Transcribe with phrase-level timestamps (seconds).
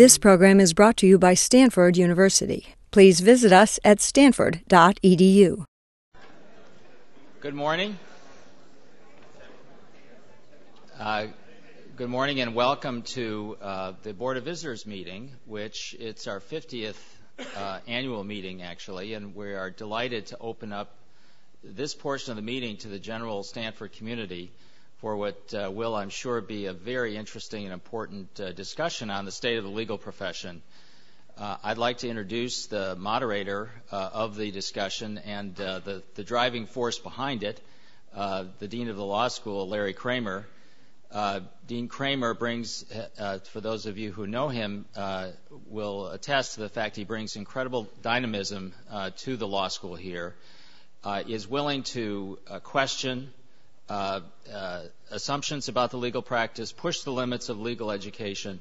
[0.00, 2.74] This program is brought to you by Stanford University.
[2.90, 5.64] Please visit us at stanford.edu.
[7.40, 7.98] Good morning.
[10.98, 11.28] Uh,
[11.96, 16.96] good morning and welcome to uh, the Board of Visitors meeting, which it's our 50th
[17.56, 20.94] uh, annual meeting actually, and we are delighted to open up
[21.64, 24.50] this portion of the meeting to the general Stanford community
[25.00, 29.24] for what uh, will, I'm sure, be a very interesting and important uh, discussion on
[29.24, 30.60] the state of the legal profession.
[31.38, 36.66] Uh, I'd like to introduce the moderator uh, of the discussion and uh, the, driving
[36.66, 37.62] force behind it,
[38.14, 40.46] uh, the Dean of the Law School, Larry Kramer.
[41.66, 42.84] Dean Kramer brings,
[43.44, 44.84] for those of you who know him,
[45.66, 48.74] will attest to the fact he brings incredible dynamism
[49.16, 50.34] to the law school here,
[51.26, 53.32] is willing to question
[53.90, 54.20] Uh,
[54.54, 58.60] uh, assumptions about the legal practice, push the limits of legal education,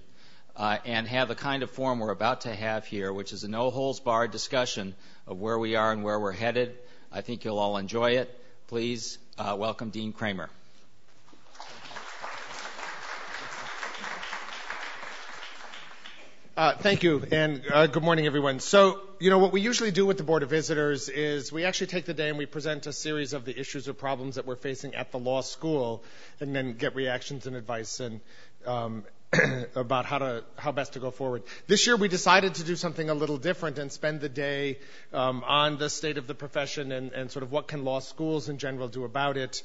[0.55, 3.47] uh, and have the kind of forum we're about to have here, which is a
[3.47, 4.95] no holds barred discussion
[5.27, 6.75] of where we are and where we're headed.
[7.11, 8.43] I think you'll all enjoy it.
[8.65, 10.49] Please uh, welcome Dean Kramer.
[16.79, 18.59] Thank you, and uh, good morning, everyone.
[18.59, 21.87] So, you know, what we usually do with the Board of Visitors is we actually
[21.87, 24.57] take the day and we present a series of the issues or problems that we're
[24.57, 26.03] facing at the law school,
[26.41, 28.19] and then get reactions and advice and
[28.65, 29.05] um,
[29.75, 31.43] about how to how best to go forward.
[31.67, 34.79] This year, we decided to do something a little different and spend the day
[35.13, 38.49] um, on the state of the profession and, and sort of what can law schools
[38.49, 39.63] in general do about it.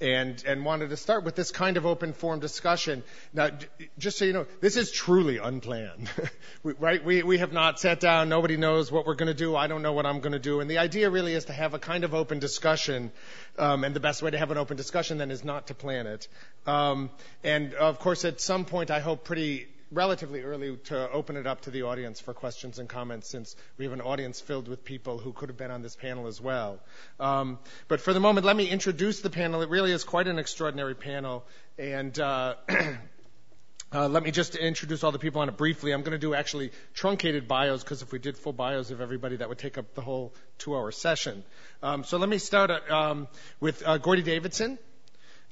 [0.00, 3.02] And, and wanted to start with this kind of open forum discussion.
[3.34, 3.50] Now,
[3.98, 6.08] just so you know, this is truly unplanned,
[6.62, 7.04] right?
[7.04, 8.30] We, we have not sat down.
[8.30, 9.54] Nobody knows what we're going to do.
[9.54, 10.60] I don't know what I'm going to do.
[10.60, 13.12] And the idea really is to have a kind of open discussion.
[13.58, 16.06] Um, and the best way to have an open discussion then is not to plan
[16.06, 16.28] it.
[16.66, 17.10] Um,
[17.44, 21.62] and of course, at some point, I hope pretty relatively early to open it up
[21.62, 25.18] to the audience for questions and comments since we have an audience filled with people
[25.18, 26.80] who could have been on this panel as well.
[27.18, 29.62] Um, but for the moment, let me introduce the panel.
[29.62, 31.44] It really is quite an extraordinary panel.
[31.78, 32.54] And uh,
[33.92, 35.92] uh, let me just introduce all the people on it briefly.
[35.92, 39.36] I'm going to do actually truncated bios because if we did full bios of everybody,
[39.36, 41.42] that would take up the whole two-hour session.
[41.82, 43.28] Um, so let me start uh, um,
[43.58, 44.78] with uh, Gordy Davidson.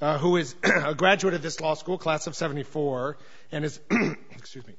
[0.00, 3.18] Uh, who is a graduate of this law school, class of 74,
[3.50, 3.80] and is,
[4.32, 4.74] excuse me,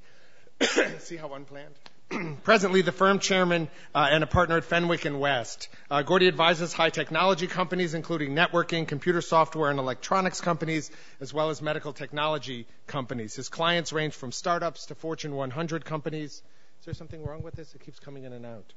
[1.00, 1.76] see how unplanned?
[2.44, 5.68] Presently, the firm chairman uh, and a partner at Fenwick and West.
[5.92, 11.50] Uh, Gordy advises high technology companies, including networking, computer software, and electronics companies, as well
[11.50, 13.36] as medical technology companies.
[13.36, 16.42] His clients range from startups to Fortune 100 companies.
[16.80, 17.76] Is there something wrong with this?
[17.76, 18.74] It keeps coming in and out.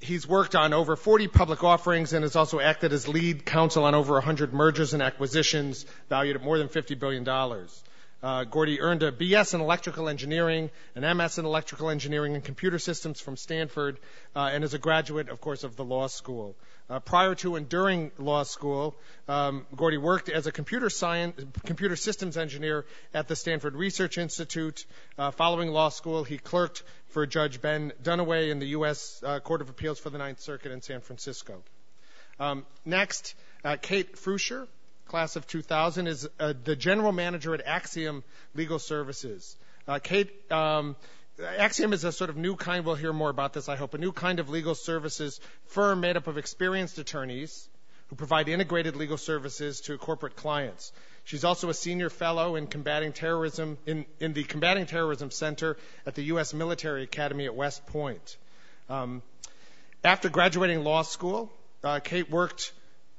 [0.00, 3.96] He's worked on over 40 public offerings and has also acted as lead counsel on
[3.96, 7.28] over 100 mergers and acquisitions valued at more than $50 billion.
[8.20, 12.78] Uh, Gordy earned a BS in electrical engineering, an MS in electrical engineering and computer
[12.78, 13.98] systems from Stanford,
[14.36, 16.56] uh, and is a graduate, of course, of the law school.
[16.90, 18.96] Uh, prior to and during law school,
[19.28, 24.86] um, Gordy worked as a computer science, computer systems engineer at the Stanford Research Institute.
[25.18, 29.22] Uh, following law school, he clerked for Judge Ben Duniway in the U.S.
[29.24, 31.62] Uh, Court of Appeals for the Ninth Circuit in San Francisco.
[32.40, 33.34] Um, next,
[33.64, 34.66] uh, Kate Frucher
[35.08, 38.22] class of 2000, is uh, the general manager at Axiom
[38.54, 39.56] Legal Services.
[39.88, 40.96] Uh, Kate, um,
[41.40, 43.98] Axiom is a sort of new kind, we'll hear more about this, I hope, a
[43.98, 47.68] new kind of legal services firm made up of experienced attorneys
[48.08, 50.92] who provide integrated legal services to corporate clients.
[51.24, 55.76] She's also a senior fellow in combating terrorism in, in the Combating Terrorism Center
[56.06, 56.54] at the U.S.
[56.54, 58.36] Military Academy at West Point.
[58.88, 59.22] Um,
[60.02, 61.52] after graduating law school,
[61.84, 62.72] uh, Kate worked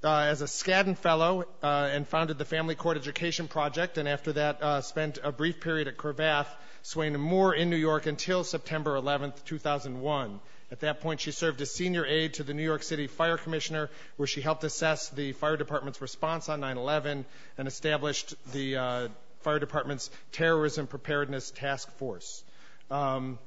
[0.07, 4.61] as a Skadden Fellow uh, and founded the Family Court Education Project, and after that
[4.61, 6.47] uh, spent a brief period at Cravath,
[6.83, 10.39] Swaine and Moore in New York until September 11, 2001.
[10.71, 13.89] At that point, she served as senior aide to the New York City Fire Commissioner,
[14.17, 17.25] where she helped assess the fire department's response on 9/11
[17.57, 19.07] and established the uh,
[19.41, 22.43] fire department's terrorism preparedness task force.
[22.91, 23.39] Um,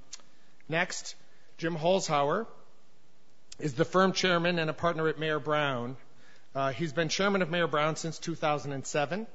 [0.69, 1.15] next,
[1.59, 2.47] Jim Holzhauer
[3.61, 5.97] is the firm chairman and a partner at Mayer Brown.
[6.55, 9.27] Uh, he's been chairman of Mayer Brown since 2007.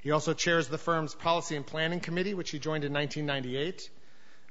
[0.00, 3.90] He also chairs the firm's Policy and Planning Committee, which he joined in 1998.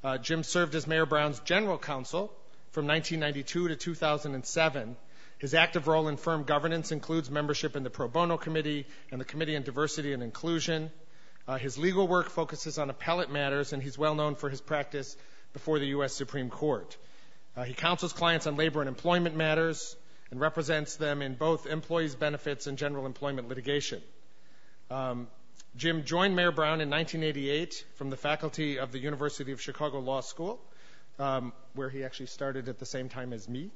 [0.03, 2.31] Uh, Jim served as Mayer Brown's general counsel
[2.73, 4.95] from 1992 to 2007.
[5.39, 9.25] His active role in firm governance includes membership in the Pro Bono Committee and the
[9.25, 10.91] Committee on Diversity and Inclusion.
[11.47, 15.17] Uh, his legal work focuses on appellate matters, and he's well known for his practice
[15.53, 16.13] before the U.S.
[16.13, 16.95] Supreme Court.
[17.65, 19.97] He counsels clients on labor and employment matters,
[20.31, 24.01] and represents them in both employees' benefits and general employment litigation.
[24.89, 25.27] Um,
[25.75, 30.21] Jim joined Mayer Brown in 1988 from the faculty of the University of Chicago Law
[30.21, 30.59] School,
[31.19, 33.71] um, where he actually started at the same time as me,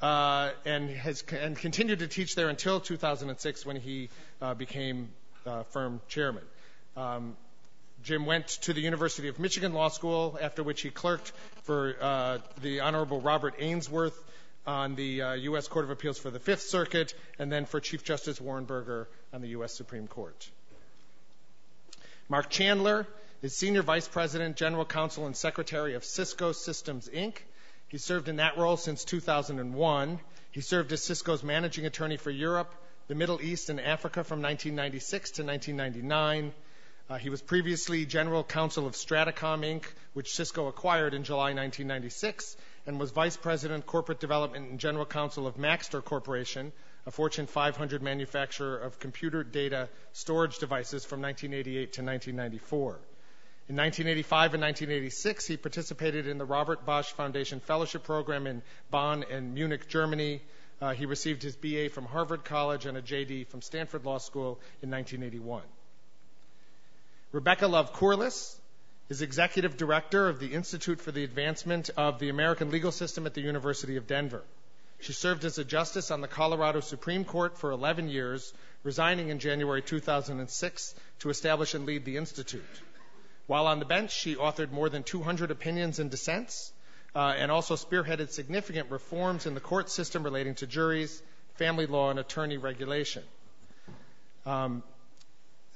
[0.00, 4.08] uh, and has and continued to teach there until 2006 when he
[4.40, 5.08] uh, became
[5.46, 6.44] uh, firm chairman.
[6.96, 7.36] Um,
[8.02, 11.32] Jim went to the University of Michigan Law School, after which he clerked
[11.62, 14.20] for the Honorable Robert Ainsworth
[14.66, 15.68] on the uh, U.S.
[15.68, 19.40] Court of Appeals for the Fifth Circuit, and then for Chief Justice Warren Burger on
[19.40, 19.74] the U.S.
[19.74, 20.48] Supreme Court.
[22.28, 23.06] Mark Chandler
[23.42, 27.36] is Senior Vice President, General Counsel, and Secretary of Cisco Systems, Inc.
[27.88, 30.18] He served in that role since 2001.
[30.50, 32.74] He served as Cisco's managing attorney for Europe,
[33.08, 36.54] the Middle East, and Africa from 1996 to 1999.
[37.10, 39.84] Uh, he was previously general counsel of Stratacom Inc.,
[40.14, 45.46] which Cisco acquired in July 1996, and was vice president, corporate development, and general counsel
[45.46, 46.72] of Maxtor Corporation,
[47.06, 52.98] a Fortune 500 manufacturer of computer data storage devices from 1988 to 1994.
[53.66, 58.60] In 1985 and 1986, he participated in the Robert Bosch Foundation Fellowship Program in
[58.90, 60.42] Bonn and Munich, Germany.
[60.82, 64.60] Uh, he received his BA from Harvard College and a JD from Stanford Law School
[64.82, 65.62] in 1981.
[67.32, 68.54] Rebecca Love Kourlis
[69.08, 73.34] is Executive Director of the Institute for the Advancement of the American Legal System at
[73.34, 74.42] the University of Denver.
[75.00, 79.38] She served as a justice on the Colorado Supreme Court for 11 years, resigning in
[79.38, 82.64] January 2006 to establish and lead the Institute.
[83.46, 86.72] While on the bench, she authored more than 200 opinions and dissents,
[87.14, 91.22] uh, and also spearheaded significant reforms in the court system relating to juries,
[91.56, 93.22] family law, and attorney regulation.
[94.46, 94.82] Um,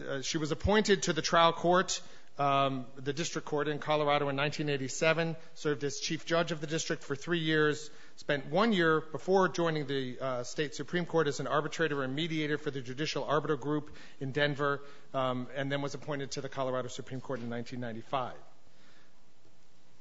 [0.01, 2.01] uh, she was appointed to the trial court
[2.39, 7.17] the district court in Colorado in 1987, served as chief judge of the district for
[7.17, 12.03] three years, spent one year before joining the uh, state Supreme Court as an arbitrator
[12.03, 13.91] and mediator for the Judicial Arbiter Group
[14.21, 14.81] in Denver,
[15.15, 18.35] um, and then was appointed to the Colorado Supreme Court in 1995.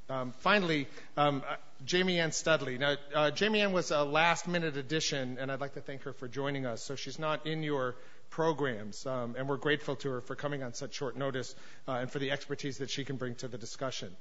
[0.10, 0.88] Um, finally,
[1.18, 1.56] um, uh,
[1.86, 2.78] Jamienne Studley.
[2.78, 6.30] Now, uh, Jamienne was a last minute addition, and I'd like to thank her for
[6.30, 6.81] joining us.
[6.81, 7.95] So she's not in your
[8.29, 11.56] programs, um, and we're grateful to her for coming on such short notice
[11.88, 14.15] uh, and for the expertise that she can bring to the discussion.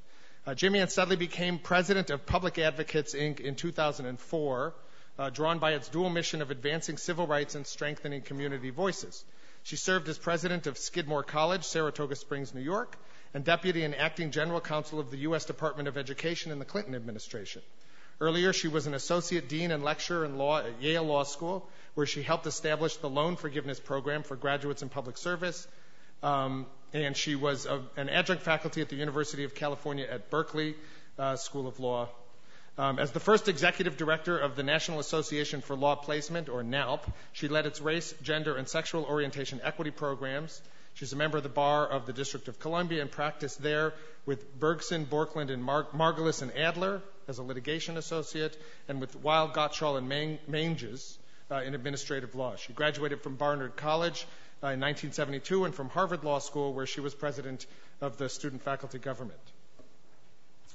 [0.46, 3.40] Uh, Jamienne Studley became president of Public Advocates Inc.
[3.40, 4.74] in 2004,
[5.18, 9.24] uh, drawn by its dual mission of advancing civil rights and strengthening community voices.
[9.64, 12.96] She served as president of Skidmore College, Saratoga Springs, New York,
[13.34, 15.44] and deputy and acting general counsel of the U.S.
[15.44, 17.62] Department of Education in the Clinton administration.
[18.20, 22.06] Earlier, she was an associate dean and lecturer in law at Yale Law School where
[22.06, 25.66] she helped establish the loan forgiveness program for graduates in public service.
[26.22, 27.66] Um, and she was
[27.96, 30.76] an adjunct faculty at the University of California at Berkeley
[31.18, 32.10] uh, School of Law.
[32.76, 37.00] Um, as the first executive director of the National Association for Law Placement, or NALP,
[37.32, 40.60] she led its race, gender, and sexual orientation equity programs.
[40.92, 43.94] She's a member of the Bar of the District of Columbia and practiced there
[44.26, 48.54] with Bergson, Borkland, and Mar- Margolis and Adler as a litigation associate,
[48.86, 51.18] and with Weil, Gotshal, and Manges
[51.50, 52.56] in administrative law.
[52.56, 54.26] She graduated from Barnard College
[54.62, 57.66] uh, in 1972 and from Harvard Law School, where she was president
[58.00, 59.40] of the student faculty government.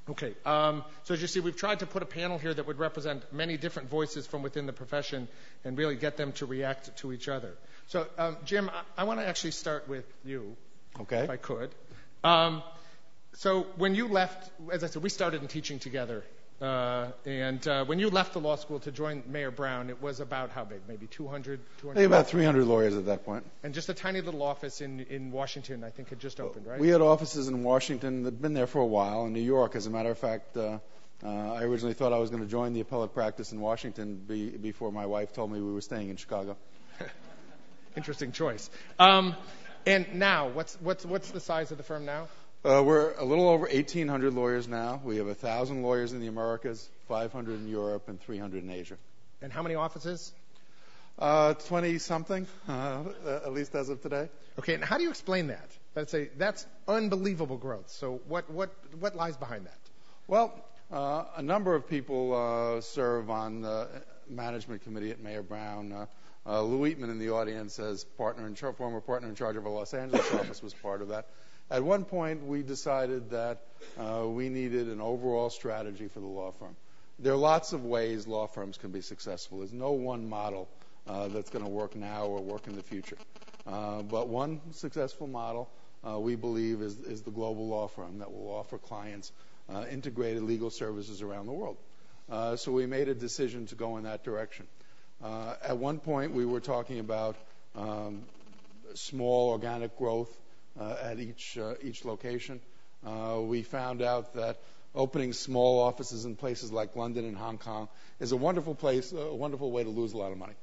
[0.09, 2.79] Okay, um, so as you see, we've tried to put a panel here that would
[2.79, 5.27] represent many different voices from within the profession
[5.63, 7.53] and really get them to react to each other.
[7.87, 10.55] So, um, Jim, I, want to actually start with you,
[11.01, 11.19] okay.
[11.19, 11.69] if I could.
[12.23, 12.63] Um,
[13.33, 16.23] so, when you left, as I said, we started in teaching together
[16.61, 20.19] uh, and uh, when you left the law school to join Mayer Brown, it was
[20.19, 20.81] about how big?
[20.87, 21.59] Maybe 200?
[21.79, 23.45] 200 Maybe about 300 lawyers at that point.
[23.63, 26.79] And just a tiny little office in, in Washington, I think, had just opened, right?
[26.79, 29.75] We had offices in Washington that had been there for a while, in New York.
[29.75, 30.77] As a matter of fact, uh,
[31.23, 34.49] uh, I originally thought I was going to join the appellate practice in Washington be,
[34.49, 36.57] before my wife told me we were staying in Chicago.
[37.97, 38.69] Interesting choice.
[38.99, 39.35] Um,
[39.87, 42.27] and now, what's, what's, what's the size of the firm now?
[42.63, 45.01] Uh, we're a little over 1,800 lawyers now.
[45.03, 48.97] We have 1,000 lawyers in the Americas, 500 in Europe, and 300 in Asia.
[49.41, 50.31] And how many offices?
[51.17, 54.29] Uh, 20 something, uh, at least as of today.
[54.59, 55.67] Okay, and how do you explain that?
[55.95, 57.89] That's a that's unbelievable growth.
[57.89, 59.79] So what what what lies behind that?
[60.27, 60.53] Well,
[60.91, 63.87] uh, a number of people uh, serve on the
[64.29, 65.91] management committee at Mayer Brown.
[65.91, 66.05] Uh,
[66.45, 69.65] uh, Lou Eatman in the audience, as partner in char- former partner in charge of
[69.65, 71.25] our Los Angeles office, was part of that.
[71.71, 73.61] At one point, we decided that
[73.97, 76.75] uh, we needed an overall strategy for the law firm.
[77.17, 79.59] There are lots of ways law firms can be successful.
[79.59, 80.67] There's no one model
[81.07, 83.15] uh, that's going to work now or work in the future.
[83.65, 85.69] Uh, but one successful model,
[86.05, 89.31] uh, we believe, is, is, the global law firm that will offer clients
[89.73, 91.77] uh, integrated legal services around the world.
[92.29, 94.67] Uh, so we made a decision to go in that direction.
[95.23, 97.37] at one point, we were talking about
[97.77, 98.23] um,
[98.93, 100.37] small organic growth
[100.79, 102.59] at each location.
[103.03, 104.57] We found out that
[104.93, 107.87] opening small offices in places like London and Hong Kong
[108.19, 110.55] is a wonderful place, a wonderful way to lose a lot of money.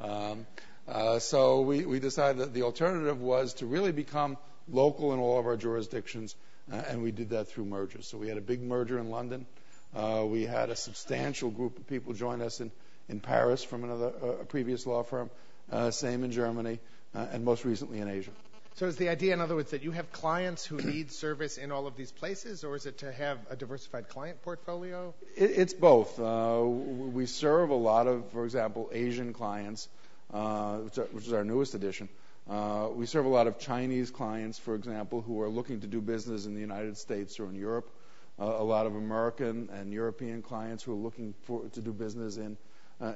[0.00, 0.46] Um,
[0.88, 4.36] uh, so we, we decided that the alternative was to really become
[4.68, 6.34] local in all of our jurisdictions,
[6.72, 8.06] uh, and we did that through mergers.
[8.06, 9.46] So we had a big merger in London.
[9.94, 12.70] Uh, we had a substantial group of people join us in,
[13.08, 15.30] in Paris from another uh, previous law firm,
[15.70, 16.80] uh, same in Germany,
[17.14, 18.30] uh, and most recently in Asia.
[18.74, 21.70] So is the idea, in other words, that you have clients who need service in
[21.72, 25.12] all of these places, or is it to have a diversified client portfolio?
[25.36, 26.18] It, it's both.
[26.18, 29.88] Uh, we serve a lot of, for example, Asian clients,
[30.32, 32.08] uh, which, is our newest addition.
[32.48, 36.00] Uh, we serve a lot of Chinese clients, for example, who are looking to do
[36.00, 37.90] business in the United States or in Europe.
[38.38, 42.56] A lot of American and European clients who are looking to do business in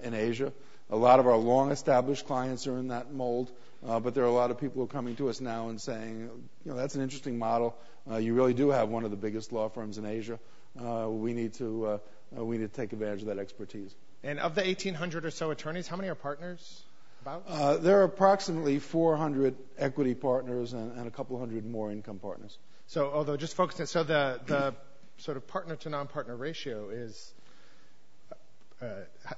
[0.03, 0.53] in Asia.
[0.91, 3.51] A lot of our long-established clients are in that mold,
[3.87, 5.81] uh, but there are a lot of people who are coming to us now and
[5.81, 6.31] saying,
[6.65, 7.77] you know, that's an interesting model.
[8.11, 10.39] Uh, you really do have one of the biggest law firms in Asia.
[10.81, 11.99] Uh, we need to uh,
[12.37, 13.95] uh, we need to take advantage of that expertise.
[14.23, 16.83] And of the 1,800 or so attorneys, how many are partners?
[17.23, 17.45] About?
[17.47, 22.59] Uh, there are approximately 400 equity partners and, and, a couple hundred more income partners.
[22.87, 24.75] So, although just focusing, so the the
[25.19, 27.33] sort of partner to non-partner ratio is
[28.83, 28.87] uh,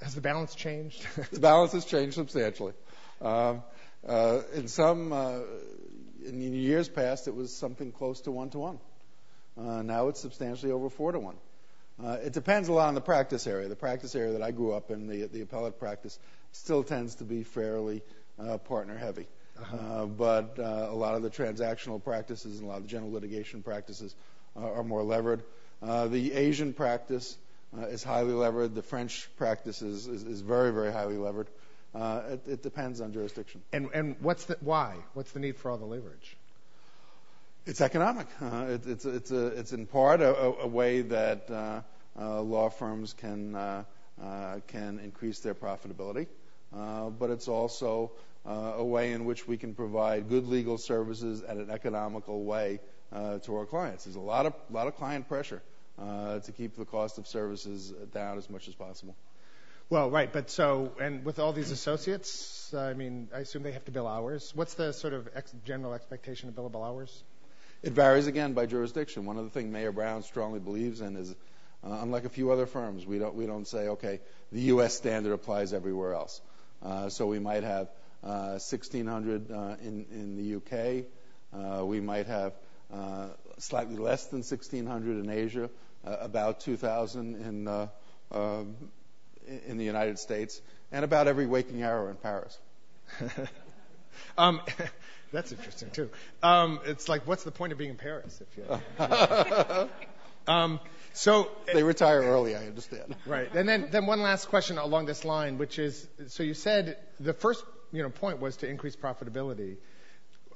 [0.01, 1.07] has the balance changed?
[1.31, 2.73] the balance has changed substantially.
[3.21, 3.63] Um,
[4.09, 5.41] uh, in some, uh,
[6.25, 8.79] in years past, it was something close to one to one.
[9.57, 11.37] Now it's substantially over four to one.
[11.99, 13.69] It depends a lot on the practice area.
[13.69, 16.19] The practice area that I grew up in, the the appellate practice,
[16.53, 18.03] still tends to be fairly
[18.65, 19.27] partner heavy.
[19.59, 20.07] Uh-huh.
[20.07, 24.15] But a lot of the transactional practices and a lot of the general litigation practices
[24.55, 25.43] are more levered.
[25.81, 27.39] The Asian practice
[27.77, 28.75] uh, is highly levered.
[28.75, 31.49] The French practice is, is, is very, very highly levered.
[31.97, 33.63] Uh, it, it, depends on jurisdiction.
[33.73, 34.97] And, and what's the why?
[35.15, 36.37] What's the need for all the leverage?
[37.65, 38.27] It's economic.
[38.39, 41.81] Uh, it, it's it's a, it's in part a, a way that uh,
[42.21, 43.85] uh, law firms can uh,
[44.67, 46.27] can increase their profitability,
[46.71, 48.13] but it's also
[48.45, 52.79] a way in which we can provide good legal services at an economical way
[53.43, 54.05] to our clients.
[54.05, 55.63] There's a lot of lot of client pressure
[55.99, 59.17] uh, to keep the cost of services down as much as possible.
[59.89, 60.33] Well, right.
[60.33, 64.09] But so, and with all these associates, I mean, I assume they have to bill
[64.09, 64.51] hours.
[64.53, 65.29] What's the sort of
[65.65, 67.23] general expectation of billable hours?
[67.85, 69.27] It varies again by jurisdiction.
[69.27, 71.31] One of the things Mayer Brown strongly believes in is,
[71.85, 74.95] uh, unlike a few other firms, we don't we don't say, okay, the U.S.
[74.97, 76.41] standard applies everywhere else.
[76.83, 77.89] Uh, so we might have
[78.25, 81.05] uh, 1,600 uh, in the U.K.
[81.83, 82.55] We might have
[83.59, 85.71] slightly less than 1,600 in Asia.
[86.05, 87.89] About 2,000 in
[88.33, 88.75] um,
[89.67, 90.61] in the United States,
[90.93, 92.59] and about every waking hour in Paris.
[94.39, 94.61] um,
[95.33, 96.11] that's interesting too.
[96.43, 99.89] Um, it's like, what's the point of being in Paris if you?
[100.53, 100.81] um,
[101.13, 103.17] so they retire early, I understand.
[103.27, 106.99] Right, and then then one last question along this line, which is, so you said
[107.21, 109.77] the first you know point was to increase profitability.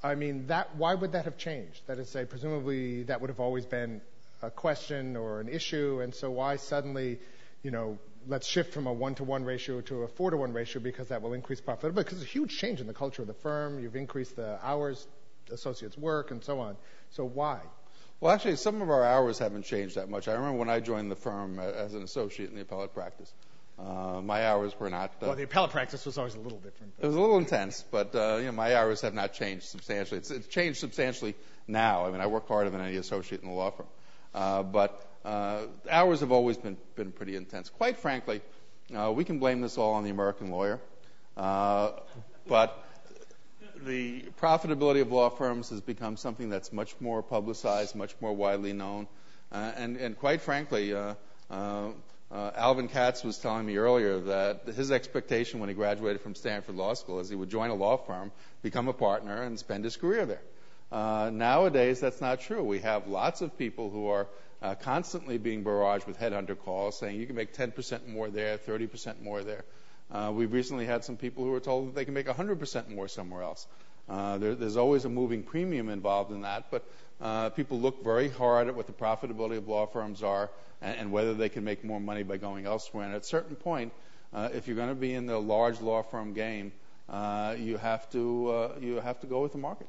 [0.03, 1.81] I mean, that why would that have changed?
[1.87, 4.01] That is, say, presumably that would have always been
[4.41, 7.19] a question or an issue, and so why suddenly,
[7.63, 11.33] you know, let's shift from a one-to-one ratio to a four-to-one ratio because that will
[11.33, 11.95] increase profitability?
[11.95, 13.79] Because it's a huge change in the culture of the firm.
[13.79, 15.07] You've increased the hours
[15.51, 16.77] associates work and so on.
[17.11, 17.59] So why?
[18.19, 20.27] Well, actually, some of our hours haven't changed that much.
[20.27, 23.33] I remember when I joined the firm as an associate in the appellate practice.
[23.79, 25.09] Uh, my hours were not.
[25.21, 26.93] Uh, well, the appellate practice was always a little different.
[26.99, 30.19] It was a little intense, but uh, you know, my hours have not changed substantially.
[30.19, 31.35] It's, it's changed substantially
[31.67, 32.05] now.
[32.05, 33.87] I mean, I work harder than any associate in the law firm.
[34.35, 37.69] Uh, but hours have always been, been pretty intense.
[37.69, 38.41] Quite frankly,
[38.95, 40.79] uh, we can blame this all on the American lawyer.
[41.37, 41.91] Uh,
[42.47, 42.77] but
[43.85, 48.73] the profitability of law firms has become something that's much more publicized, much more widely
[48.73, 49.07] known.
[49.51, 51.15] Uh, and, quite frankly, uh,
[52.31, 56.93] Alvin Katz was telling me earlier that his expectation when he graduated from Stanford Law
[56.93, 60.25] School is he would join a law firm, become a partner, and spend his career
[60.25, 60.41] there.
[60.91, 62.63] Uh, nowadays, that's not true.
[62.63, 64.25] We have lots of people who are uh,
[64.81, 69.43] constantly being barraged with headhunter calls saying you can make 10% more there, 30% more
[69.43, 69.63] there.
[70.11, 73.07] Uh, we've recently had some people who were told that they can make 100% more
[73.07, 73.65] somewhere else.
[74.09, 76.83] Uh, there, there's always a moving premium involved in that, but
[77.21, 80.49] uh, people look very hard at what the profitability of law firms are
[80.81, 83.05] and, whether they can make more money by going elsewhere.
[83.05, 83.93] And at a certain point,
[84.33, 86.71] uh, if you're going to be in the large law firm game,
[87.57, 89.87] you have to you have to go with the market.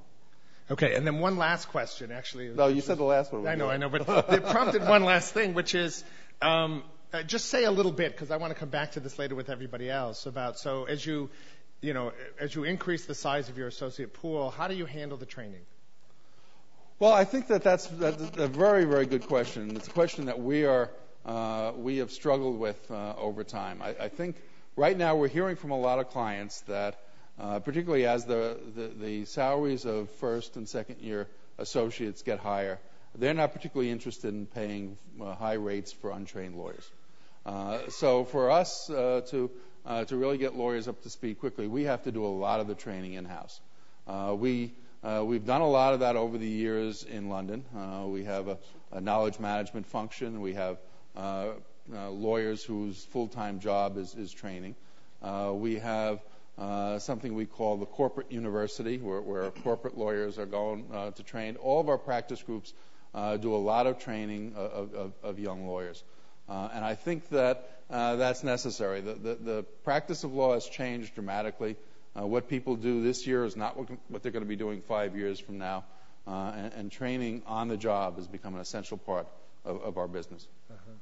[0.73, 2.49] Okay, and then one last question, actually.
[2.49, 3.47] No, you said the last one.
[3.47, 6.02] I know, I know, but it prompted one last thing, which is
[6.41, 9.19] um, uh, just say a little bit, because I want to come back to this
[9.19, 11.29] later with everybody else, about so as you
[11.83, 15.19] you know, as you increase the size of your associate pool, how do you handle
[15.19, 15.62] the training?
[16.99, 19.76] Well, I think that that's, a very, very good question.
[19.76, 20.88] It's a question that we are
[21.26, 23.83] uh, we have struggled with uh, over time.
[23.83, 24.37] I, think
[24.76, 27.00] right now we're hearing from a lot of clients that,
[27.39, 32.79] particularly as the, salaries of first and second year associates get higher,
[33.15, 36.91] they're not particularly interested in paying uh, high rates for untrained lawyers.
[37.45, 39.51] Uh, so for us uh, to
[40.07, 42.69] to really get lawyers up to speed quickly, we have to do a lot of
[42.69, 43.61] the training in house.
[44.37, 44.73] we
[45.03, 47.65] uh, we've done a lot of that over the years in London.
[47.77, 50.41] Uh, we have a, knowledge management function.
[50.41, 50.79] We have
[51.17, 51.55] uh,
[51.93, 54.77] uh lawyers whose full-time job is, is training.
[55.21, 56.21] Uh, we have
[56.62, 61.57] uh, something we call the corporate university, where, where corporate lawyers are going to train.
[61.57, 62.73] All of our practice groups
[63.14, 66.02] do a lot of training of, of, of young lawyers.
[66.49, 69.00] and I think that that's necessary.
[69.00, 71.76] The, the, the practice of law has changed dramatically.
[72.14, 74.83] Uh, what people do this year is not what, what they're going to be doing
[74.83, 75.85] five years from now.
[76.26, 79.26] Uh, and, and, training on the job has become an essential part
[79.64, 80.47] of, of our business.
[80.71, 80.92] Uh-huh.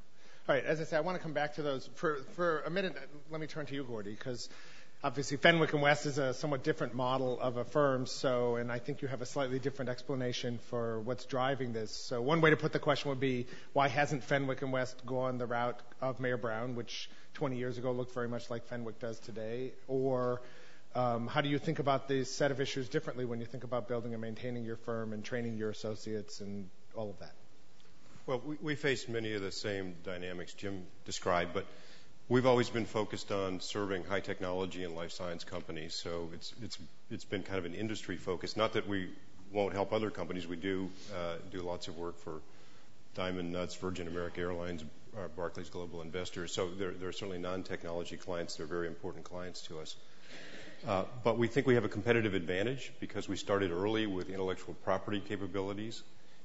[0.49, 1.87] All right, as I said, I want to come back to those.
[1.93, 2.97] For, for a minute,
[3.29, 4.49] let me turn to you, Gordy, because
[5.03, 9.01] obviously Fenwick West is a somewhat different model of a firm, so, and I think
[9.01, 11.91] you have a slightly different explanation for what's driving this.
[11.91, 15.47] So one way to put the question would be, why hasn't Fenwick West gone the
[15.47, 19.73] route of Mayer Brown, which 20 years ago looked very much like Fenwick does today,
[19.87, 20.41] or
[20.93, 23.87] um, how do you think about this set of issues differently when you think about
[23.87, 27.33] building and maintaining your firm and training your associates and all of that?
[28.27, 31.65] Well, we, we face many of the same dynamics Jim described, but
[32.31, 35.93] we've always been focused on serving high technology and life science companies.
[35.93, 36.77] So it's it's
[37.11, 38.55] it's been kind of an industry focus.
[38.55, 39.09] Not that we
[39.51, 40.47] won't help other companies.
[40.47, 42.39] We do uh, do lots of work for
[43.15, 44.85] Diamond Nuts, Virgin America Airlines,
[45.17, 46.53] uh, Barclays Global Investors.
[46.53, 46.69] So
[47.03, 48.55] are certainly non-technology clients.
[48.55, 49.97] They're very important clients to us.
[50.87, 54.73] Uh, but we think we have a competitive advantage because we started early with intellectual
[54.85, 56.01] property capabilities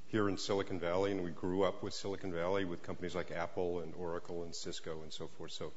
[0.08, 3.80] here in Silicon Valley, and we grew up with Silicon Valley with companies like Apple
[3.80, 5.50] and Oracle and Cisco and so forth.
[5.50, 5.72] So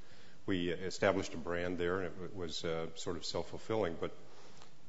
[0.49, 3.95] we established a brand there, and it was uh, sort of self-fulfilling.
[4.01, 4.11] But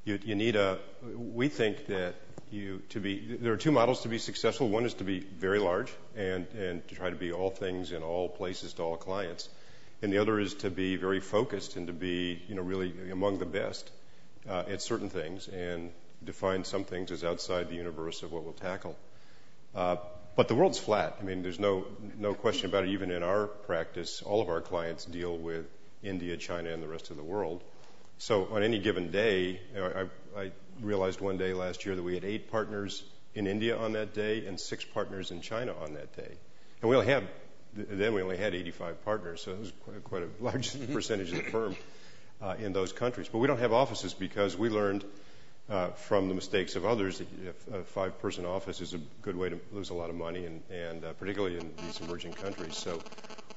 [0.05, 0.79] you, need a.
[1.15, 2.15] We think that
[2.51, 3.37] you to be.
[3.41, 4.69] There are two models to be successful.
[4.69, 6.49] One is to be very large and
[6.89, 9.49] to try to be all things in all places to all clients
[10.03, 13.39] and the other is to be very focused and to be, you know, really among
[13.39, 13.91] the best
[14.49, 15.91] uh, at certain things and
[16.25, 18.97] define some things as outside the universe of what we'll tackle.
[20.41, 21.19] But the world's flat.
[21.21, 21.85] I mean, there's no
[22.19, 22.93] no question about it.
[22.93, 25.67] Even in our practice, all of our clients deal with
[26.03, 27.63] India, China, and the rest of the world.
[28.17, 32.25] So on any given day, I, I realized one day last year that we had
[32.25, 33.03] eight partners
[33.35, 36.39] in India on that day and six partners in China on that day.
[36.81, 37.25] And we only have
[37.75, 39.73] then we only had 85 partners, so it was
[40.05, 41.77] quite a large percentage of the firm
[42.41, 43.29] uh, in those countries.
[43.29, 45.05] But we don't have offices because we learned
[45.97, 47.23] from the mistakes of others
[47.73, 51.13] a five-person office is a good way to lose a lot of money, and, uh,
[51.15, 52.77] particularly in these emerging countries.
[52.77, 53.01] So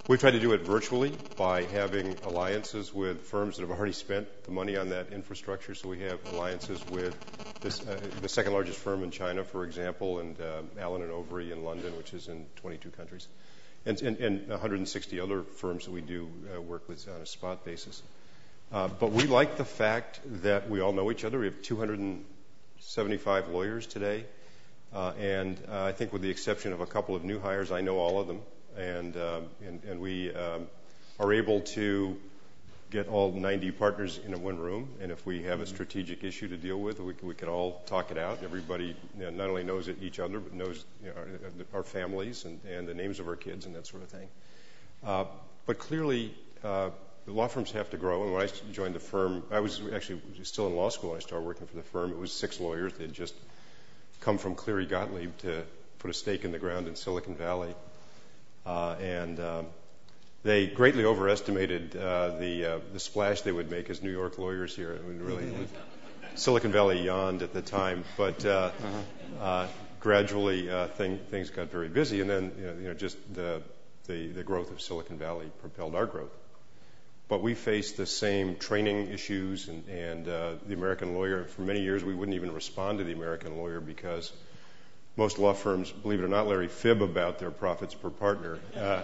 [0.07, 4.27] we've tried to do it virtually by having alliances with firms that have already spent
[4.43, 5.73] the money on that infrastructure.
[5.75, 7.15] So we have alliances with
[7.61, 11.51] this, uh, the second largest firm in China, for example, and uh, Allen and Overy
[11.51, 13.27] in London, which is in 22 countries
[13.85, 17.65] and, and, and 160 other firms that we do uh, work with on a spot
[17.65, 18.01] basis.
[18.73, 21.39] Uh, but we like the fact that we all know each other.
[21.39, 24.25] We have 275 lawyers today.
[24.93, 27.81] Uh, and uh, I think with the exception of a couple of new hires, I
[27.81, 28.41] know all of them.
[28.75, 30.67] And, and, and we um,
[31.19, 32.17] are able to
[32.93, 35.73] get all 90 partners in a one room, and if we have a mm-hmm.
[35.73, 38.43] strategic issue to deal with, we, we can all talk it out.
[38.43, 41.15] Everybody you know, not only knows each other, but knows you know,
[41.73, 44.27] our, our, families and, and, the names of our kids and that sort of thing.
[45.03, 45.25] Uh,
[45.65, 46.91] but clearly, uh,
[47.25, 48.23] the law firms have to grow.
[48.23, 51.21] And when I joined the firm, I was actually still in law school when I
[51.21, 52.11] started working for the firm.
[52.11, 52.93] It was six lawyers.
[52.93, 53.33] They'd just
[54.21, 55.63] come from Cleary Gottlieb to
[55.99, 57.73] put a stake in the ground in Silicon Valley.
[58.65, 59.65] Uh, and um,
[60.43, 64.75] they greatly overestimated uh, the uh, the splash they would make as New York lawyers
[64.75, 64.99] here.
[65.05, 65.53] Really,
[66.35, 69.43] Silicon Valley yawned at the time, but uh, uh-huh.
[69.43, 69.67] uh,
[69.99, 73.61] gradually uh, thing, things got very busy, and then you know, you know just the,
[74.07, 76.31] the the growth of Silicon Valley propelled our growth.
[77.33, 81.45] But we faced the same training issues, and, and uh, the American lawyer.
[81.45, 84.31] For many years, we wouldn't even respond to the American lawyer because
[85.17, 88.59] most law firms, believe it or not, Larry, fib about their profits per partner.
[88.77, 89.01] Uh,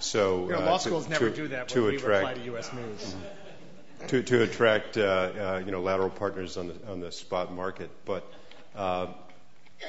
[0.00, 2.72] so law uh, schools never do that when we reply to U.S.
[2.72, 3.14] News.
[3.14, 4.06] Mm-hmm.
[4.08, 7.90] To, to attract uh, uh, you know lateral partners on the on the spot market,
[8.04, 8.26] but
[8.74, 9.06] uh,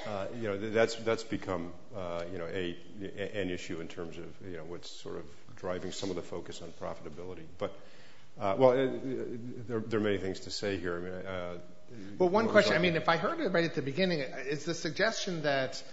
[0.06, 2.78] uh, you know that's that's become uh, you know a
[3.34, 5.26] an issue in terms of you know what's sort of
[5.62, 7.46] driving some of the focus on profitability.
[7.58, 7.72] But
[8.40, 8.88] Uh, well, uh,
[9.68, 10.96] there, there, are many things to say here.
[10.96, 11.58] I mean, uh,
[12.18, 12.74] well, one question.
[12.74, 15.84] I mean, if I heard it right at the beginning, is the suggestion that,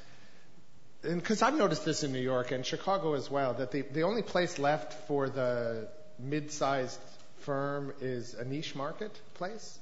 [1.02, 4.22] because I've noticed this in New York and Chicago as well, that the, the only
[4.22, 7.00] place left for the mid-sized
[7.40, 9.78] firm is a niche marketplace?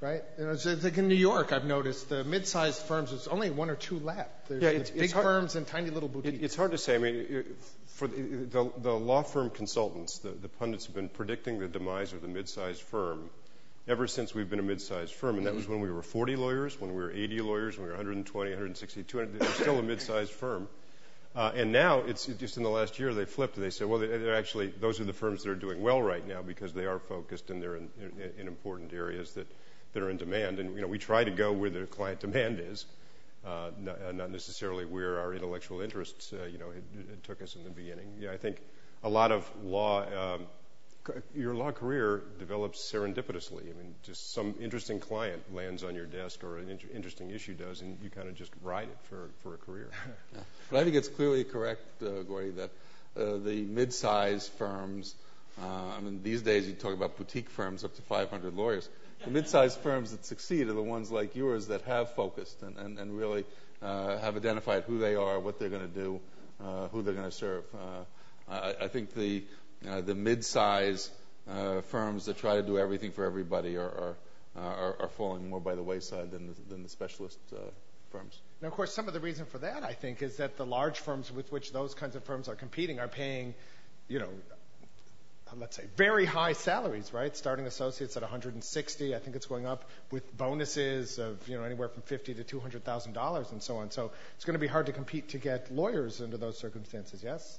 [0.00, 0.22] right?
[0.38, 4.48] Like in New York, I've noticed the mid-sized firms, there's only one or two left.
[4.48, 6.42] There's yeah, it's, big hard, firms and tiny little boutiques.
[6.42, 6.96] It's hard to say.
[6.96, 7.44] I mean,
[7.96, 12.20] for the, the, the law firm consultants, the, pundits have been predicting the demise of
[12.20, 13.30] the mid-sized firm
[13.88, 16.78] ever since we've been a mid-sized firm, and that was when we were 40 lawyers,
[16.78, 19.40] when we were 80 lawyers, when we were 120, 160, 200.
[19.40, 20.68] We're still a mid-sized firm.
[21.34, 23.56] Uh, and now it's just in the last year they flipped.
[23.56, 24.02] They said, well,
[24.34, 27.50] actually those are the firms that are doing well right now because they are focused
[27.50, 27.88] and they're in,
[28.38, 29.46] important areas that
[29.96, 30.58] that are in demand.
[30.58, 32.84] And, you know, we try to go where the client demand is,
[33.78, 36.72] not, uh, necessarily where our intellectual interests, uh, you know,
[37.22, 38.26] took us in the beginning.
[38.30, 38.60] I think
[39.02, 40.46] a lot of law, um,
[41.34, 43.62] your law career develops serendipitously.
[43.62, 47.80] I mean, just some interesting client lands on your desk or an interesting issue does,
[47.82, 48.98] and you kind of just ride it
[49.42, 49.90] for, a career.
[50.70, 52.70] But I think it's clearly correct, uh, Gordy, that
[53.14, 55.14] the mid-sized firms,
[55.62, 58.88] I mean, these days you talk about boutique firms up to 500 lawyers
[59.24, 62.98] the mid-sized firms that succeed are the ones like yours that have focused and, and,
[62.98, 63.44] and really
[63.82, 66.20] uh, have identified who they are, what they're going to do,
[66.62, 67.64] uh, who they're going to serve.
[67.74, 69.44] Uh, I, I, think the
[69.88, 71.10] uh, the mid-size
[71.48, 74.16] uh, firms that try to do everything for everybody are are,
[74.56, 77.58] are, are falling more by the wayside than the, than the specialist uh,
[78.10, 78.40] firms.
[78.62, 80.98] Now, of course, some of the reason for that, I think, is that the large
[80.98, 83.54] firms with which those kinds of firms are competing are paying,
[84.08, 84.30] you know,
[85.54, 87.36] let's say, very high salaries, right?
[87.36, 91.88] Starting associates at 160, I think it's going up with bonuses of you know anywhere
[91.88, 93.90] from 50 to 200 thousand dollars and so on.
[93.90, 97.22] So it's going to be hard to compete to get lawyers under those circumstances.
[97.22, 97.58] Yes.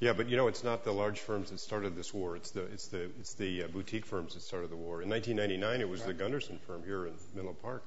[0.00, 2.36] Yeah, but you know, it's not the large firms that started this war.
[2.36, 5.02] It's the it's the it's the uh, boutique firms that started the war.
[5.02, 6.08] In 1999, it was right.
[6.08, 7.84] the Gunderson firm here in Menlo Park,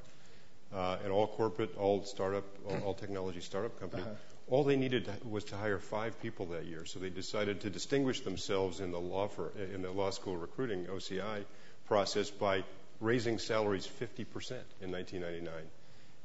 [0.73, 4.03] uh, an all corporate, all startup, all, all technology startup company.
[4.03, 4.13] Uh-huh
[4.49, 6.85] all they needed was to hire five people that year.
[6.85, 10.85] So they decided to distinguish themselves in the law for, in the law school recruiting
[10.85, 11.43] OCI
[11.87, 12.63] process by
[13.01, 15.53] raising salaries 50% in 1999.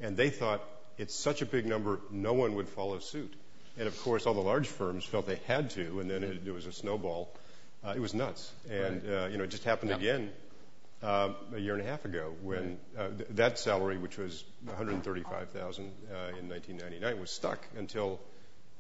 [0.01, 0.63] And they thought
[0.99, 3.33] it's such a big number, no one would follow suit.
[3.79, 6.53] And of course, all the large firms felt they had to, and then it, it
[6.53, 7.33] was a snowball.
[7.85, 10.31] Uh, it was nuts, and uh, you know, it just happened again
[11.03, 16.49] a year and a half ago when uh, that salary, which was 135,000 uh, in
[16.49, 18.21] 1999, was stuck until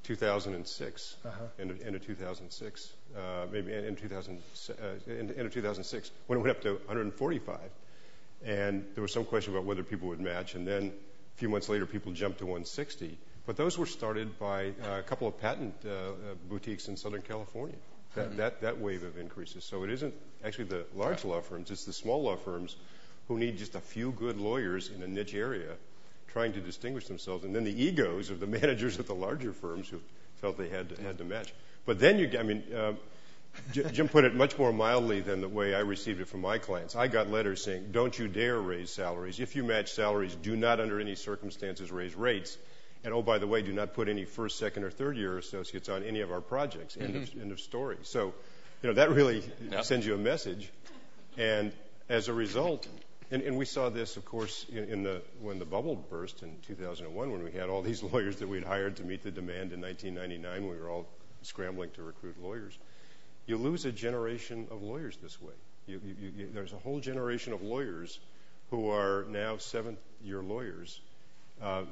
[0.04, 1.32] 2006, uh-huh.
[1.60, 4.38] end, of, 2006, uh, maybe in, 2000,
[4.70, 4.72] uh,
[5.10, 7.58] end, of 2006, when it went up to 145.
[8.44, 11.68] And there was some question about whether people would match, and then a few months
[11.68, 13.16] later, people jumped to 160.
[13.46, 15.74] But those were started by uh, a couple of patent
[16.48, 17.76] boutiques in Southern California
[18.14, 19.64] that, wave of increases.
[19.64, 22.76] So it isn't actually the large law firms, it's the small law firms
[23.28, 25.74] who need just a few good lawyers in a niche area
[26.28, 29.88] trying to distinguish themselves, and then the egos of the managers at the larger firms
[29.88, 30.00] who
[30.40, 31.52] felt they had to, match.
[31.84, 32.92] But then you, I mean, uh,
[33.72, 36.96] Jim put it much more mildly than the way I received it from my clients.
[36.96, 39.40] I got letters saying, don't you dare raise salaries.
[39.40, 42.56] If you match salaries, do not under any circumstances raise rates.
[43.04, 45.88] And oh, by the way, do not put any first, second, or third year associates
[45.88, 46.96] on any of our projects.
[46.96, 47.98] End, of, end of story.
[48.02, 48.32] So,
[48.82, 49.42] you know, that really
[49.82, 50.70] sends you a message.
[51.36, 51.72] And
[52.08, 52.86] as a result,
[53.30, 56.56] and, and we saw this, of course, in, in the when the bubble burst in
[56.66, 59.80] 2001, when we had all these lawyers that we'd hired to meet the demand in
[59.80, 61.08] 1999, when we were all
[61.42, 62.78] scrambling to recruit lawyers.
[63.46, 65.54] You lose a generation of lawyers this way.
[65.86, 68.20] You, you, you, there's a whole generation of lawyers
[68.70, 71.00] who are now seventh-year lawyers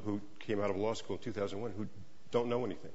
[0.04, 1.86] who came out of law school in 2001 who
[2.30, 2.90] don't know anything.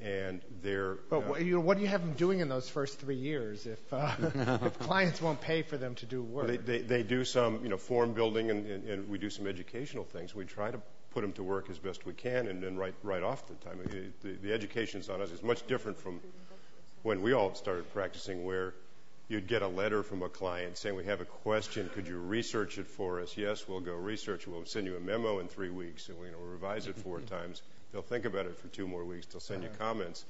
[0.00, 0.94] And they're.
[1.10, 3.66] But uh, you know, what do you have them doing in those first three years
[3.66, 4.12] if, uh,
[4.64, 6.64] if clients won't pay for them to do work?
[6.64, 10.34] They, they, do some, you know, form building and, and, we do some educational things.
[10.34, 10.80] We try to
[11.12, 13.78] put them to work as best we can and then right, right off the time.
[14.22, 15.30] The, the education's on us.
[15.30, 16.20] It's much different from
[17.02, 18.74] when we all started practicing where
[19.32, 22.76] you'd get a letter from a client saying, we have a question, could you research
[22.76, 23.34] it for us?
[23.34, 24.48] Yes, we'll go research it.
[24.48, 27.62] We'll send you a memo in three weeks, and we'll revise it four times.
[27.92, 29.26] They'll think about it for two more weeks.
[29.26, 30.24] They'll send you comments.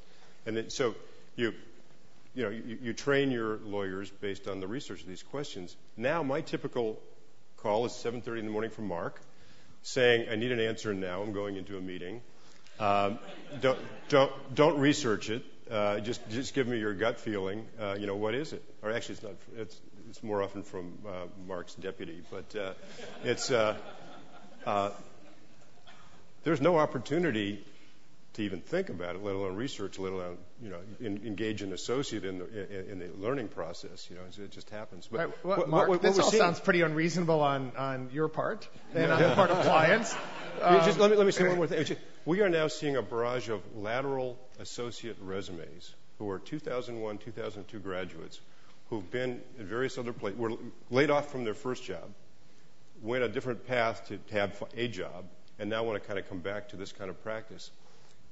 [0.47, 0.95] And so
[1.35, 1.53] you,
[2.35, 5.77] you know, you, you train your lawyers based on the research of these questions.
[5.97, 7.01] Now, my typical
[7.57, 9.21] call is 7.30 in the morning from Mark
[9.83, 11.23] saying, I need an answer now.
[11.23, 12.21] I'm going into a meeting.
[12.79, 13.19] Um,
[13.61, 15.45] don't, don't, don't research it.
[15.71, 17.67] Uh, just just give me your gut feeling.
[17.81, 18.63] Uh, you know, what is it?
[18.83, 19.33] Or actually, it's not.
[19.57, 21.11] It's it's more often from uh,
[21.47, 22.73] Mark's deputy, but uh,
[23.25, 23.77] it's uh,
[24.67, 24.91] uh,
[26.45, 27.65] there's no opportunity
[28.35, 31.73] to even think about it, let alone research, let alone you know in, engage an
[31.73, 34.09] associate in the in, in, the learning process.
[34.11, 35.09] You know, it just happens.
[35.11, 38.29] But right, well, what, Mark, what, what this all sounds pretty unreasonable on on your
[38.29, 40.15] part and on the part of clients.
[40.61, 41.97] Um, just let me let me say one more thing.
[42.27, 48.39] We are now seeing a barrage of lateral associate resumes who are 2001, 2002 graduates
[48.93, 50.53] who've been at various other places, were
[50.91, 52.13] laid off from their first job,
[53.01, 55.25] went a different path to have a job,
[55.59, 57.71] and now want to kind of come back to this kind of practice.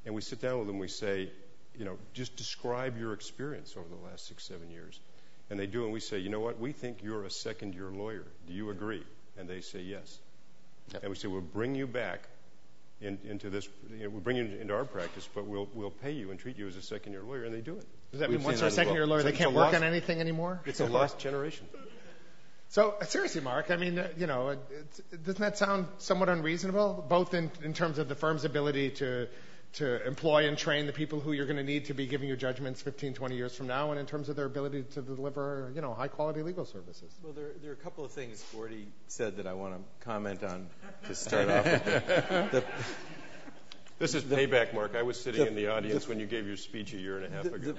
[0.07, 1.31] And we sit down with them, we say,
[1.79, 4.99] you know, just describe your experience over the last six, seven years.
[5.51, 7.91] And they do, and we say, you know what, we think you're a second year
[7.91, 8.25] lawyer.
[8.47, 9.03] Do you agree?
[9.39, 10.19] And they say yes.
[10.93, 11.03] Yep.
[11.03, 12.29] And we say, we'll bring you back
[13.01, 16.13] in, into this, you know, we'll bring you into our practice, but we'll, we'll pay
[16.13, 17.87] you and treat you as a second year lawyer, and they do it.
[18.11, 19.85] Does that We've mean once they're a second year lawyer, they can't work lost, on
[19.85, 20.61] anything anymore?
[20.67, 21.67] It's a lost generation.
[22.69, 24.57] So seriously, Mark, I mean, you know,
[25.25, 29.29] doesn't that sound somewhat unreasonable, both in, in terms of the firm's ability to
[29.74, 32.37] to employ and train the people who you're going to need to be giving you
[32.37, 35.80] judgments 15, 20 years from now, and in terms of their ability to deliver, you
[35.80, 37.12] know, high quality legal services.
[37.22, 40.42] Well, there, there are a couple of things Gordy said that I want to comment
[40.42, 40.66] on
[41.06, 41.85] to start off with.
[41.85, 42.64] The, the,
[44.00, 44.96] this is the, payback, Mark.
[44.96, 47.30] I was sitting in the audience when you gave your speech a year and a
[47.30, 47.74] half ago.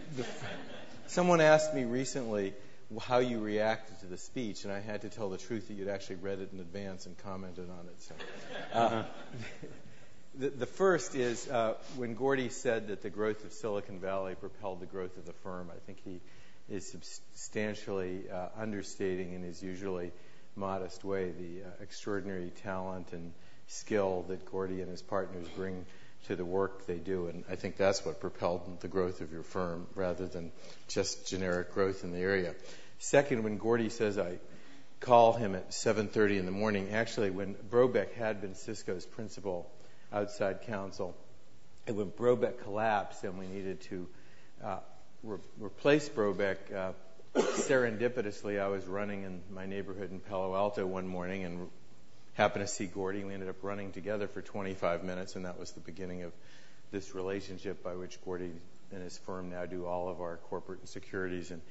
[1.07, 2.53] someone asked me recently
[3.01, 5.87] how you reacted to the speech, and I had to tell the truth that you'd
[5.87, 8.11] actually read it in advance and commented on it.
[8.73, 8.95] Uh-huh.
[8.95, 9.05] Uh,
[10.33, 14.85] The, first is uh, when Gordy said that the growth of Silicon Valley propelled the
[14.85, 16.21] growth of the firm, I think he
[16.69, 20.13] is substantially uh, understating in his usually
[20.55, 23.33] modest way the uh, extraordinary talent and
[23.67, 25.85] skill that Gordy and his partners bring
[26.27, 27.27] to the work they do.
[27.27, 30.53] And I think that's what propelled the growth of your firm rather than
[30.87, 32.55] just generic growth in the area.
[32.99, 34.39] Second, when Gordy says I
[35.01, 39.69] call him at 7:30 in the morning, actually when Brobeck had been Cisco's principal
[40.11, 41.15] outside counsel.
[41.87, 44.07] And when Brobeck collapsed and we needed to
[44.63, 44.77] uh,
[45.23, 46.91] re- replace Brobeck, uh,
[47.35, 51.69] serendipitously, I was running in my neighborhood in Palo Alto one morning and
[52.33, 53.23] happened to see Gordy.
[53.23, 56.33] We ended up running together for 25 minutes, and that was the beginning of
[56.91, 58.51] this relationship by which Gordy
[58.91, 61.61] and his firm now do all of our corporate and securities and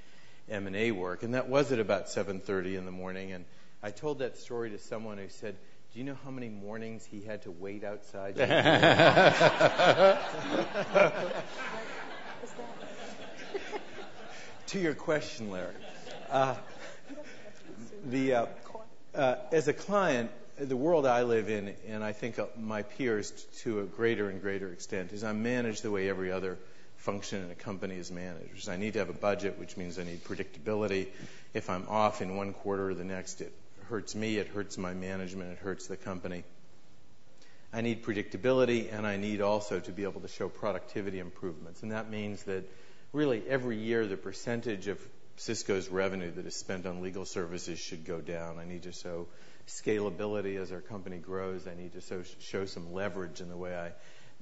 [0.49, 1.23] M&A work.
[1.23, 3.33] And that was at about 7:30 in the morning.
[3.33, 3.45] And
[3.83, 5.57] I told that story to someone who said,
[5.93, 8.37] do you know how many mornings he had to wait outside?
[14.69, 15.75] to your question, Larry.
[16.31, 16.55] Uh,
[18.05, 18.47] the, uh,
[19.17, 23.81] uh, as a client, the world I live in, and I think my peers to
[23.81, 26.57] a greater and greater extent, is I'm managed the way every other
[26.99, 28.69] function in a company is managed.
[28.69, 31.09] I need to have a budget, which means I need predictability.
[31.53, 33.53] If I'm off in one quarter or the next, it
[33.91, 36.45] hurts me, it hurts my management, it hurts the company.
[37.73, 41.83] I need predictability, and I need also to be able to show productivity improvements.
[41.83, 42.65] And that means that
[43.13, 44.99] really every year the percentage of
[45.37, 48.59] Cisco's revenue that is spent on legal services should go down.
[48.59, 49.27] I need to show
[49.67, 51.67] scalability as our company grows.
[51.67, 53.93] I need to show some leverage in the way I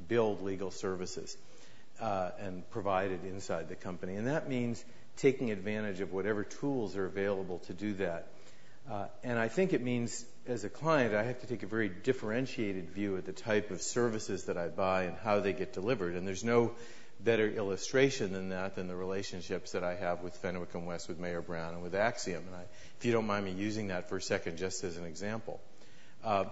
[0.07, 1.37] build legal services
[2.01, 4.17] uh, and provide it inside the company.
[4.17, 4.85] And that means
[5.17, 8.29] taking advantage of whatever tools are available to do that.
[8.91, 11.91] Uh, and I think it means, as a client, I have to take a very
[11.91, 16.15] differentiated view of the type of services that I buy and how they get delivered.
[16.15, 16.73] And there's no
[17.21, 21.19] better illustration than that than the relationships that I have with Fenwick and West, with
[21.19, 22.45] Mayer Brown, and with Axiom.
[22.47, 22.65] And
[22.99, 25.61] if you don't mind me using that for a second, just as an example.
[26.25, 26.45] Uh,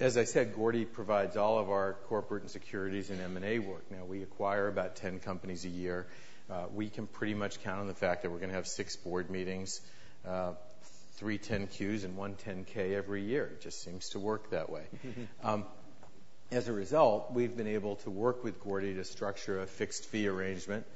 [0.00, 3.84] as I said, Gordy provides all of our corporate and securities and M&A work.
[3.92, 6.06] Now, we acquire about 10 companies a year.
[6.50, 8.96] Uh, we can pretty much count on the fact that we're going to have six
[8.96, 9.80] board meetings,
[11.16, 13.46] three 10Qs and one 10K every year.
[13.46, 14.84] It just seems to work that way.
[15.44, 15.64] um,
[16.50, 20.28] as a result, we've been able to work with Gordy to structure a fixed fee
[20.28, 20.86] arrangement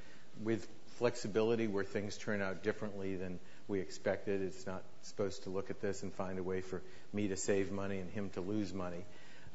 [0.42, 0.66] with
[0.98, 4.42] flexibility where things turn out differently than we expected.
[4.42, 7.70] It's not supposed to look at this and find a way for me to save
[7.70, 9.04] money and him to lose money.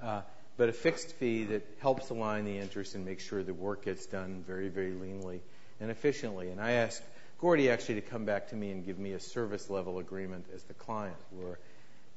[0.02, 0.21] Uh,
[0.56, 4.06] but a fixed fee that helps align the interest and make sure the work gets
[4.06, 5.39] done very, very leanly
[5.80, 6.49] and efficiently.
[6.49, 7.04] And I asked
[7.39, 10.63] Gordy actually to come back to me and give me a service level agreement as
[10.63, 11.60] the client where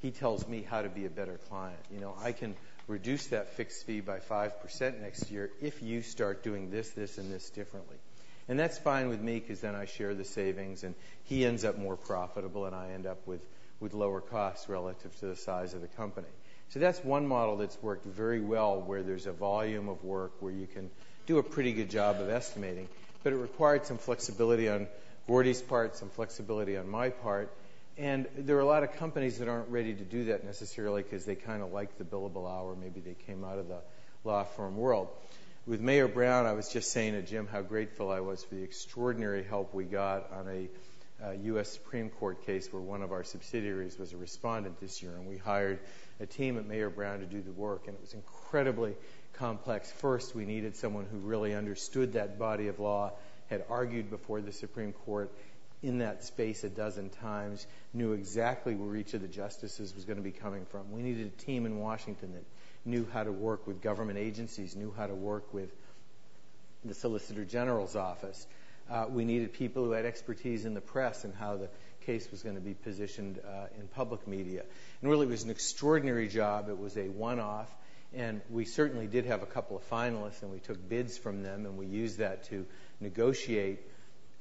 [0.02, 1.79] he tells me how to be a better client.
[1.92, 2.55] You know, I can
[2.87, 7.33] reduce that fixed fee by 5% next year if you start doing this, this, and
[7.33, 7.96] this differently.
[8.48, 11.79] And that's fine with me because then I share the savings and he ends up
[11.79, 13.44] more profitable and I end up with,
[13.81, 16.29] with lower costs relative to the size of the company.
[16.68, 20.52] So that's one model that's worked very well where there's a volume of work where
[20.52, 20.90] you can
[21.26, 22.88] do a pretty good job of estimating,
[23.24, 24.87] but it required some flexibility on
[25.26, 27.52] Gordy's part, some flexibility on my part.
[27.98, 31.24] And there are a lot of companies that aren't ready to do that necessarily because
[31.24, 32.76] they kind of like the billable hour.
[32.76, 33.80] Maybe they came out of the
[34.24, 35.08] law firm world.
[35.66, 38.62] with Mayer Brown, I was just saying to Jim how grateful I was for the
[38.62, 40.68] extraordinary help we got on a
[41.24, 41.70] uh, U.S.
[41.72, 45.38] Supreme Court case where one of our subsidiaries was a respondent this year, and we
[45.38, 45.78] hired
[46.20, 48.94] a team at Mayer Brown to do the work, and it was incredibly
[49.34, 49.90] complex.
[49.90, 53.12] First, we needed someone who really understood that body of law,
[53.48, 55.30] had argued before the Supreme Court
[55.82, 60.16] in that space a dozen times, knew exactly where each of the justices was going
[60.16, 60.90] to be coming from.
[60.90, 62.44] We needed a team in Washington that
[62.85, 65.70] knew how to work with government agencies, knew how to work with
[66.85, 68.46] the Solicitor General's office.
[68.90, 71.68] Uh, we needed people who had expertise in the press and how the
[72.06, 74.62] case was going to be positioned uh, in public media.
[75.02, 76.68] And really, it was an extraordinary job.
[76.68, 77.74] It was a one off.
[78.14, 81.66] And we certainly did have a couple of finalists, and we took bids from them,
[81.66, 82.64] and we used that to
[83.00, 83.80] negotiate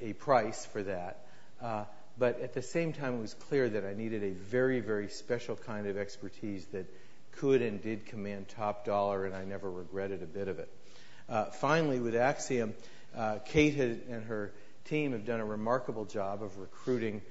[0.02, 1.26] a price for that.
[1.62, 1.86] Uh,
[2.18, 5.56] but at the same time, it was clear that I needed a very, very special
[5.56, 6.86] kind of expertise that
[7.34, 10.70] could and did command top dollar, and I never regretted a bit of it.
[11.28, 12.74] Uh, finally, with Axiom,
[13.16, 14.54] uh, Kate had, and her
[14.86, 17.22] team have done a remarkable job of recruiting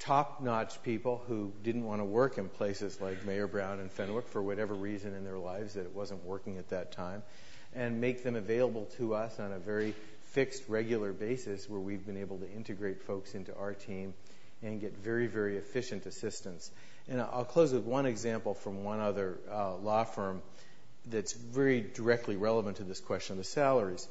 [0.00, 4.26] top notch people who didn't want to work in places like Mayer Brown and Fenwick
[4.28, 7.22] for whatever reason in their lives that it wasn't working at that time,
[7.74, 9.94] and make them available to us on a very
[10.32, 14.14] fixed, regular basis where we've been able to integrate folks into our team
[14.62, 16.70] and get very, very efficient assistance.
[17.08, 20.42] And I'll close with one example from one other uh, law firm
[21.06, 24.06] that's very directly relevant to this question of the salaries.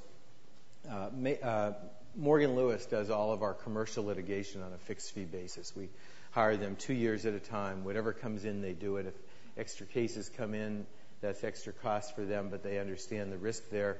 [0.89, 1.09] Uh,
[1.43, 1.73] uh,
[2.15, 5.73] Morgan Lewis does all of our commercial litigation on a fixed fee basis.
[5.75, 5.89] We
[6.31, 7.83] hire them two years at a time.
[7.85, 9.05] Whatever comes in, they do it.
[9.05, 9.13] If
[9.57, 10.85] extra cases come in,
[11.21, 13.97] that's extra cost for them, but they understand the risk there.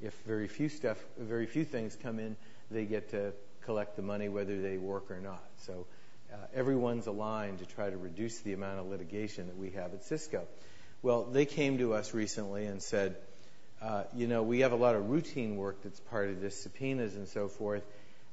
[0.00, 2.36] If very few stuff, very few things come in,
[2.70, 3.32] they get to
[3.64, 5.44] collect the money whether they work or not.
[5.58, 5.86] So
[6.32, 10.04] uh, everyone's aligned to try to reduce the amount of litigation that we have at
[10.04, 10.44] Cisco.
[11.02, 13.16] Well, they came to us recently and said,
[13.80, 17.14] uh, you know, we have a lot of routine work that's part of this, subpoenas
[17.14, 17.84] and so forth,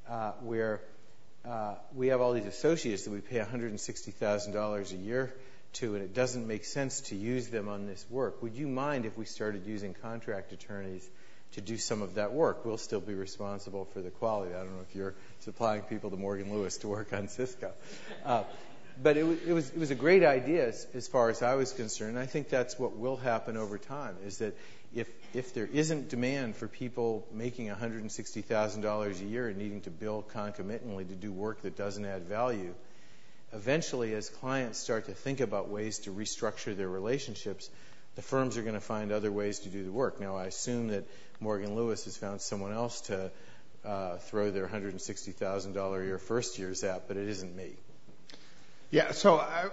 [0.09, 0.81] uh, where
[1.45, 5.33] uh, we have all these associates that we pay $160,000 a year
[5.73, 8.41] to, and it doesn't make sense to use them on this work.
[8.41, 11.07] Would you mind if we started using contract attorneys
[11.53, 12.65] to do some of that work?
[12.65, 14.53] We'll still be responsible for the quality.
[14.53, 17.71] I don't know if you're supplying people to Morgan Lewis to work on Cisco.
[18.25, 18.43] Uh,
[19.01, 21.73] but it, it, was, it was a great idea as, as far as I was
[21.73, 22.19] concerned.
[22.19, 24.55] I think that's what will happen over time, is that
[24.93, 30.21] if, if there isn't demand for people making $160,000 a year and needing to bill
[30.21, 32.75] concomitantly to do work that doesn't add value,
[33.53, 37.69] eventually, as clients start to think about ways to restructure their relationships,
[38.15, 40.19] the firms are going to find other ways to do the work.
[40.19, 41.05] Now, I assume that
[41.39, 43.31] Morgan Lewis has found someone else to
[43.85, 47.73] uh, throw their $160,000 a year first years at, but it isn't me.
[48.91, 49.69] Yeah, so I,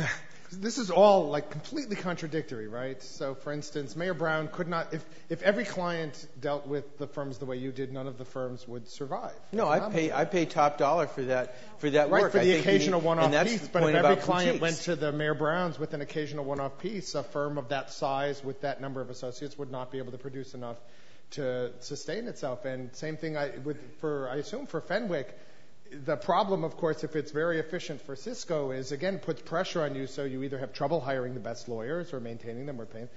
[0.52, 3.02] this is all like completely contradictory, right?
[3.02, 7.38] So, for instance, Mayer Brown could not, if, if every client dealt with the firms
[7.38, 9.34] the way you did, none of the firms would survive.
[9.52, 12.32] No, I pay I pay top dollar for that for that right, work.
[12.32, 13.68] for the occasional one-off piece.
[13.68, 17.22] But if every client went to the Mayer Browns with an occasional one-off piece, a
[17.22, 20.54] firm of that size with that number of associates would not be able to produce
[20.54, 20.76] enough
[21.32, 22.64] to sustain itself.
[22.64, 25.36] And same thing I, with for I assume for Fenwick
[26.04, 29.94] the problem, of course, if it's very efficient for Cisco, is again puts pressure on
[29.94, 33.08] you, so you either have trouble hiring the best lawyers or maintaining them or paying.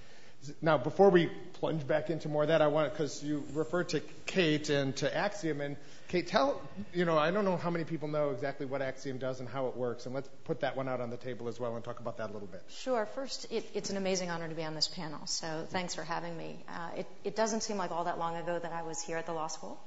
[0.62, 3.90] Now, before we plunge back into more of that, I want to, because you referred
[3.90, 5.78] to Kate and to Axiom, and
[6.10, 6.62] Kate, tell
[6.94, 9.68] you know I don't know how many people know exactly what Axiom does and how
[9.68, 12.00] it works, and let's put that one out on the table as well and talk
[12.00, 12.63] about that a little bit.
[12.70, 13.08] Sure.
[13.16, 16.38] First, it, it's an amazing honor to be on this panel, so thanks for having
[16.38, 16.63] me.
[16.70, 19.26] Uh, it, it doesn't seem like all that long ago that I was here at
[19.26, 19.80] the law school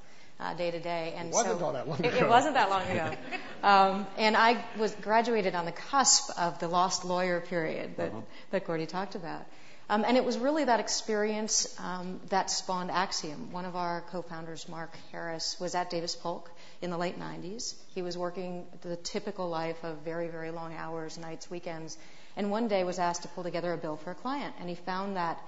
[0.56, 1.14] day to day.
[1.16, 2.14] And it wasn't so all that long it.
[2.14, 3.10] It wasn't that long ago.
[3.62, 8.20] um, and I was graduated on the cusp of the lost lawyer period that, uh-huh.
[8.50, 9.42] that Gordy talked about.
[9.90, 13.50] Um, and it was really that experience um, that spawned Axiom.
[13.50, 16.48] One of our co-founders, Mark Harris, was at Davis Polk
[16.80, 17.74] in the late 90s.
[17.92, 21.98] He was working the typical life of very, very long hours, nights, weekends,
[22.36, 24.54] and one day was asked to pull together a bill for a client.
[24.60, 25.42] And he found that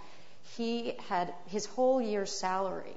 [0.57, 2.97] he had his whole year's salary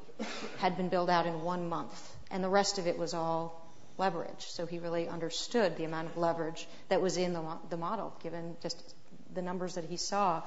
[0.57, 3.65] had been billed out in one month, and the rest of it was all
[3.97, 4.45] leverage.
[4.47, 8.55] So he really understood the amount of leverage that was in the, the model, given
[8.61, 8.95] just
[9.33, 10.41] the numbers that he saw.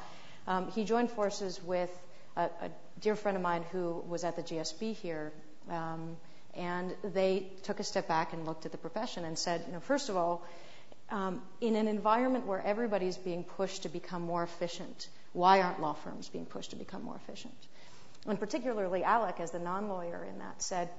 [0.47, 1.91] Um, he joined forces with
[2.37, 2.71] a, a,
[3.01, 5.33] dear friend of mine who was at the GSB here,
[5.71, 6.17] um,
[6.55, 9.81] and they took a step back and looked at the profession and said, you know,
[9.81, 10.45] first of all,
[11.11, 15.95] um, in an environment where everybody's being pushed to become more efficient, why aren't law
[15.95, 17.55] firms being pushed to become more efficient?
[18.27, 20.91] And particularly Alec, as the non-lawyer in that, said,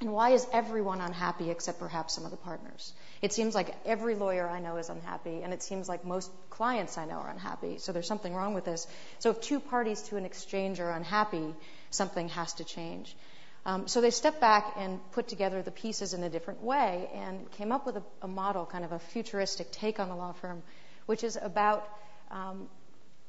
[0.00, 2.92] and why is everyone unhappy except perhaps some of the partners?
[3.20, 6.98] It seems like every lawyer I know is unhappy, and it seems like most clients
[6.98, 8.86] I know are unhappy, so there's something wrong with this.
[9.20, 11.54] So if two parties to an exchange are unhappy,
[11.90, 13.16] something has to change.
[13.64, 17.48] Um, so they stepped back and put together the pieces in a different way and
[17.52, 20.64] came up with a, a model, kind of a futuristic take on the law firm,
[21.06, 21.88] which is about
[22.32, 22.68] um,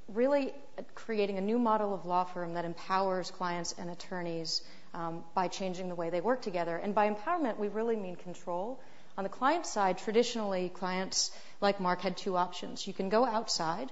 [0.07, 0.53] really
[0.95, 4.61] creating a new model of law firm that empowers clients and attorneys
[4.93, 6.75] um, by changing the way they work together.
[6.75, 8.79] And by empowerment, we really mean control.
[9.17, 11.31] On the client side, traditionally, clients
[11.61, 12.85] like Mark had two options.
[12.85, 13.91] You can go outside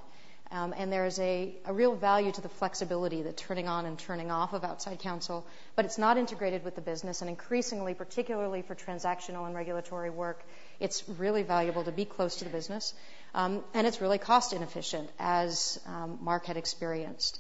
[0.52, 3.98] um, and there is a, a, real value to the flexibility, the turning on and
[3.98, 5.48] turning off of outside counsel,
[5.78, 7.22] but it's not integrated with the business.
[7.22, 10.44] And increasingly, particularly for transactional and regulatory work,
[10.82, 12.94] it's really valuable to be close to the business.
[13.34, 17.40] Um, and it's really cost inefficient, as um, Mark had experienced.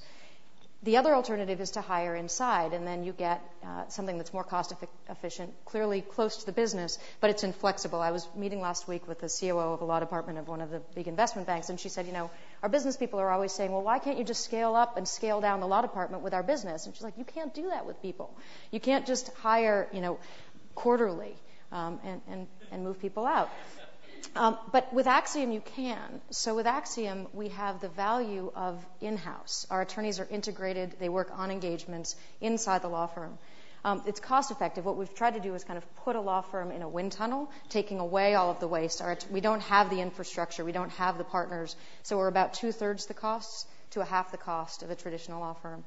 [0.83, 4.43] The other alternative is to hire inside, and then you get uh, something that's more
[4.43, 4.73] cost
[5.09, 8.01] efficient, clearly close to the business, but it's inflexible.
[8.01, 10.71] I was meeting last week with the COO of a law department of one of
[10.71, 12.31] the big investment banks, and she said, you know,
[12.63, 15.39] our business people are always saying, well, why can't you just scale up and scale
[15.39, 16.87] down the law department with our business?
[16.87, 18.35] And she's like, you can't do that with people.
[18.71, 20.17] You can't just hire, you know,
[20.73, 21.35] quarterly
[21.71, 23.51] um, and, and, and move people out.
[24.35, 26.21] Um, but with Axiom, you can.
[26.29, 29.67] So with Axiom, we have the value of in-house.
[29.69, 30.95] Our attorneys are integrated.
[30.99, 33.37] They work on engagements inside the law firm.
[33.83, 34.85] Um, it's cost effective.
[34.85, 37.13] What we've tried to do is kind of put a law firm in a wind
[37.13, 39.01] tunnel, taking away all of the waste.
[39.31, 40.63] We don't have the infrastructure.
[40.63, 41.75] We don't have the partners.
[42.03, 45.41] So we're about two thirds the costs to a half the cost of a traditional
[45.41, 45.83] law firm.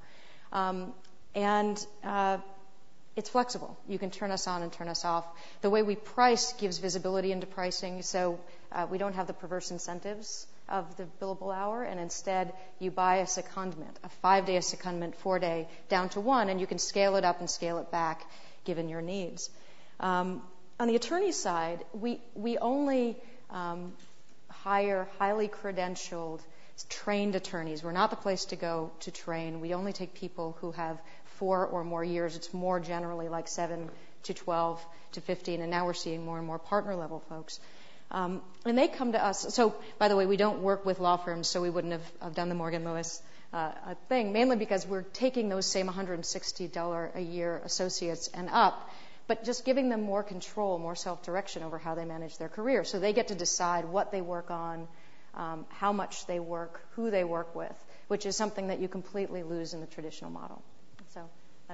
[0.52, 0.92] Um,
[1.34, 2.38] and uh,
[3.16, 3.76] it's flexible.
[3.88, 5.24] You can turn us on and turn us off.
[5.62, 8.40] The way we price gives visibility into pricing, so
[8.72, 13.16] uh, we don't have the perverse incentives of the billable hour, and instead you buy
[13.16, 17.24] a secondment, a five-day a secondment, four-day, down to one, and you can scale it
[17.24, 18.26] up and scale it back
[18.64, 19.50] given your needs.
[20.00, 20.42] Um,
[20.80, 23.16] on the attorney side, we we only
[23.50, 23.92] um,
[24.48, 26.40] hire highly credentialed,
[26.88, 27.84] trained attorneys.
[27.84, 29.60] We're not the place to go to train.
[29.60, 30.98] We only take people who have
[31.44, 32.36] four or more years.
[32.36, 33.90] It's more generally like seven
[34.22, 34.82] to 12
[35.12, 37.60] to 15, and now we're seeing more and more partner level folks.
[38.10, 39.54] Um, and they come to us.
[39.54, 42.34] So, by the way, we don't work with law firms, so we wouldn't have, have
[42.34, 43.20] done the Morgan Lewis
[43.52, 43.72] uh,
[44.08, 48.88] thing, mainly because we're taking those same $160 a year associates and up,
[49.26, 52.84] but just giving them more control, more self direction over how they manage their career.
[52.84, 54.88] So they get to decide what they work on,
[55.34, 57.76] um, how much they work, who they work with,
[58.08, 60.62] which is something that you completely lose in the traditional model.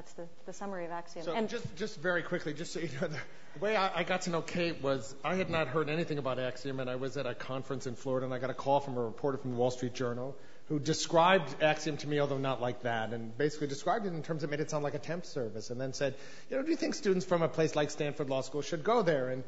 [0.00, 1.26] That's the, the summary of Axiom.
[1.26, 3.18] So and just, just very quickly, just so you know, the,
[3.60, 6.80] way I, I got to know Kate was I had not heard anything about Axiom,
[6.80, 9.02] and I was at a conference in Florida, and I got a call from a
[9.02, 10.34] reporter from the Wall Street Journal
[10.70, 14.40] who described Axiom to me, although not like that, and basically described it in terms
[14.40, 16.14] that made it sound like a temp service, and then said,
[16.48, 19.02] you know, do you think students from a place like Stanford Law School should go
[19.02, 19.28] there?
[19.28, 19.44] And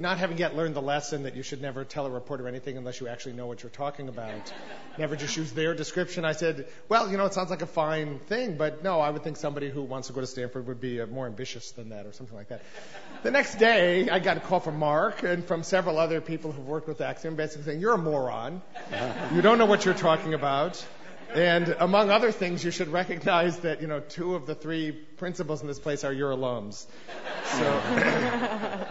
[0.00, 3.00] not having yet learned the lesson that you should never tell a reporter anything unless
[3.00, 4.52] you actually know what you're talking about,
[4.98, 6.24] never just use their description.
[6.24, 9.22] I said, well, you know, it sounds like a fine thing, but no, I would
[9.22, 12.06] think somebody who wants to go to Stanford would be uh, more ambitious than that
[12.06, 12.62] or something like that.
[13.22, 16.66] The next day, I got a call from Mark and from several other people who've
[16.66, 18.62] worked with Axiom basically saying, you're a moron.
[19.34, 20.84] You don't know what you're talking about.
[21.34, 25.62] And among other things, you should recognize that, you know, two of the three principals
[25.62, 26.86] in this place are your alums.
[27.44, 28.86] So.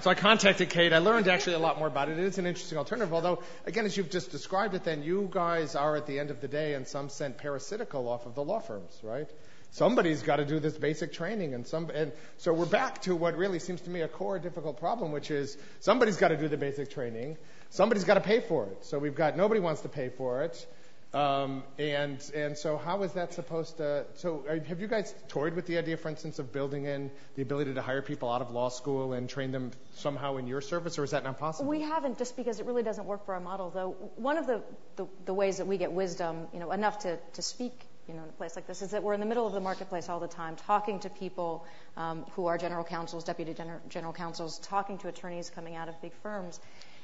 [0.00, 0.94] So I contacted Kate.
[0.94, 2.18] I learned actually a lot more about it.
[2.18, 5.76] It is an interesting alternative, although, again, as you've just described it, then you guys
[5.76, 8.60] are at the end of the day, in some sense, parasitical off of the law
[8.60, 9.28] firms, right?
[9.72, 13.36] Somebody's got to do this basic training, and some, and so we're back to what
[13.36, 16.56] really seems to me a core difficult problem, which is somebody's got to do the
[16.56, 17.36] basic training,
[17.68, 18.86] somebody's got to pay for it.
[18.86, 20.66] So we've got nobody wants to pay for it.
[21.12, 22.22] Um, and
[22.56, 24.06] so how is that supposed to?
[24.14, 27.74] So have you guys toyed with the idea, for instance, of building in the ability
[27.74, 31.04] to hire people out of law school and train them somehow in your service, or
[31.04, 31.68] is that not possible?
[31.68, 33.70] We haven't, just because it really doesn't work for our model.
[33.70, 37.86] Though one of the ways that we get wisdom, you know, enough to speak.
[38.08, 39.60] You know, in a place like this, is that we're in the middle of the
[39.60, 41.64] marketplace all the time, talking to people
[41.96, 43.54] um, who are general counsels, deputy
[43.88, 46.58] general counsels, talking to attorneys coming out of big firms.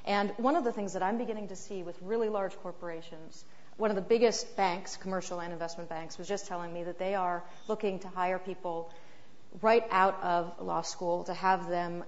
[0.04, 3.44] And one of the things that I'm beginning to see with really large corporations
[3.76, 7.14] one of the biggest banks, commercial and investment banks, was just telling me that they
[7.14, 8.90] are looking to hire people
[9.62, 12.04] right out of law school to have them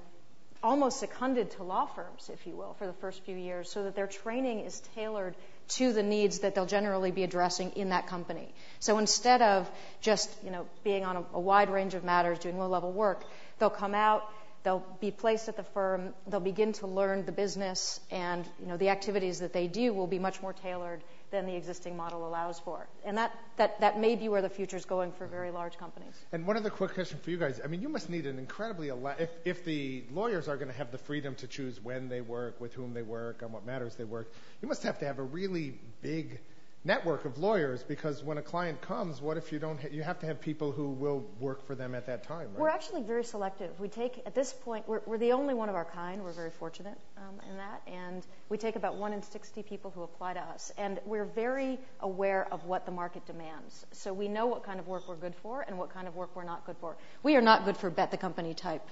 [0.62, 3.94] almost seconded to law firms, if you will, for the first few years, so that
[3.94, 5.34] their training is tailored
[5.68, 8.52] to the needs that they'll generally be addressing in that company.
[8.80, 12.58] So instead of just, you know, being on a, a wide range of matters, doing
[12.58, 13.22] low-level work,
[13.58, 14.24] they'll come out,
[14.64, 18.76] they'll be placed at the firm, they'll begin to learn the business, and, you know,
[18.76, 22.58] the activities that they do will be much more tailored than the existing model allows
[22.58, 22.88] for.
[23.04, 26.14] And that, that, that may be where the future is going for very large companies.
[26.32, 27.60] And one other quick question for you guys.
[27.62, 30.90] I mean, you must need an incredibly, if, if the lawyers are going to have
[30.90, 34.04] the freedom to choose when they work, with whom they work, on what matters they
[34.04, 36.40] work, you must have to have a really big
[36.88, 39.78] network of lawyers because when a client comes, what if you don't?
[39.92, 42.48] You have to have people who will work for them at that time.
[42.48, 42.58] Right?
[42.58, 43.78] We're actually very selective.
[43.78, 46.24] We take at this point we're, the only one of our kind.
[46.24, 50.02] We're very fortunate um, in that, and we take about one in 60 people who
[50.02, 53.84] apply to us, and we're very aware of what the market demands.
[53.92, 56.34] So we know what kind of work we're good for and what kind of work
[56.34, 56.96] we're not good for.
[57.22, 58.88] We are not good for bet the company type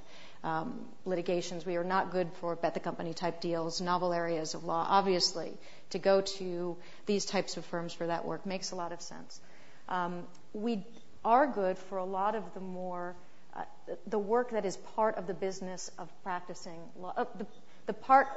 [1.05, 1.67] litigations.
[1.67, 4.87] We are not good for bet the company type deals, novel areas of law.
[4.89, 5.53] Obviously,
[5.91, 6.77] to go to
[7.07, 9.41] these types of firms for that work makes a lot of sense.
[9.89, 10.85] Um, we
[11.25, 13.15] are good for a lot of the more
[13.55, 13.63] uh,
[14.07, 17.47] the work that is part of the business of practicing law, uh, the,
[17.87, 18.29] the part,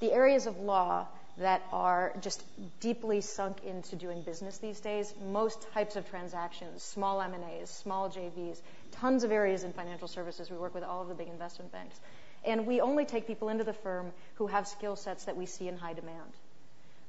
[0.00, 1.06] the areas of law
[1.38, 2.44] that are just
[2.80, 5.14] deeply sunk into doing business these days.
[5.30, 8.60] Most types of transactions, small M&As, small JVs,
[8.92, 10.50] tons of areas in financial services.
[10.50, 11.98] We work with all of the big investment banks.
[12.44, 15.68] And we only take people into the firm who have skill sets that we see
[15.68, 16.32] in high demand.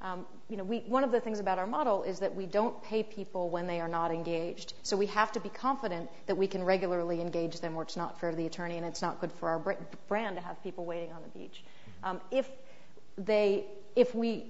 [0.01, 2.81] Um, you know, we, one of the things about our model is that we don't
[2.83, 4.73] pay people when they are not engaged.
[4.83, 8.19] So we have to be confident that we can regularly engage them, or it's not
[8.19, 9.77] fair to the attorney and it's not good for our
[10.09, 11.63] brand to have people waiting on the beach.
[12.03, 12.49] Um, if
[13.17, 13.65] they,
[13.95, 14.45] if we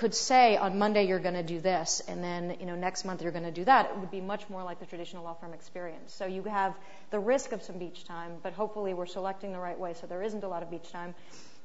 [0.00, 3.20] could say on Monday you're going to do this, and then you know next month
[3.20, 5.52] you're going to do that, it would be much more like the traditional law firm
[5.52, 6.14] experience.
[6.14, 6.74] So you have
[7.10, 10.22] the risk of some beach time, but hopefully we're selecting the right way so there
[10.22, 11.14] isn't a lot of beach time.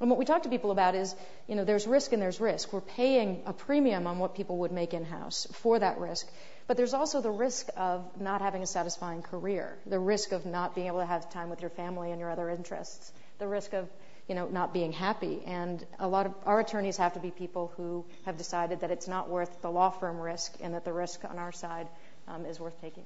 [0.01, 1.15] And what we talk to people about is,
[1.47, 2.73] you know, there's risk and there's risk.
[2.73, 6.27] We're paying a premium on what people would make in-house for that risk.
[6.67, 10.75] But there's also the risk of not having a satisfying career, the risk of not
[10.75, 13.87] being able to have time with your family and your other interests, the risk of
[14.27, 15.41] you know, not being happy.
[15.45, 19.07] And a lot of our attorneys have to be people who have decided that it's
[19.07, 21.87] not worth the law firm risk and that the risk on our side
[22.27, 23.03] um, is worth taking.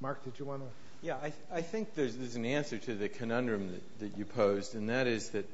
[0.00, 0.68] Mark, did you want to?
[1.06, 4.24] Yeah, I, th- I think there's, there's an answer to the conundrum that, that you
[4.24, 5.48] posed, and that is that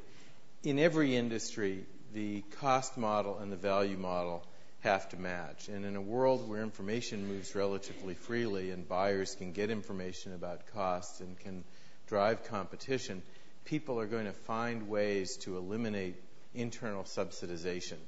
[0.62, 4.42] in every industry, the cost model and the value model
[4.80, 5.68] have to match.
[5.68, 10.66] And in a world where information moves relatively freely and buyers can get information about
[10.74, 11.64] costs and can
[12.06, 13.22] drive competition,
[13.68, 16.16] people are going to find ways to eliminate
[16.54, 17.98] internal subsidization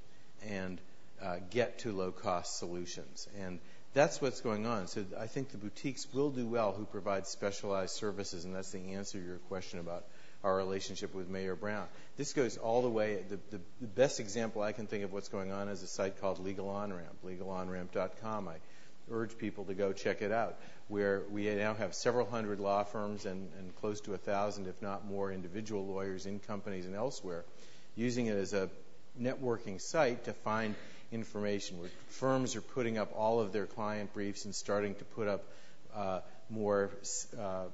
[0.48, 0.80] and
[1.22, 3.28] uh, get to low cost solutions.
[3.38, 3.58] And
[3.92, 4.86] that's what's going on.
[4.86, 8.94] So I think the boutiques will do well who provide specialized services, and that's the
[8.94, 10.04] answer to your question about
[10.42, 11.86] our relationship with Mayer Brown.
[12.16, 13.22] This goes all the way.
[13.28, 16.20] The, the, the best example I can think of what's going on is a site
[16.20, 18.48] called Legal OnRamp, legalonramp.com.
[18.48, 18.54] I
[19.10, 20.56] urge people to go check it out,
[20.90, 24.82] where we now have several hundred law firms and, and close to a thousand, if
[24.82, 27.44] not more, individual lawyers in companies and elsewhere,
[27.94, 28.68] using it as a
[29.20, 30.74] networking site to find
[31.12, 35.28] information where firms are putting up all of their client briefs and starting to put
[35.28, 35.44] up
[35.94, 36.20] uh,
[36.50, 36.90] more
[37.40, 37.64] uh,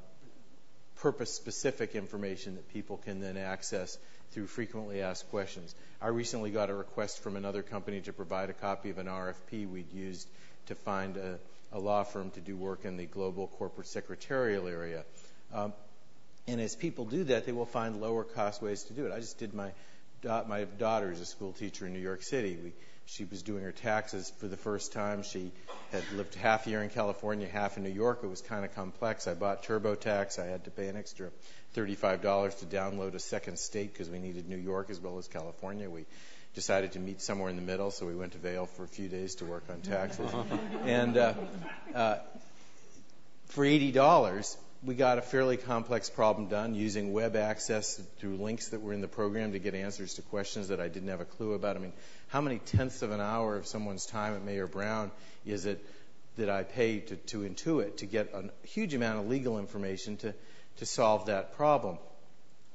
[0.96, 3.96] purpose specific information that people can then access
[4.32, 5.74] through frequently asked questions.
[6.02, 9.70] I recently got a request from another company to provide a copy of an RFP
[9.70, 10.28] we'd used
[10.66, 11.38] to find a,
[11.72, 15.04] a law firm to do work in the global corporate secretarial area.
[15.52, 15.72] Um,
[16.48, 19.12] and as people do that, they will find lower cost ways to do it.
[19.12, 19.72] I just did my
[20.22, 22.56] da- my daughter is a school teacher in New York City.
[22.62, 22.72] We,
[23.06, 25.22] she was doing her taxes for the first time.
[25.22, 25.52] She
[25.92, 28.20] had lived half a year in California, half in New York.
[28.22, 29.28] It was kind of complex.
[29.28, 30.40] I bought TurboTax.
[30.40, 31.30] I had to pay an extra
[31.76, 35.88] $35 to download a second state because we needed New York as well as California.
[35.88, 36.04] We
[36.56, 39.08] decided to meet somewhere in the middle, so we went to Vail for a few
[39.08, 40.32] days to work on taxes.
[40.84, 41.34] and uh,
[41.94, 42.16] uh,
[43.48, 48.80] for $80, we got a fairly complex problem done using web access through links that
[48.80, 51.52] were in the program to get answers to questions that I didn't have a clue
[51.52, 51.76] about.
[51.76, 51.92] I mean,
[52.28, 55.10] how many tenths of an hour of someone's time at Mayer Brown
[55.44, 55.84] is it
[56.38, 60.34] that I pay to, to Intuit to get a huge amount of legal information to,
[60.78, 61.98] to solve that problem?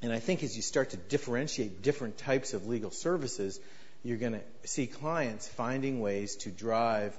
[0.02, 3.60] And I think as you start to differentiate different types of legal services,
[4.04, 7.18] you're going to see clients finding ways to drive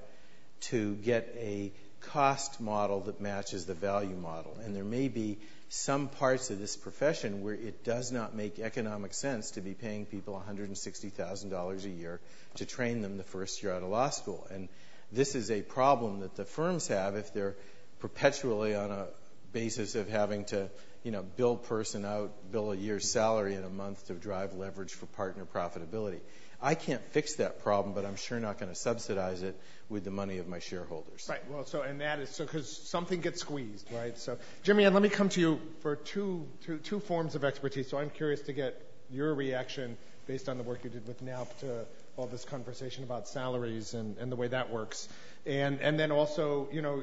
[0.62, 4.56] to get a cost model that matches the value model.
[4.64, 9.14] And there may be some parts of this profession where it does not make economic
[9.14, 12.20] sense to be paying people $160,000 a year
[12.56, 14.46] to train them the first year out of law school.
[14.50, 14.68] And
[15.12, 17.54] this is a problem that the firms have if they're
[18.00, 19.06] perpetually on a
[19.52, 20.68] basis of having to
[21.02, 24.92] you know, bill person out, bill a year's salary in a month to drive leverage
[24.92, 26.20] for partner profitability.
[26.64, 30.12] I can't fix that problem, but I'm sure not going to subsidize it with the
[30.12, 31.26] money of my shareholders.
[31.28, 31.40] Right.
[31.50, 34.16] Well, so and that is so because something gets squeezed, right?
[34.16, 37.90] So, Jimmy, and let me come to you for two, two, two forms of expertise.
[37.90, 38.80] So I'm curious to get
[39.10, 39.96] your reaction
[40.28, 41.84] based on the work you did with NALP to
[42.16, 45.08] all this conversation about salaries and, and the way that works,
[45.44, 47.02] and and then also, you know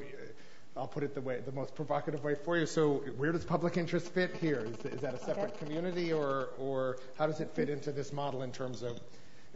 [0.80, 2.65] I'll put it the way, the most provocative way for you.
[2.65, 4.65] So, where does public interest fit here?
[4.65, 8.43] Is, is that a separate community, or or how does it fit into this model
[8.43, 8.99] in terms of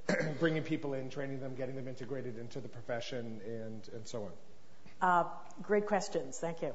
[0.39, 4.31] bringing people in, training them, getting them integrated into the profession, and, and so on?
[5.01, 5.23] Uh,
[5.61, 6.37] great questions.
[6.37, 6.73] Thank you.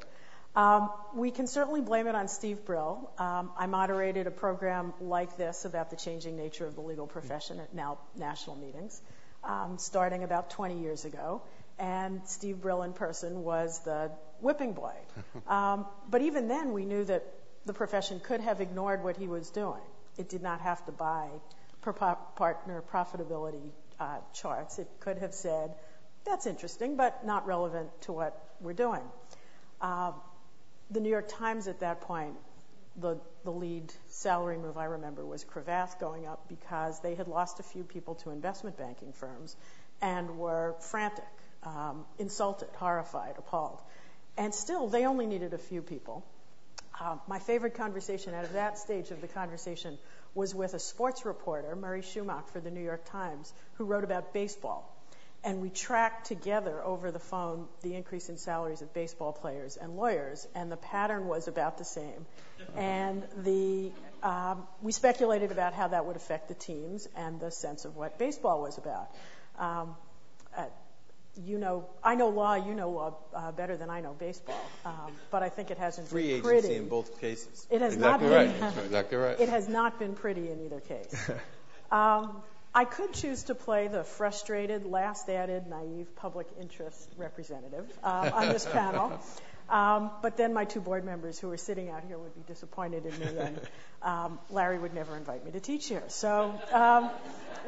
[0.57, 3.11] Um, we can certainly blame it on Steve Brill.
[3.18, 7.61] Um, I moderated a program like this about the changing nature of the legal profession
[7.61, 9.01] at NALP national meetings,
[9.44, 11.42] um, starting about 20 years ago.
[11.79, 14.11] And Steve Brill in person was the
[14.41, 14.95] whipping boy.
[15.47, 17.24] Um, but even then, we knew that
[17.64, 19.81] the profession could have ignored what he was doing.
[20.18, 21.29] It did not have to buy
[21.81, 24.79] per partner profitability uh, charts.
[24.79, 25.74] It could have said,
[26.24, 29.03] that's interesting, but not relevant to what we're doing.
[29.81, 30.12] Uh,
[30.91, 32.35] the New York Times at that point,
[32.97, 37.61] the, the lead salary move I remember was Cravath going up because they had lost
[37.61, 39.57] a few people to investment banking firms
[40.01, 41.24] and were frantic,
[42.18, 43.78] insulted, horrified, appalled.
[44.36, 46.24] And still, they only needed a few people.
[47.00, 49.98] Uh, my favorite conversation out of that stage of the conversation
[50.34, 54.32] was with a sports reporter, Murray Schumach, for the New York Times, who wrote about
[54.32, 54.94] baseball
[55.44, 59.96] and we tracked together over the phone the increase in salaries of baseball players and
[59.96, 62.26] lawyers, and the pattern was about the same.
[62.76, 63.92] And the
[64.22, 68.18] um, we speculated about how that would affect the teams and the sense of what
[68.18, 69.14] baseball was about.
[71.39, 74.61] Uh, you know, I know law, you know law uh, better than I know baseball,
[74.84, 76.59] um, but I think it hasn't Free been pretty.
[76.59, 77.66] agency in both cases.
[77.70, 78.51] It has exactly not right.
[78.51, 78.61] been.
[78.61, 79.41] That's exactly right.
[79.41, 81.30] It has not been pretty in either case.
[81.91, 82.43] Um,
[82.74, 88.49] I could choose to play the frustrated, last added, naive public interest representative uh, on
[88.49, 89.18] this panel.
[89.70, 93.07] Um, but then my two board members who are sitting out here would be disappointed
[93.07, 93.61] in me, and
[94.03, 96.05] um, Larry would never invite me to teach here.
[96.09, 97.11] So um,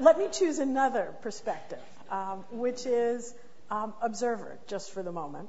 [0.01, 3.33] let me choose another perspective, um, which is
[3.71, 5.49] um, observer, just for the moment.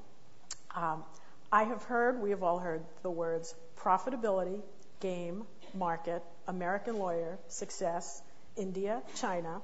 [0.76, 1.04] Um,
[1.52, 4.62] I have heard, we have all heard the words profitability,
[5.00, 5.44] game,
[5.74, 8.22] market, American lawyer, success,
[8.56, 9.62] India, China.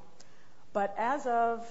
[0.74, 1.66] But as of,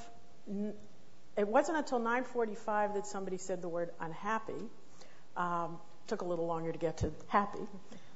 [1.37, 4.71] it wasn't until 9:45 that somebody said the word unhappy.
[5.37, 7.67] Um, took a little longer to get to happy.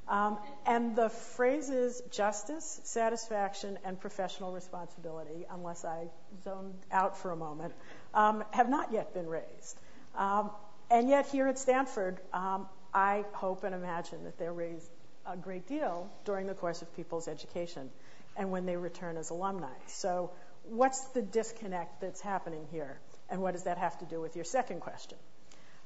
[0.09, 6.09] Um, and the phrases justice, satisfaction, and professional responsibility, unless I
[6.43, 7.75] zoned out for a moment,
[8.15, 9.79] um, have not yet been raised.
[10.17, 10.51] Um,
[10.91, 14.91] and yet, here at Stanford, um, I hope and imagine that they're raised
[15.27, 17.91] a great deal during the course of people's education
[18.37, 19.73] and when they return as alumni.
[19.87, 20.31] So,
[20.65, 22.99] what's the disconnect that's happening here?
[23.29, 25.19] And what does that have to do with your second question?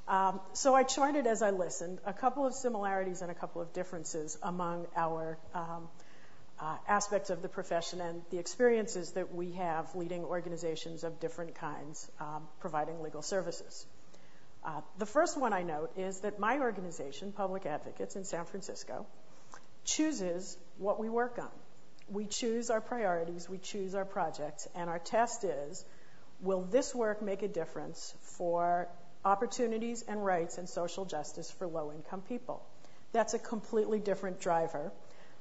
[0.08, 3.72] Um, so, I charted as I listened a couple of similarities and a couple of
[3.72, 5.88] differences among our um,
[6.60, 11.54] uh, aspects of the profession and the experiences that we have leading organizations of different
[11.56, 13.86] kinds um, providing legal services.
[14.64, 19.06] Uh, the first one I note is that my organization, Public Advocates in San Francisco,
[19.84, 21.50] chooses what we work on
[22.08, 25.84] we choose our priorities, we choose our projects, and our test is
[26.40, 28.88] will this work make a difference for
[29.24, 32.62] opportunities and rights and social justice for low income people?
[33.12, 34.92] That's a completely different driver.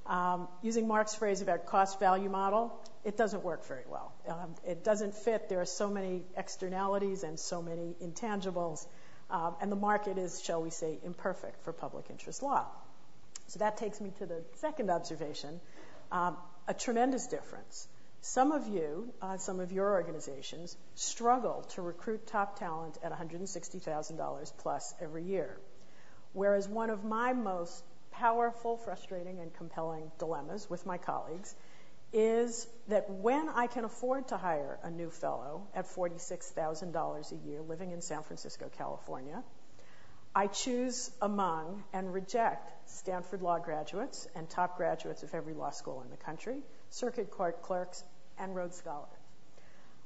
[0.05, 4.13] Um, using Mark's phrase about cost value model, it doesn't work very well.
[4.27, 5.47] Um, it doesn't fit.
[5.49, 8.85] There are so many externalities and so many intangibles,
[9.29, 12.65] um, and the market is, shall we say, imperfect for public interest law.
[13.47, 15.59] So that takes me to the second observation.
[16.11, 16.37] Um,
[16.67, 17.87] a tremendous difference.
[18.21, 24.53] Some of you, uh, some of your organizations, struggle to recruit top talent at $160,000
[24.59, 25.57] plus every year.
[26.31, 27.83] Whereas one of my most
[28.13, 31.53] powerful, frustrating, and compelling dilemmas with my colleagues
[32.13, 37.61] is that when I can afford to hire a new fellow at $46,000 a year
[37.61, 39.43] living in San Francisco, California,
[40.35, 46.01] I choose among and reject Stanford law graduates and top graduates of every law school
[46.03, 48.03] in the country, circuit court clerks,
[48.37, 49.09] and Rhodes Scholars.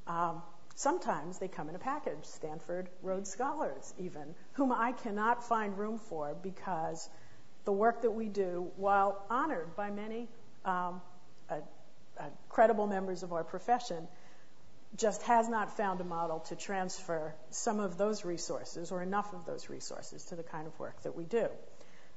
[0.05, 0.41] Um,
[0.75, 5.97] sometimes they come in a package, Stanford Rhodes Scholars, even, whom I cannot find room
[5.97, 7.09] for because
[7.67, 10.29] the work that we do, while honored by many
[10.63, 11.01] um,
[11.49, 11.55] uh,
[12.17, 14.07] uh, credible members of our profession,
[14.95, 19.45] just has not found a model to transfer some of those resources or enough of
[19.45, 21.49] those resources to the kind of work that we do.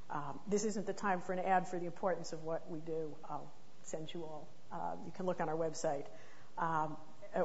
[0.08, 3.16] Um, this isn't the time for an ad for the importance of what we do.
[3.28, 4.46] I'll send you all.
[4.70, 6.06] Uh, you can look on our website,
[6.58, 6.96] um,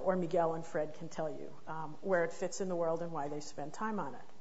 [0.03, 3.12] or Miguel and Fred can tell you um, where it fits in the world and
[3.12, 4.34] why they spend time on it.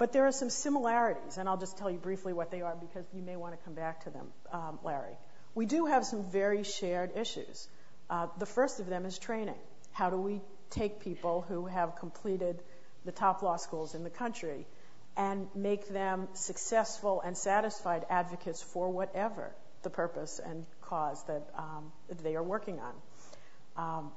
[0.00, 3.04] But there are some similarities, and I'll just tell you briefly what they are because
[3.12, 5.12] you may want to come back to them, um, Larry.
[5.54, 7.68] We do have some very shared issues.
[8.08, 9.60] Uh, the first of them is training.
[9.92, 10.40] How do we
[10.70, 12.62] take people who have completed
[13.04, 14.66] the top law schools in the country
[15.18, 19.50] and make them successful and satisfied advocates for whatever
[19.82, 21.92] the purpose and cause that um,
[22.22, 22.94] they are working on?
[23.76, 24.12] Um,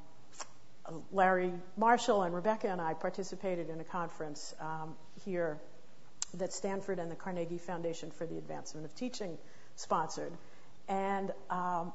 [1.11, 5.59] Larry Marshall and Rebecca and I participated in a conference um, here
[6.35, 9.37] that Stanford and the Carnegie Foundation for the Advancement of Teaching
[9.75, 10.33] sponsored.
[10.87, 11.93] And um,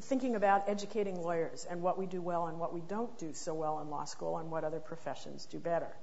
[0.00, 3.54] thinking about educating lawyers and what we do well and what we don't do so
[3.54, 5.94] well in law school and what other professions do better.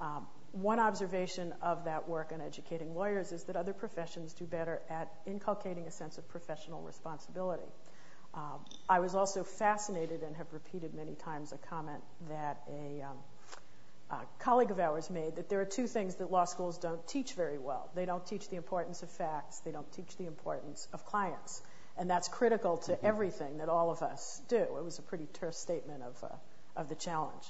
[0.00, 4.80] Um, one observation of that work on educating lawyers is that other professions do better
[4.88, 7.68] at inculcating a sense of professional responsibility.
[8.34, 13.16] Um, I was also fascinated and have repeated many times a comment that a, um,
[13.16, 13.35] a
[14.38, 17.58] colleague of ours made that there are two things that law schools don't teach very
[17.58, 17.90] well.
[17.94, 21.62] They don't teach the importance of facts, they don't teach the importance of clients.
[21.98, 23.06] And that's critical to mm-hmm.
[23.06, 24.58] everything that all of us do.
[24.58, 26.34] It was a pretty terse statement of, uh,
[26.76, 27.44] of the challenge.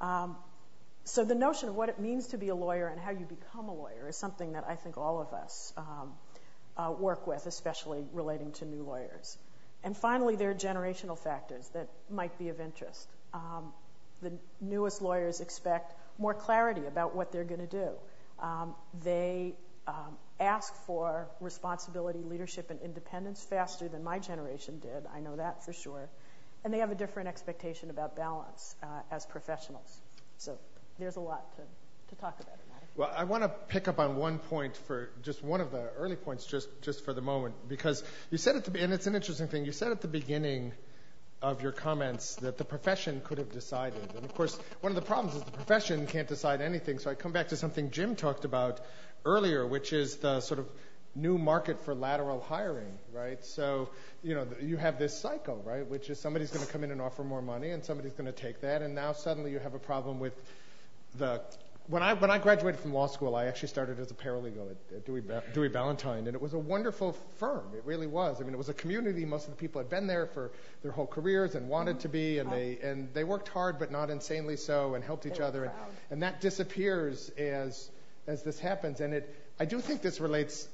[0.00, 0.36] Um,
[1.04, 3.68] so the notion of what it means to be a lawyer and how you become
[3.68, 6.12] a lawyer is something that I think all of us um,
[6.76, 9.38] uh, work with, especially relating to new lawyers.
[9.84, 13.08] And finally, there are generational factors that might be of interest.
[13.34, 13.72] Um,
[14.22, 17.90] the newest lawyers expect more clarity about what they're going to do.
[18.40, 19.54] Um, they
[19.86, 25.06] um, ask for responsibility, leadership, and independence faster than my generation did.
[25.14, 26.08] I know that for sure.
[26.64, 30.00] And they have a different expectation about balance uh, as professionals.
[30.38, 30.58] So
[30.98, 31.62] there's a lot to,
[32.20, 32.54] talk about.
[32.94, 36.16] Well, I want to pick up on one point for just one of the early
[36.16, 39.64] points, just just for the moment, because you said and it's an interesting thing.
[39.64, 40.72] You said at the beginning
[41.42, 45.02] of your comments that the profession could have decided, and of course, one of the
[45.02, 46.98] problems is the profession can't decide anything.
[46.98, 48.80] So I come back to something Jim talked about
[49.24, 50.68] earlier, which is the sort of
[51.14, 53.44] new market for lateral hiring, right?
[53.44, 53.90] So,
[54.22, 57.02] you know, you have this cycle, right, which is somebody's going to come in and
[57.02, 59.78] offer more money, and somebody's going to take that, and now suddenly you have a
[59.78, 60.34] problem with
[61.18, 61.42] the
[61.88, 64.96] when I when I graduated from law school, I actually started as a paralegal at,
[64.96, 65.22] at Dewey,
[65.52, 67.64] Dewey Ballantine, and it was a wonderful firm.
[67.76, 68.40] It really was.
[68.40, 69.24] I mean, it was a community.
[69.24, 70.52] Most of the people had been there for
[70.82, 74.10] their whole careers and wanted to be, and they and they worked hard, but not
[74.10, 75.64] insanely so, and helped each other.
[75.64, 75.72] And,
[76.10, 77.90] and that disappears as
[78.26, 79.00] as this happens.
[79.00, 80.68] And it I do think this relates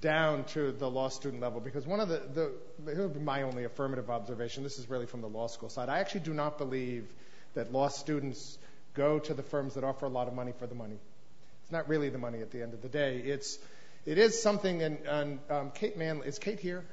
[0.00, 3.42] down to the law student level because one of the the it would be my
[3.42, 4.62] only affirmative observation.
[4.62, 5.88] This is really from the law school side.
[5.88, 7.12] I actually do not believe
[7.54, 8.58] that law students
[8.94, 10.96] go to the firms that offer a lot of money for the money.
[11.62, 13.18] It's not really the money at the end of the day.
[13.18, 13.58] It's
[14.04, 14.82] it is something.
[14.82, 16.84] And, and um, Kate Manley is Kate here?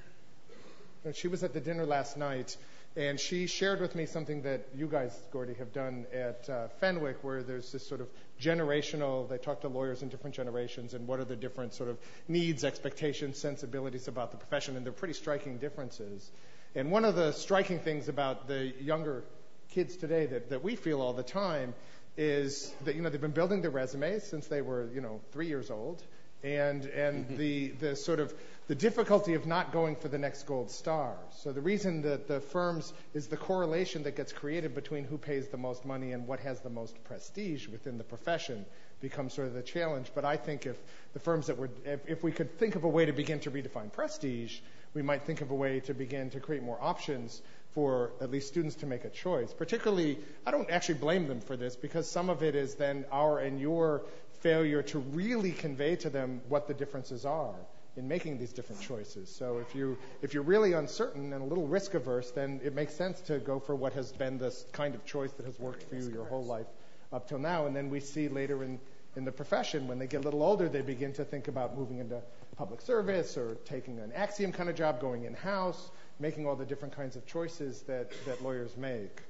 [1.14, 2.58] She was at the dinner last night,
[2.97, 7.24] and she shared with me something that you guys, Gordy, have done at uh, Fenwick,
[7.24, 9.28] where there's this sort of generational.
[9.30, 11.97] They talk to lawyers in different generations, and what are the different sort of
[12.28, 16.30] needs, expectations, sensibilities about the profession, and they're pretty striking differences.
[16.76, 19.24] And one of the striking things about the younger
[19.72, 21.74] kids today that, that we feel all the time
[22.18, 25.48] is that you know they've been building their resumes since they were you know three
[25.48, 26.04] years old,
[26.44, 27.38] and and mm-hmm.
[27.38, 28.34] the the sort of
[28.68, 31.16] the difficulty of not going for the next gold star.
[31.32, 35.48] So the reason that the firms is the correlation that gets created between who pays
[35.48, 38.66] the most money and what has the most prestige within the profession
[39.02, 40.12] becomes sort of the challenge.
[40.14, 40.78] But I think if
[41.14, 43.52] the firms that were if, if we could think of a way to begin to
[43.52, 44.60] redefine prestige,
[44.94, 47.42] we might think of a way to begin to create more options
[47.72, 49.54] for at least students to make a choice.
[49.54, 53.40] Particularly, I don't actually blame them for this because some of it is then our
[53.40, 54.04] and your
[54.42, 57.56] failure to really convey to them what the differences are
[57.98, 59.30] in making these different choices.
[59.30, 62.94] So if you if you're really uncertain and a little risk averse, then it makes
[62.94, 65.96] sense to go for what has been this kind of choice that has worked for
[65.96, 66.68] you your whole life
[67.12, 67.66] up till now.
[67.66, 68.80] And then we see later in
[69.16, 71.98] in the profession when they get a little older, they begin to think about moving
[71.98, 72.22] into
[72.58, 75.90] public service or taking an axiom kind of job, going in house
[76.20, 78.12] making all the different kinds of choices that,
[78.44, 79.22] lawyers make.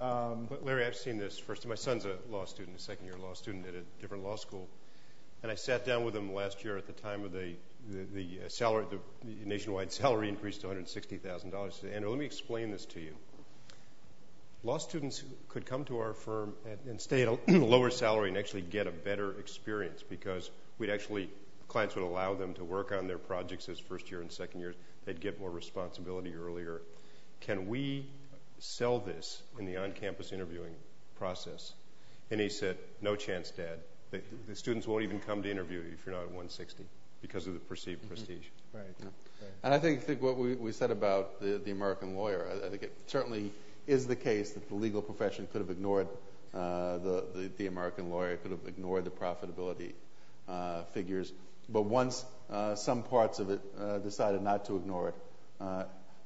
[0.00, 1.66] Um, Larry, I've seen this first.
[1.66, 4.68] My son's a law student, a second year law student at a different law school.
[5.42, 7.54] And I sat down with him last year at the time of the,
[8.14, 8.98] the, uh, salary, the,
[9.44, 11.72] nationwide salary increase to $160,000.
[11.72, 13.14] Said, Andrew, let me explain this to you.
[14.62, 16.54] Law students could come to our firm
[16.88, 21.28] and stay at a lower salary and actually get a better experience because we'd actually,
[21.68, 24.74] clients would allow them to work on their projects as first year and second years
[25.04, 26.82] they'd get more responsibility earlier.
[27.40, 28.06] Can we
[28.58, 30.74] sell this in the on-campus interviewing
[31.18, 31.72] process?
[32.30, 33.78] And he said, no chance, Dad.
[34.10, 36.84] The, the students won't even come to interview you if you're not at 160
[37.20, 38.08] because of the perceived mm-hmm.
[38.08, 38.44] prestige.
[38.72, 38.84] Right.
[39.00, 39.08] Yeah.
[39.62, 42.70] And I think, think what we, we said about the, the American lawyer, I, I
[42.70, 43.50] think it certainly
[43.86, 46.08] is the case that the legal profession could have ignored
[46.54, 49.92] uh, the, the, the American lawyer, could have ignored the profitability
[50.48, 51.32] uh, figures.
[51.68, 55.14] But once uh, some parts of it uh, decided not to ignore it,
[55.60, 55.84] uh,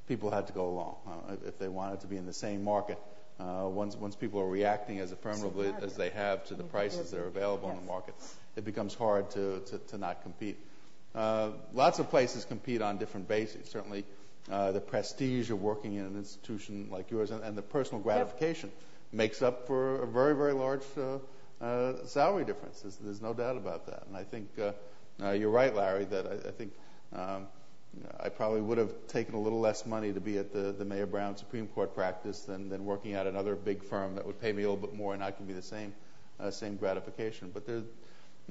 [0.08, 2.98] people had to go along uh, if they wanted to be in the same market.
[3.38, 7.20] Uh, once, once people are reacting as affirmatively as they have to the prices that
[7.20, 8.14] are available in the market,
[8.56, 10.58] it becomes hard to, to, to not compete.
[11.14, 13.68] Uh, lots of places compete on different bases.
[13.68, 14.04] Certainly,
[14.50, 18.72] uh, the prestige of working in an institution like yours and, the personal gratification
[19.12, 21.18] makes up for a very, very large uh,
[21.64, 22.80] uh, salary difference.
[22.80, 24.04] There's, there's, no doubt about that.
[24.08, 24.48] And I think
[25.20, 26.72] you're right, Larry, that I, think
[27.12, 27.46] um,
[28.20, 31.06] I probably would have taken a little less money to be at the, the Mayer
[31.06, 34.62] Brown Supreme Court practice than, than working at another big firm that would pay me
[34.62, 35.92] a little bit more and not give me the same
[36.40, 37.52] uh, same gratification.
[37.52, 37.64] But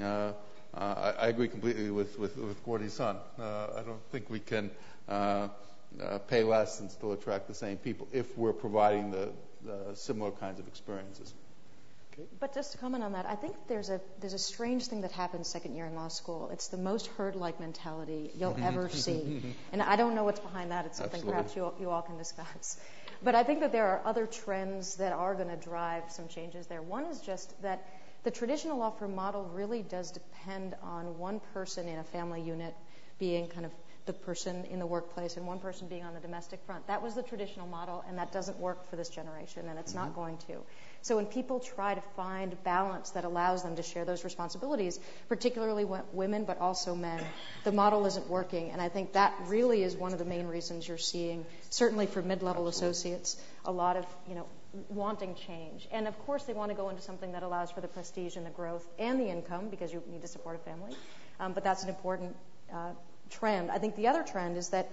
[0.01, 0.34] uh,
[0.74, 3.18] uh, I, agree completely with Gordy's son.
[3.39, 4.70] Uh, I don't think we can
[5.07, 5.47] uh,
[6.01, 9.32] uh, pay less and still attract the same people if we're providing the
[9.95, 11.34] similar kinds of experiences.
[12.39, 15.11] But just to comment on that, I think there's a there's a strange thing that
[15.11, 16.49] happens second year in law school.
[16.51, 19.41] It's the most herd-like mentality you'll ever see,
[19.72, 20.86] and I don't know what's behind that.
[20.86, 21.43] It's something Absolutely.
[21.43, 22.78] perhaps you you all can discuss.
[23.24, 26.68] But I think that there are other trends that are going to drive some changes
[26.68, 26.82] there.
[26.82, 27.88] One is just that
[28.24, 32.76] the traditional law firm model really does depend on one person in a family unit
[33.20, 33.72] being kind of
[34.05, 36.88] the person in the workplace and one person being on the domestic front.
[36.88, 40.05] That was the traditional model, and that doesn't work for this generation, and it's mm-hmm.
[40.05, 40.63] not going to.
[41.01, 45.85] So when people try to find balance that allows them to share those responsibilities, particularly
[46.13, 47.23] women but also men,
[47.63, 48.71] the model isn't working.
[48.71, 52.21] And I think that really is one of the main reasons you're seeing, certainly for
[52.21, 54.47] mid-level associates, a lot of you know
[54.89, 55.87] wanting change.
[55.91, 58.45] And of course, they want to go into something that allows for the prestige and
[58.45, 60.95] the growth and the income because you need to support a family.
[61.39, 62.35] Um, but that's an important
[62.73, 62.91] uh,
[63.29, 63.71] trend.
[63.71, 64.89] I think the other trend is that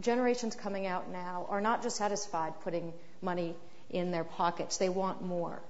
[0.00, 3.54] generations coming out now are not just satisfied putting money
[3.90, 4.78] in their pockets.
[4.78, 5.60] They want more.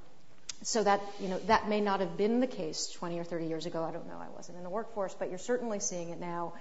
[0.63, 3.67] So that, you know, that may not have been the case 20 or 30 years
[3.67, 3.83] ago.
[3.83, 4.19] I don't know.
[4.21, 6.53] I wasn't in the workforce, but you're certainly seeing it now.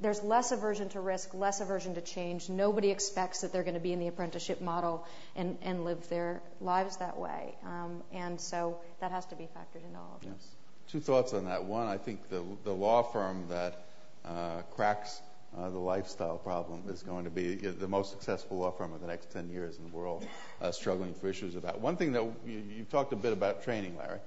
[0.00, 2.48] There's less aversion to risk, less aversion to change.
[2.48, 5.04] Nobody expects that they're going to be in the apprenticeship model
[5.34, 7.56] and, and live their lives that way.
[7.64, 10.54] Um, and so that has to be factored into all of yes.
[10.92, 11.64] Two thoughts on that.
[11.64, 13.86] One, I think the, the law firm that
[14.24, 15.20] uh, cracks
[15.56, 19.30] the lifestyle problem is going to be the most successful law firm of the next
[19.30, 20.22] 10 years, and we're all
[20.60, 21.80] uh, struggling for issues about.
[21.80, 24.20] One thing that you, talked a bit about training, Larry.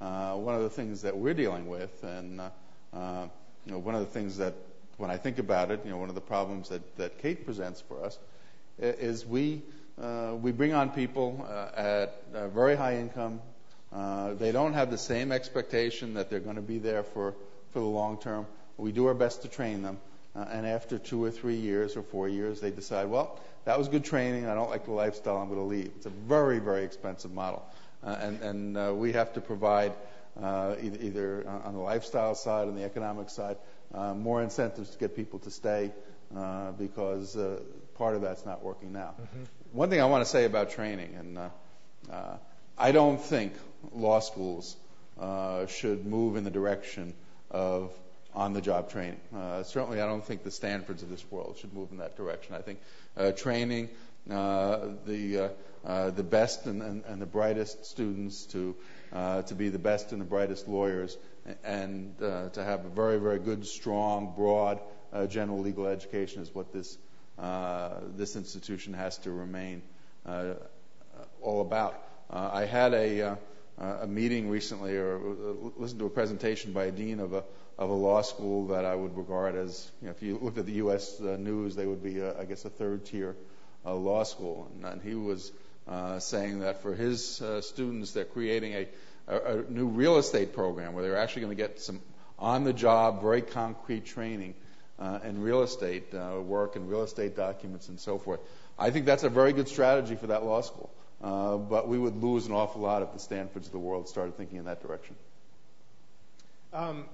[0.00, 2.50] Uh, one of the things that we're dealing with, and uh,
[2.92, 3.28] uh,
[3.64, 4.54] one of the things that,
[4.98, 8.04] when I think about it, you know, one of the problems that, Kate presents for
[8.04, 8.18] us
[8.78, 9.62] is we
[10.00, 12.22] uh, we bring on people at
[12.52, 13.40] very high income.
[14.38, 17.34] they don't have the same expectation that they're going to be there for
[17.72, 18.46] the long term.
[18.76, 19.98] We do our best to train them.
[20.36, 23.88] Uh, and after two or three years or four years, they decide, well, that was
[23.88, 24.46] good training.
[24.46, 25.38] I don't like the lifestyle.
[25.38, 25.92] I'm going to leave.
[25.96, 27.64] It's a very, very expensive model.
[28.04, 29.92] Uh, and and uh, we have to provide
[30.40, 33.56] uh, either, either on the lifestyle side, on the economic side,
[33.94, 35.92] uh, more incentives to get people to stay
[36.36, 37.60] uh, because uh,
[37.94, 39.14] part of that's not working now.
[39.20, 39.44] Mm-hmm.
[39.72, 41.48] One thing I want to say about training, and uh,
[42.12, 42.36] uh,
[42.76, 43.54] I don't think
[43.92, 44.76] law schools
[45.18, 47.14] uh, should move in the direction
[47.50, 47.92] of
[48.36, 49.18] on-the-job training.
[49.34, 52.54] Uh, certainly, I don't think the Stanfords of this world should move in that direction.
[52.54, 52.78] I think
[53.16, 53.88] uh, training
[54.30, 55.48] uh, the uh,
[55.88, 58.54] uh, best and, the brightest students
[59.12, 61.16] uh, to be the best and the brightest lawyers,
[61.64, 64.80] and to have a very, very good, strong, broad
[65.28, 66.98] general legal education is what this
[68.36, 69.80] institution has to remain
[71.40, 72.02] all about.
[72.30, 73.38] I had a
[73.78, 75.20] a meeting recently, or
[75.76, 77.44] listened to a presentation by a dean of a
[77.78, 80.66] of a law school that I would regard as, you know, if you looked at
[80.66, 81.20] the U.S.
[81.20, 83.36] Uh, news, they would be, uh, I guess, a third tier
[83.84, 84.70] uh, law school.
[84.74, 85.52] And, and he was
[85.86, 88.88] uh, saying that for his uh, students, they're creating a,
[89.28, 92.00] a, a new real estate program where they're actually going to get some
[92.38, 94.54] on-the-job, very concrete training
[94.98, 98.40] uh, in real estate work and real estate documents and so forth.
[98.78, 100.90] I think that's a very good strategy for that law school.
[101.20, 104.58] But we would lose an awful lot if the Stanfords of the world started thinking
[104.58, 105.14] in that direction.
[106.72, 107.06] Um,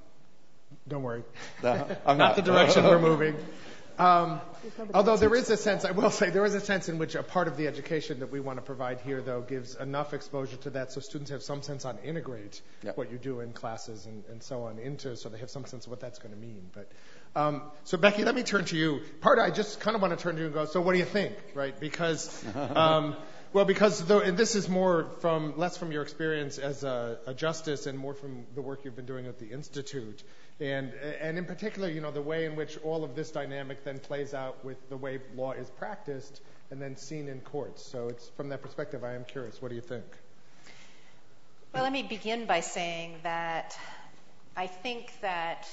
[0.88, 1.22] don't worry.
[1.62, 3.36] I'm not, not the direction we're moving.
[3.98, 4.40] Um,
[4.94, 7.22] although there is a sense, I will say, there is a sense in which a
[7.22, 10.70] part of the education that we want to provide here, though, gives enough exposure to
[10.70, 12.60] that so students have some sense on integrate
[12.94, 15.84] what you do in classes and, and, so on into, so they have some sense
[15.84, 16.70] of what that's going to mean.
[16.72, 16.90] But
[17.36, 19.02] um, so Becky, let me turn to you.
[19.20, 20.64] Part I just kind of want to turn to you and go.
[20.64, 21.78] So what do you think, right?
[21.78, 23.16] Because um,
[23.52, 27.34] well, because the, and this is more from less from your experience as a, a
[27.34, 30.22] justice and more from the work you've been doing at the institute.
[30.62, 30.92] And,
[31.38, 34.64] in particular, you know, the way in which all of this dynamic then plays out
[34.64, 36.40] with the way law is practiced
[36.70, 37.84] and then seen in courts.
[37.84, 39.60] So it's from that perspective, I am curious.
[39.60, 40.04] What do you think?
[41.74, 43.76] Well, let me begin by saying that
[44.56, 45.66] I think that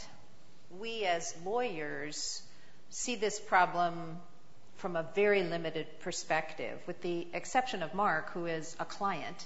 [0.80, 2.42] we as lawyers
[2.90, 4.18] see this problem
[4.78, 9.46] from a very limited perspective, with the exception of Mark, who is a client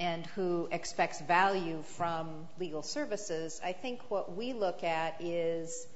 [0.00, 5.86] and who expects value from legal services, I think what we look at is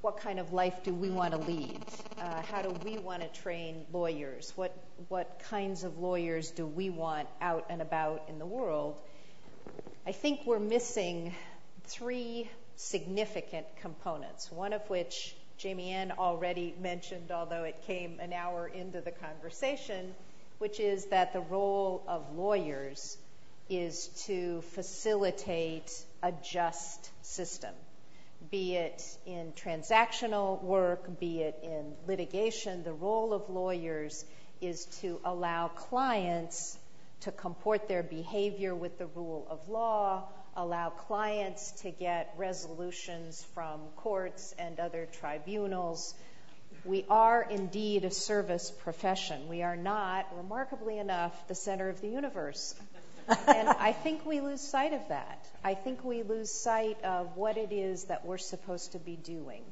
[0.00, 1.82] what kind of life do we want to lead?
[2.20, 4.52] Uh, how do we want to train lawyers?
[4.54, 4.76] What,
[5.08, 9.00] what kinds of lawyers do we want out and about in the world?
[10.06, 11.34] I think we're missing
[11.84, 19.00] three significant components, one of which Jamienne already mentioned, although it came an hour into
[19.00, 20.14] the conversation,
[20.64, 23.18] which is that the role of lawyers
[23.68, 25.92] is to facilitate
[26.22, 27.74] a just system
[28.50, 34.24] be it in transactional work, be it in litigation, the role of lawyers
[34.60, 36.78] is to allow clients
[37.20, 43.80] to comport their behavior with the rule of law, allow clients to get resolutions from
[43.96, 46.14] courts and other tribunals.
[46.84, 49.48] We are indeed a service profession.
[49.48, 52.74] We are not, remarkably enough, the center of the universe.
[53.46, 55.46] and I think we lose sight of that.
[55.64, 59.62] I think we lose sight of what it is that we're supposed to be doing.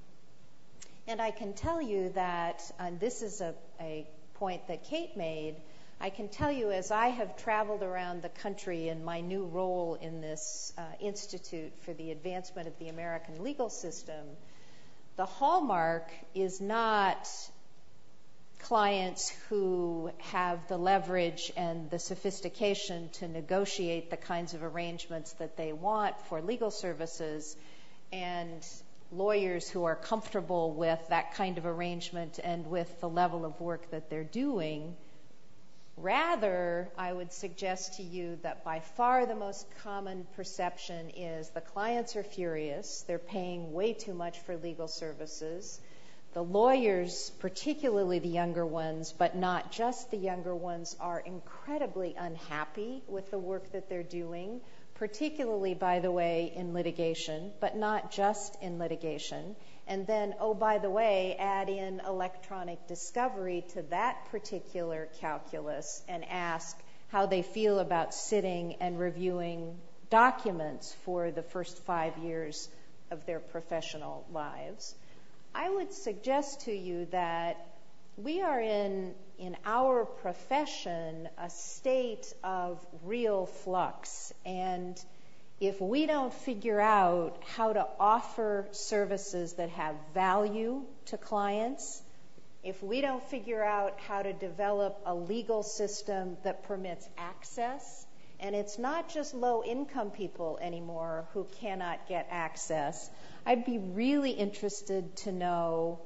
[1.06, 5.56] And I can tell you that, and this is a, a point that Kate made,
[6.00, 9.98] I can tell you as I have traveled around the country in my new role
[10.00, 14.26] in this uh, Institute for the Advancement of the American Legal System,
[15.16, 17.28] the hallmark is not
[18.60, 25.56] clients who have the leverage and the sophistication to negotiate the kinds of arrangements that
[25.56, 27.56] they want for legal services
[28.12, 28.66] and
[29.10, 33.90] lawyers who are comfortable with that kind of arrangement and with the level of work
[33.90, 34.96] that they're doing.
[35.97, 41.61] Rather, I would suggest to you that by far the most common perception is the
[41.61, 45.80] clients are furious, they're paying way too much for legal services
[46.32, 53.03] the lawyers, particularly the younger ones, but not just the younger ones, are incredibly unhappy
[53.07, 54.62] with the work that they're doing,
[54.95, 59.57] particularly, by the way, in litigation, but not just in litigation.
[59.87, 66.24] And then, oh, by the way, add in electronic discovery to that particular calculus and
[66.24, 66.78] ask
[67.09, 69.76] how they feel about sitting and reviewing
[70.09, 72.68] documents for the first five years
[73.11, 74.95] of their professional lives.
[75.55, 77.66] I would suggest to you that
[78.16, 84.33] we are in, in our profession, a state of real flux.
[84.45, 84.99] And
[85.62, 92.02] if we don't figure out how to offer services that have value to clients,
[92.64, 98.04] if we don't figure out how to develop a legal system that permits access,
[98.40, 103.08] and it's not just low income people anymore who cannot get access,
[103.46, 106.00] I'd be really interested to know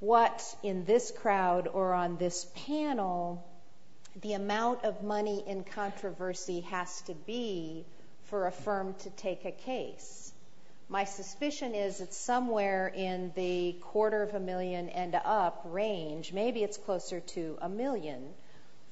[0.00, 3.46] what in this crowd or on this panel
[4.22, 7.84] the amount of money in controversy has to be
[8.28, 10.32] for a firm to take a case.
[10.90, 16.62] My suspicion is it's somewhere in the quarter of a million and up range, maybe
[16.62, 18.22] it's closer to a million,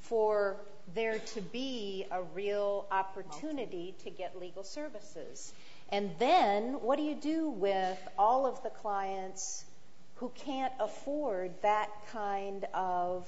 [0.00, 0.56] for
[0.94, 5.52] there to be a real opportunity to get legal services.
[5.90, 9.64] And then what do you do with all of the clients
[10.16, 13.26] who can't afford that kind of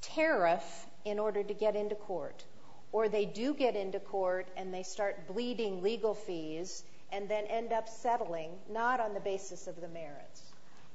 [0.00, 2.44] tariff in order to get into court?
[2.92, 7.72] Or they do get into court and they start bleeding legal fees and then end
[7.72, 10.42] up settling not on the basis of the merits.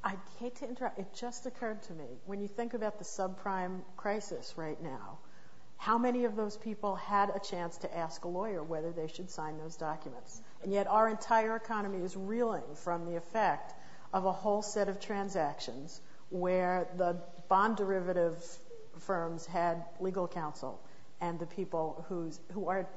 [0.04, 1.00] I hate to interrupt.
[1.00, 5.18] It just occurred to me when you think about the subprime crisis right now,
[5.78, 9.30] how many of those people had a chance to ask a lawyer whether they should
[9.30, 10.42] sign those documents?
[10.64, 13.74] And yet our entire economy is reeling from the effect
[14.14, 17.18] of a whole set of transactions where the
[17.48, 18.36] bond derivative
[19.00, 20.80] firms had legal counsel
[21.22, 22.88] and the people whose, who are,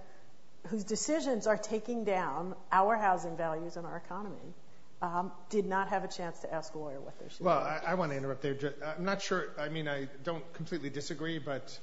[0.69, 4.55] whose decisions are taking down our housing values and our economy
[5.03, 7.65] um, did not have a chance to ask a lawyer what they should well, do.
[7.65, 8.75] Well, I, I want to interrupt there.
[8.85, 9.49] I'm not sure.
[9.59, 11.79] I mean, I don't completely disagree, but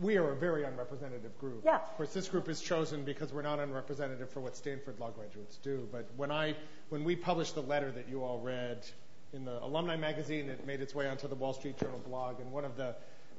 [0.00, 1.62] we are a very unrepresentative group.
[1.64, 1.76] Yeah.
[1.76, 5.56] Of course, this group is chosen because we're not unrepresentative for what Stanford law graduates
[5.58, 5.86] do.
[5.92, 6.56] But when I,
[6.88, 8.86] when we published the letter that you all read
[9.32, 12.50] in the alumni magazine, it made its way onto the Wall Street Journal blog, and
[12.50, 12.96] one of the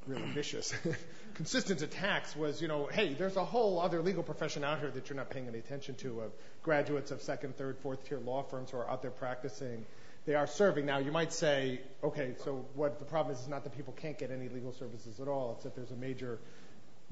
[0.08, 0.74] really vicious,
[1.36, 5.10] consistent attacks was, you know, hey, there's a whole other legal profession out here that
[5.10, 6.32] you're not paying any attention to of
[6.64, 9.86] graduates of second, third, fourth tier law firms who are out there practicing
[10.26, 10.86] they are serving.
[10.86, 14.18] Now, you might say, okay, so what the problem is is not that people can't
[14.18, 15.54] get any legal services at all.
[15.54, 16.40] It's that there's a major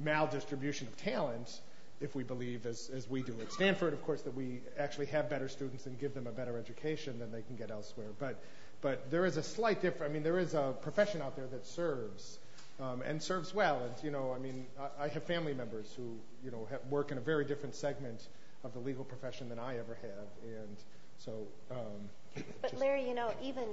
[0.04, 1.62] maldistribution of talent,
[2.02, 5.30] if we believe, as, as we do at Stanford, of course, that we actually have
[5.30, 8.10] better students and give them a better education than they can get elsewhere.
[8.20, 8.44] But,
[8.82, 10.10] but there is a slight difference.
[10.10, 12.40] I mean, there is a profession out there that serves.
[12.84, 13.82] Um, and serves well.
[13.84, 17.12] And you know, I mean, I, I have family members who, you know, have, work
[17.12, 18.28] in a very different segment
[18.64, 20.78] of the legal profession than I ever have, and
[21.20, 23.66] So, um, But Larry, you know, even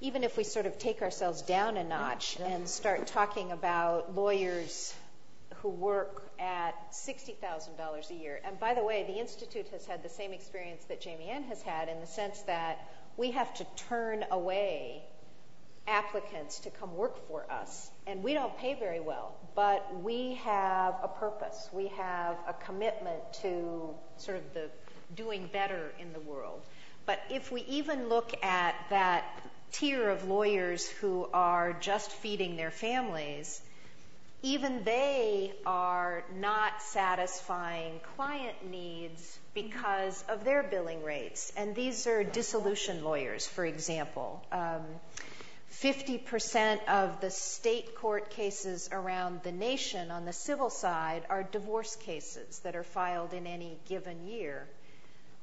[0.00, 4.92] even if we sort of take ourselves down a notch and start talking about lawyers
[5.56, 8.40] who work at $60,000 a year.
[8.44, 11.88] And by the way, the Institute has had the same experience that Jamienne has had
[11.88, 12.84] in the sense that
[13.16, 15.04] we have to turn away
[15.86, 17.90] applicants to come work for us.
[18.06, 21.68] And we don't pay very well, but we have a purpose.
[21.72, 24.70] We have a commitment to sort of the
[25.14, 26.60] doing better in the world.
[27.04, 29.24] But if we even look at that
[29.72, 33.60] tier of lawyers who are just feeding their families,
[34.42, 41.52] even they are not satisfying client needs because of their billing rates.
[41.56, 44.44] And these are dissolution lawyers, for example.
[44.50, 44.82] Um,
[45.82, 51.96] 50% of the state court cases around the nation on the civil side are divorce
[51.96, 54.68] cases that are filed in any given year.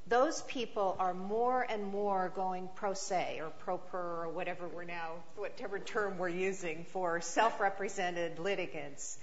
[0.08, 4.86] Those people are more and more going pro se or pro per or whatever we're
[4.86, 9.20] now, whatever term we're using for self represented litigants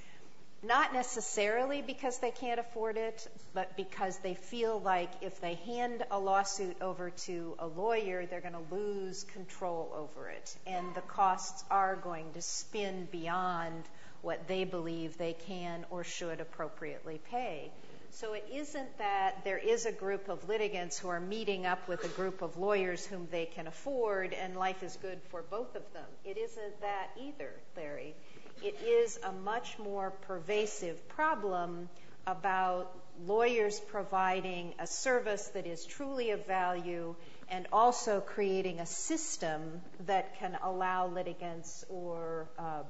[0.63, 6.05] not necessarily because they can't afford it, but because they feel like if they hand
[6.11, 10.57] a lawsuit over to a lawyer, they're going to lose control over it.
[10.67, 13.85] And the costs are going to spin beyond
[14.23, 17.71] what they believe they can or should appropriately pay.
[18.11, 22.03] So it isn't that there is a group of litigants who are meeting up with
[22.05, 25.83] a group of lawyers whom they can afford and life is good for both of
[25.93, 26.07] them.
[26.25, 28.15] It isn't that either, Larry
[28.63, 31.89] it is a much more pervasive problem
[32.27, 32.93] about
[33.27, 37.15] lawyers providing a service that is truly of value
[37.49, 42.83] and also creating a system that can allow litigants or uh,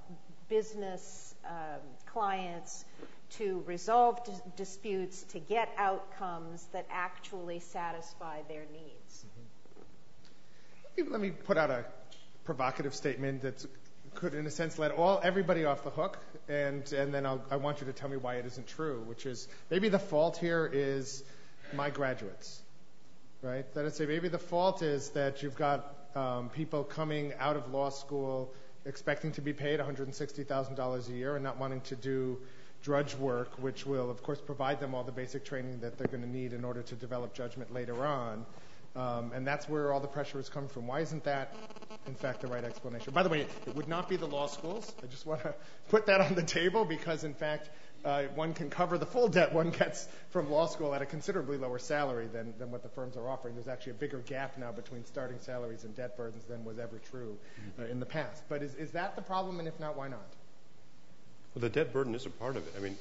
[0.48, 2.84] business um, clients
[3.28, 9.26] to resolve dis- disputes, to get outcomes that actually satisfy their needs.
[10.98, 11.12] Mm-hmm.
[11.12, 11.84] Let me put out a
[12.44, 13.66] provocative statement that's
[14.16, 17.56] could, in a sense, let all everybody off the hook, and and then I'll, I
[17.56, 19.02] want you to tell me why it isn't true.
[19.06, 21.22] Which is maybe the fault here is
[21.74, 22.62] my graduates,
[23.42, 23.72] right?
[23.74, 27.72] That is, say maybe the fault is that you've got um, people coming out of
[27.72, 28.52] law school
[28.86, 32.38] expecting to be paid $160,000 a year and not wanting to do
[32.82, 36.22] drudge work, which will, of course, provide them all the basic training that they're going
[36.22, 38.46] to need in order to develop judgment later on.
[38.96, 40.86] Um, and that's where all the pressure has come from.
[40.86, 41.54] Why isn't that,
[42.06, 43.12] in fact, the right explanation?
[43.12, 44.94] By the way, it would not be the law schools.
[45.02, 45.54] I just want to
[45.90, 47.68] put that on the table because, in fact,
[48.06, 51.58] uh, one can cover the full debt one gets from law school at a considerably
[51.58, 53.54] lower salary than, what the firms are offering.
[53.54, 56.98] There's actually a bigger gap now between starting salaries and debt burdens than was ever
[57.10, 57.36] true
[57.78, 58.44] uh, in the past.
[58.48, 60.26] But is, is that the problem, and if not, why not?
[61.54, 62.74] Well, the debt burden is a part of it.
[62.78, 62.96] I mean,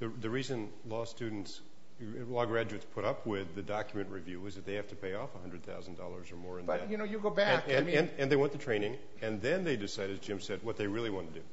[0.00, 1.60] the reason law students
[2.00, 5.30] law graduates put up with the document review is that they have to pay off
[5.34, 6.80] $100,000 or more in debt.
[6.80, 7.64] But, you know, you go back.
[7.66, 10.62] And, and, and, and, they went to training, and then they decide, as Jim said,
[10.62, 11.46] what they really want to do.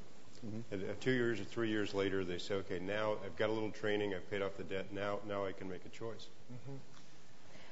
[0.46, 0.74] Mm-hmm.
[0.74, 3.54] And uh, two years or three years later, they say, okay, now I've got a
[3.54, 6.28] little training, I've paid off the debt, now, now I can make a choice.
[6.54, 6.76] Mm-hmm.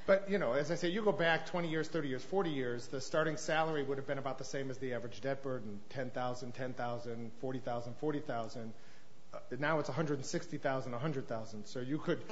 [0.06, 2.88] But, you know, as I say, you go back 20 years, 30 years, 40 years,
[2.88, 6.52] the starting salary would have been about the same as the average debt burden, 10,000,
[6.52, 8.72] 10,000, 40,000, 40,000
[9.58, 11.66] now it's 160,000, 100,000.
[11.66, 12.22] So you could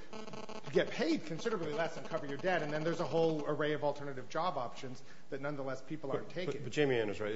[0.73, 2.63] get paid considerably less and cover your debt.
[2.63, 6.61] And then there's a whole array of alternative job options that nonetheless people aren't taking.
[6.63, 7.35] But, Jamienne is right.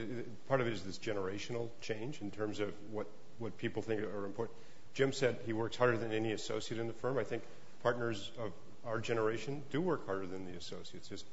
[0.49, 3.07] Part of it is this generational change in terms of what,
[3.39, 4.57] what people think are important.
[4.95, 7.19] Jim said he works harder than any associate in the firm.
[7.19, 7.43] I think
[7.83, 8.53] partners of
[8.87, 11.09] our generation do work harder than the associates.
[11.09, 11.25] There's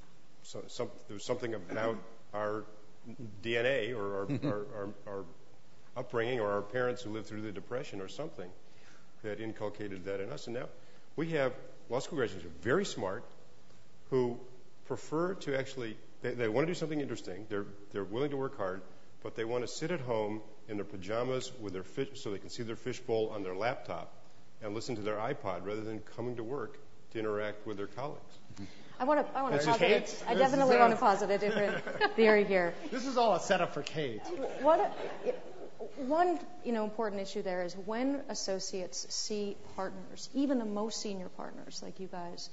[1.24, 1.98] something about
[2.34, 2.66] our
[3.42, 4.28] DNA or
[5.08, 5.24] our
[5.96, 8.50] upbringing or our parents who lived through the Depression or something
[9.24, 10.48] that inculcated that in us.
[10.48, 10.68] And now
[11.16, 11.54] we have
[11.90, 13.24] law school graduates who are very smart,
[14.10, 14.38] who
[14.88, 17.46] prefer to actually, they, they want to do something interesting.
[17.50, 18.82] They're, they're willing to work hard,
[19.22, 22.38] but they want to sit at home in their pajamas with their fish, so they
[22.38, 24.14] can see their fishbowl on their laptop
[24.62, 26.78] and listen to their iPod rather than coming to work
[27.12, 28.38] to interact with their colleagues.
[29.00, 29.38] I want to.
[29.38, 30.24] I want to posit.
[30.28, 31.84] I definitely want to posit a different
[32.16, 32.76] theory here.
[32.92, 34.22] This is all a setup for Kate.
[35.98, 41.30] One you know important issue there is when associates see partners, even the most senior
[41.30, 42.50] partners like you guys,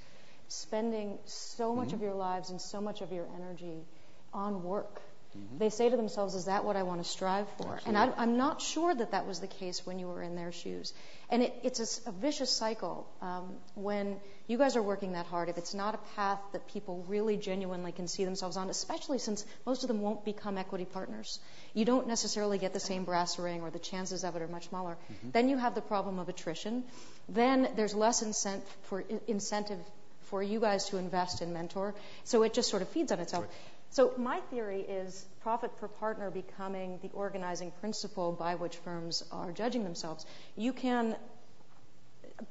[0.47, 1.95] spending so much mm-hmm.
[1.95, 3.85] of your lives and so much of your energy
[4.33, 5.01] on work.
[5.37, 5.57] Mm-hmm.
[5.59, 7.87] They say to themselves, "Is that what I want to strive for?" Absolutely.
[7.87, 10.51] And I, am not sure that that was the case when you were in their
[10.51, 10.93] shoes.
[11.29, 15.47] And it, it's a, a, vicious cycle um, when you guys are working that hard.
[15.47, 19.45] If it's not a path that people really genuinely can see themselves on, especially since
[19.65, 21.39] most of them won't become equity partners,
[21.73, 24.67] you don't necessarily get the same brass ring, or the chances of it are much
[24.67, 24.97] smaller.
[25.11, 25.31] Mm-hmm.
[25.31, 26.83] Then you have the problem of attrition.
[27.29, 29.79] Then there's less incent for, incentive
[30.23, 31.93] for you guys to invest and mentor.
[32.23, 33.43] So it just sort of feeds on itself.
[33.43, 33.53] Right.
[33.91, 39.51] So my theory is profit per partner becoming the organizing principle by which firms are
[39.51, 40.25] judging themselves.
[40.55, 41.15] You can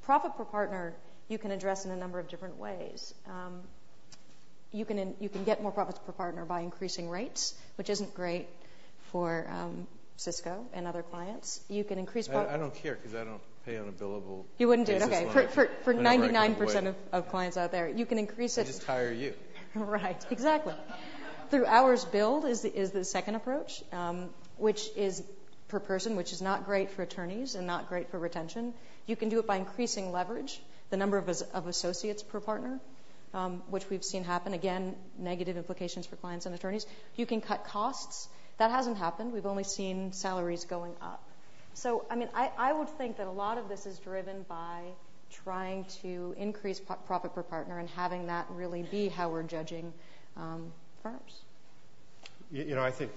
[0.02, 0.94] profit per partner
[1.28, 3.14] you can address in a number of different ways.
[3.26, 3.62] Um,
[4.72, 8.14] you can in, you can get more profits per partner by increasing rates, which isn't
[8.14, 8.46] great
[9.12, 9.86] for um,
[10.16, 11.60] Cisco and other clients.
[11.68, 12.28] You can increase.
[12.28, 14.44] I, I don't care because I don't pay on a billable.
[14.58, 15.26] You wouldn't do it, okay?
[15.32, 18.06] For for for whenever I can 99 avoid percent of, of clients out there, you
[18.06, 18.66] can increase I it.
[18.66, 19.32] just hire you.
[19.74, 20.74] right, exactly.
[21.50, 25.22] Through hours billed is the, is the second approach, um, which is
[25.66, 28.72] per person, which is not great for attorneys and not great for retention.
[29.06, 30.60] You can do it by increasing leverage,
[30.90, 32.78] the number of, of associates per partner,
[33.34, 34.54] um, which we've seen happen.
[34.54, 36.86] Again, negative implications for clients and attorneys.
[37.16, 38.28] You can cut costs.
[38.58, 39.32] That hasn't happened.
[39.32, 41.22] We've only seen salaries going up.
[41.74, 44.82] So, I mean, I, I would think that a lot of this is driven by
[45.44, 49.92] trying to increase profit per partner and having that really be how we're judging
[50.36, 50.72] um,
[51.02, 51.40] firms.
[52.52, 53.12] You know, I think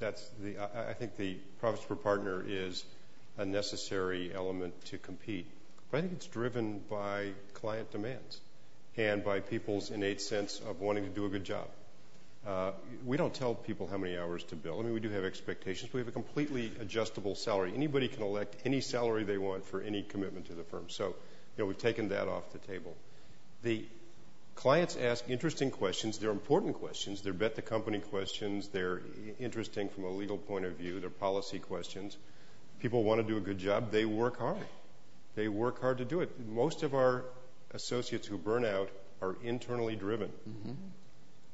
[0.00, 2.84] that's the I I think the profits per partner is
[3.38, 5.46] a necessary element to compete.
[5.90, 8.40] But I think it's driven by client demands
[8.96, 11.68] and by people's innate sense of wanting to do a good job.
[12.46, 12.72] Uh,
[13.06, 14.80] We don't tell people how many hours to bill.
[14.80, 15.92] I mean, we do have expectations.
[15.92, 17.72] We have a completely adjustable salary.
[17.74, 20.88] Anybody can elect any salary they want for any commitment to the firm.
[20.88, 21.14] So, you
[21.58, 22.96] know, we've taken that off the table.
[23.62, 23.84] The
[24.62, 26.18] Clients ask interesting questions.
[26.18, 27.20] They're important questions.
[27.20, 28.68] They're bet the company questions.
[28.68, 29.02] They're
[29.40, 31.00] interesting from a legal point of view.
[31.00, 32.16] They're policy questions.
[32.78, 33.90] People want to do a good job.
[33.90, 34.64] They work hard.
[35.34, 36.30] They work hard to do it.
[36.48, 37.24] Most of our
[37.74, 38.88] associates who burn out
[39.20, 40.28] are internally driven.
[40.48, 40.72] Mm-hmm.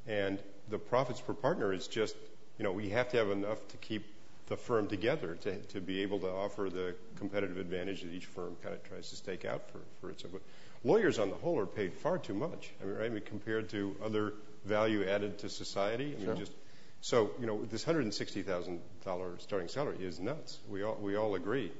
[0.05, 0.37] And
[0.69, 2.15] the profits per partner is just,
[2.59, 4.05] you know, we have to have enough to keep
[4.49, 8.55] the firm together to, to be able to offer the competitive advantage that each firm
[8.61, 10.33] kind of tries to stake out for, for itself.
[10.83, 12.71] Lawyers on the whole are paid far too much.
[12.81, 13.05] I mean, right?
[13.05, 14.33] I mean, compared to other
[14.65, 16.15] value added to society.
[16.15, 16.51] I mean, just
[17.01, 20.57] so you know, this hundred and sixty thousand dollar starting salary is nuts.
[20.69, 21.71] We all we all agree,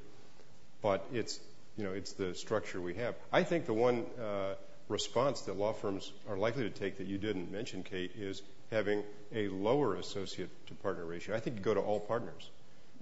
[0.81, 1.39] but it's
[1.77, 3.15] you know it's the structure we have.
[3.31, 4.55] I think the one uh,
[4.89, 9.03] response that law firms are likely to take that you didn't mention, Kate, is having
[9.33, 11.35] a lower associate to partner ratio.
[11.35, 12.49] I think you go to all partners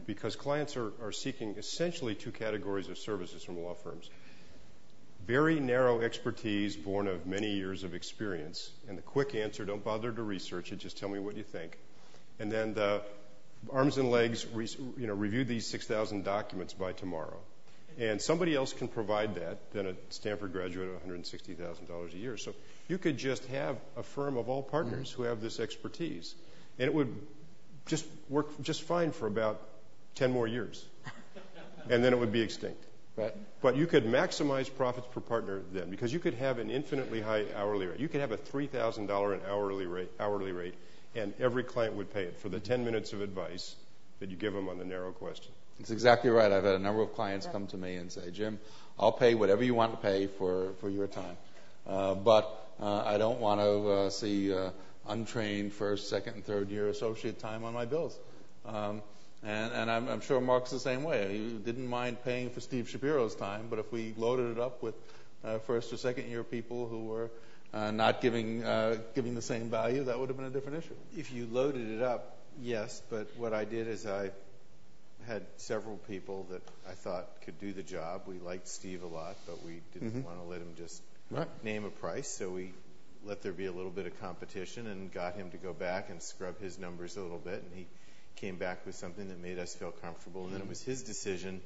[0.06, 4.10] because clients are, are seeking essentially two categories of services from law firms
[5.28, 8.72] very narrow expertise born of many years of experience.
[8.88, 11.78] And the quick answer, don't bother to research it, just tell me what you think.
[12.40, 13.02] And then the
[13.72, 14.46] arms and legs,
[14.98, 17.40] you know, review these 6,000 documents by tomorrow.
[18.00, 22.38] And somebody else can provide that than a Stanford graduate at $160,000 a year.
[22.38, 22.54] So
[22.88, 26.36] you could just have a firm of all partners who have this expertise.
[26.80, 27.14] And it would
[27.88, 29.62] just work just fine for about
[30.16, 30.86] 10 more years.
[31.90, 32.84] And then it would be extinct.
[33.18, 33.34] Right.
[33.62, 37.46] But you could maximize profits per partner then, because you could have an infinitely high
[37.56, 38.00] hourly rate.
[38.00, 40.76] You could have a three thousand dollar an hourly rate, hourly rate,
[41.16, 43.76] and every client would pay it for the ten minutes of advice
[44.20, 45.52] that you give them on the narrow question.
[45.80, 46.52] That's exactly right.
[46.52, 48.60] I've had a number of clients come to me and say, Jim,
[49.00, 51.38] I'll pay whatever you want to pay for, for your time.
[51.86, 52.50] Uh, but
[52.80, 54.72] uh, I don't want to uh, see uh,
[55.08, 58.18] untrained first, second, and third year associate time on my bills.
[58.66, 59.02] Um,
[59.48, 61.38] and and I'm, I'm sure Mark's the same way.
[61.38, 64.96] He didn't mind paying for Steve Shapiro's time, but if we loaded it up with
[65.44, 67.32] uh, first or second year people who were
[67.74, 70.96] uh, not giving uh, giving the same value, that would have been a different issue.
[71.18, 74.32] If you loaded it up, yes, but what I did is I
[75.26, 78.22] had several people that I thought could do the job.
[78.28, 80.24] We liked Steve a lot, but we didn't Mhm.
[80.26, 81.48] want to let him just Right.
[81.64, 82.72] name a price, so we
[83.26, 86.22] let there be a little bit of competition and got him to go back and
[86.22, 87.86] scrub his numbers a little bit, and he
[88.38, 90.46] came back with something that made us feel comfortable.
[90.46, 91.62] And then it was his decision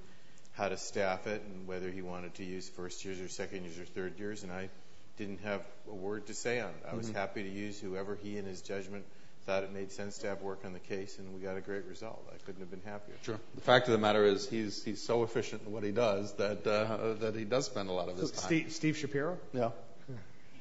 [0.53, 3.79] how to staff it and whether he wanted to use first years or second years
[3.79, 4.69] or third years, and I
[5.17, 6.83] didn't have a word to say on it.
[6.91, 7.13] I was Mhm.
[7.15, 9.05] happy to use whoever he in his judgment
[9.45, 11.85] thought it made sense to have work on the case, and we got a great
[11.85, 12.21] result.
[12.33, 13.15] I couldn't have been happier.
[13.23, 13.39] Sure.
[13.55, 16.65] The fact of the matter is, he's he's so efficient in what he does that
[16.67, 18.41] uh, that he does spend a lot of his time.
[18.45, 19.37] Steve, Steve Shapiro?
[19.53, 19.71] Yeah.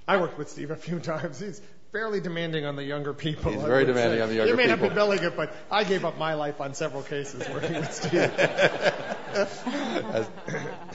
[0.08, 1.42] I worked with Steve a few times.
[1.92, 3.50] Fairly demanding on the younger people.
[3.50, 4.22] He's I very demanding say.
[4.22, 4.62] on the younger people.
[4.64, 7.48] You may not be billing it, but I gave up my life on several cases
[7.48, 8.30] working with Steve.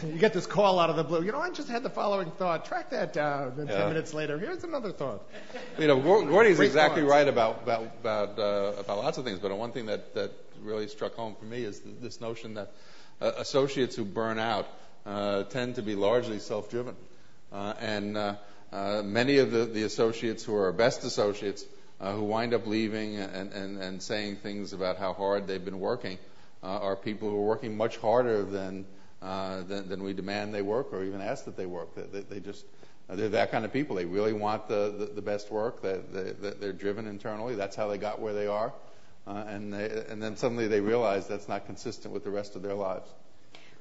[0.09, 1.21] you get this call out of the blue.
[1.23, 2.63] You know, I just had the following thought.
[2.65, 3.55] Track that down.
[3.57, 3.77] And Yeah.
[3.77, 5.21] ten minutes later, here's another thought.
[5.77, 7.11] You know, Gor- Gordy's Great exactly thoughts.
[7.11, 10.31] right about about about, uh, about lots of things, but one thing that that
[10.63, 12.71] really struck home for me is th- this notion that
[13.21, 14.65] uh, associates who burn out
[15.05, 16.95] uh, tend to be largely self-driven,
[17.51, 18.35] uh, and uh,
[19.03, 21.65] many of the, the associates who are our best associates
[21.99, 25.79] uh, who wind up leaving and, and, and saying things about how hard they've been
[25.79, 26.17] working
[26.63, 28.85] uh, are people who are working much harder than,
[29.21, 31.95] uh, than than we demand they work or even ask that they work.
[31.95, 32.65] They, they, they just
[33.07, 33.95] Uh, they're that kind of people.
[33.95, 35.81] They really want the, the, the best work.
[35.81, 37.55] They, they, they're driven internally.
[37.55, 38.73] That's how they got where they are.
[39.27, 42.61] Uh, and, they, and then suddenly they realize that's not consistent with the rest of
[42.63, 43.07] their lives.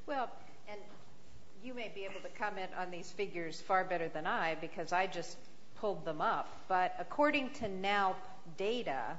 [0.05, 0.29] Well,
[1.65, 5.07] you may be able to comment on these figures far better than I because I
[5.07, 5.35] just
[5.77, 6.47] pulled them up.
[6.67, 8.17] But according to NALP
[8.55, 9.17] data,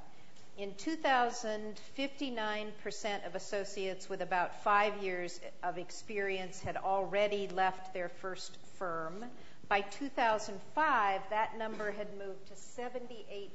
[0.57, 8.09] in 2000, 59% of associates with about five years of experience had already left their
[8.09, 9.25] first firm.
[9.69, 13.51] By 2005, that number had moved to 78%.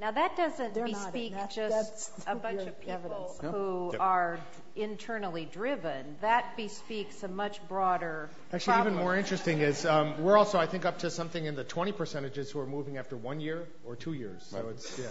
[0.00, 4.40] Now, that doesn't bespeak just a bunch of people who are
[4.74, 6.16] internally driven.
[6.20, 10.84] That bespeaks a much broader Actually, even more interesting is um, we're also, I think,
[10.84, 14.12] up to something in the 20 percentages who are moving after one year or two
[14.12, 14.42] years.
[14.50, 15.06] So it's yeah.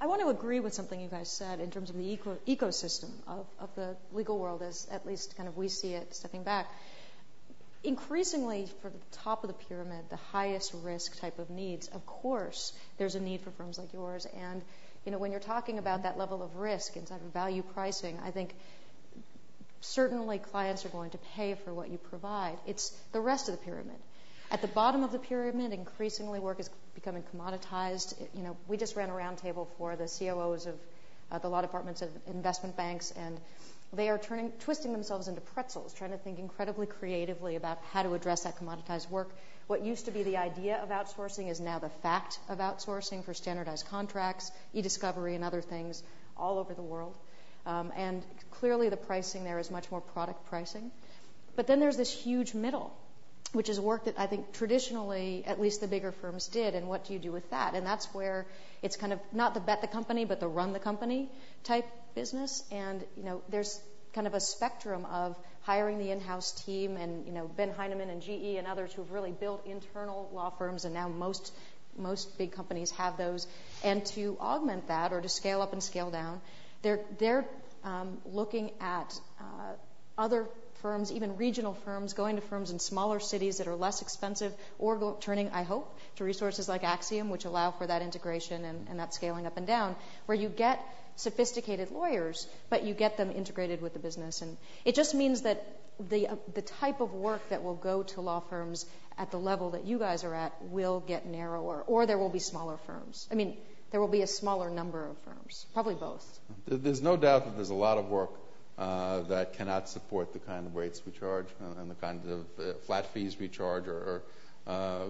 [0.00, 3.46] I want to agree with something you guys said in terms of the ecosystem of,
[3.58, 6.70] of the legal world, as at least kind of we see it stepping back.
[7.84, 12.72] Increasingly, for the top of the pyramid, the highest risk type of needs, of course,
[12.96, 14.26] there's a need for firms like yours.
[14.40, 14.62] And
[15.04, 18.30] you know, when you're talking about that level of risk inside of value pricing, I
[18.30, 18.54] think
[19.82, 22.56] certainly clients are going to pay for what you provide.
[22.66, 23.98] It's the rest of the pyramid.
[24.50, 28.18] At the bottom of the pyramid, increasingly work is becoming commoditized.
[28.20, 30.74] It- you know, we just ran a roundtable for the COOs of
[31.30, 33.38] uh, the law departments of investment banks, and
[33.94, 38.14] they are turning, twisting themselves into pretzels, trying to think incredibly creatively about how to
[38.14, 39.30] address that commoditized work.
[39.66, 43.32] What used to be the idea of outsourcing is now the fact of outsourcing for
[43.32, 46.02] standardized contracts, e-discovery, and other things
[46.36, 47.14] all over the world.
[47.66, 50.90] Um, and clearly, the pricing there is much more product pricing.
[51.56, 52.94] But then there's this huge middle,
[53.52, 56.74] which is work that I think traditionally, at least the bigger firms did.
[56.74, 57.74] And what do you do with that?
[57.74, 58.46] And that's where
[58.82, 61.30] it's kind of not the bet the company, but the run the company
[61.62, 62.64] type business.
[62.70, 63.80] And you know, there's
[64.12, 68.22] kind of a spectrum of hiring the in-house team, and you know, Ben Heineman and
[68.22, 71.52] GE and others who've really built internal law firms, and now most
[71.96, 73.46] most big companies have those.
[73.84, 76.40] And to augment that, or to scale up and scale down,
[76.82, 77.44] they're they're
[77.82, 79.72] um, looking at uh,
[80.16, 80.46] other
[80.84, 84.96] firms, even regional firms, going to firms in smaller cities that are less expensive, or
[84.96, 88.98] go, turning, I hope, to resources like Axiom, which allow for that integration and, and
[88.98, 89.96] that scaling up and down,
[90.26, 90.78] where you get
[91.16, 94.42] sophisticated lawyers, but you get them integrated with the business.
[94.42, 95.64] And it just means that
[96.10, 98.86] the uh, the type of work that will go to law firms
[99.16, 102.40] at the level that you guys are at will get narrower, or there will be
[102.40, 103.28] smaller firms.
[103.30, 103.56] I mean,
[103.90, 106.40] there will be a smaller number of firms, probably both.
[106.66, 108.30] There's no doubt that there's a lot of work
[108.76, 112.46] uh, that cannot support the kind of rates we charge uh, and the kind of
[112.58, 114.22] uh, flat fees we charge or, or
[114.66, 115.04] uh,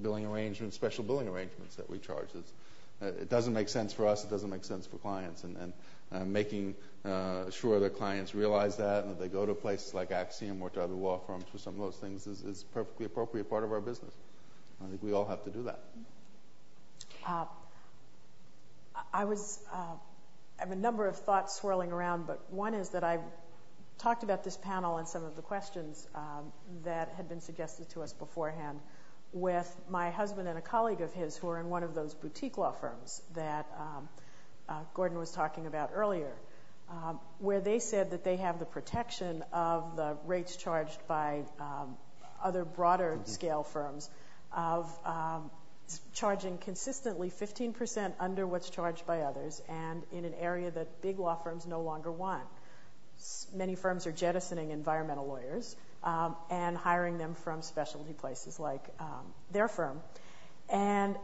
[0.00, 2.28] billing arrangements, special billing arrangements that we charge.
[2.34, 2.40] Uh,
[3.00, 4.24] it doesn't make sense for us.
[4.24, 5.44] It doesn't make sense for clients.
[5.44, 5.72] And, and
[6.12, 6.74] uh, making
[7.04, 10.70] uh, sure that clients realize that and that they go to places like Axiom or
[10.70, 13.72] to other law firms for some of those things is, is perfectly appropriate part of
[13.72, 14.12] our business.
[14.84, 15.80] I think we all have to do that.
[17.26, 17.44] Uh,
[19.12, 23.04] I was, uh, I have a number of thoughts swirling around, but one is that
[23.04, 23.18] I
[23.98, 26.52] talked about this panel and some of the questions um,
[26.84, 28.80] that had been suggested to us beforehand
[29.32, 32.58] with my husband and a colleague of his who are in one of those boutique
[32.58, 34.08] law firms that um,
[34.68, 36.32] uh, Gordon was talking about earlier,
[36.90, 41.96] um, where they said that they have the protection of the rates charged by um,
[42.42, 44.10] other broader scale firms
[44.52, 45.50] of um,
[46.14, 51.34] charging consistently 15% under what's charged by others and in an area that big law
[51.36, 52.42] firms no longer want.
[53.18, 58.84] S- Many firms are jettisoning environmental lawyers um, and hiring them from specialty places like
[58.98, 60.00] um, their firm.
[60.68, 61.16] And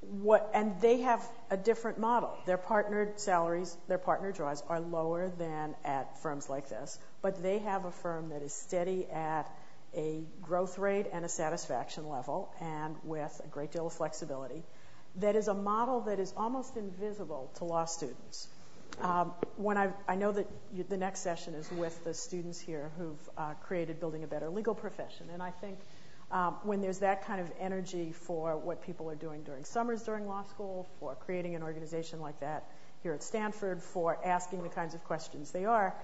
[0.00, 2.36] what and they have a different model.
[2.46, 7.58] Their partnered salaries, their partner draws are lower than at firms like this, but they
[7.58, 9.50] have a firm that is steady at
[9.94, 14.62] a growth rate and a satisfaction level and with a great deal of flexibility.
[15.16, 18.48] That is a model that is almost invisible to law students.
[19.02, 20.46] Um, when I, know that
[20.88, 24.74] the next session is with the students here who've uh, created Building a Better Legal
[24.74, 25.78] Profession, and I think
[26.30, 30.26] um, when there's that kind of energy for what people are doing during summers during
[30.26, 32.70] law school, for creating an organization like that
[33.02, 35.94] here at Stanford, for asking the kinds of questions they are,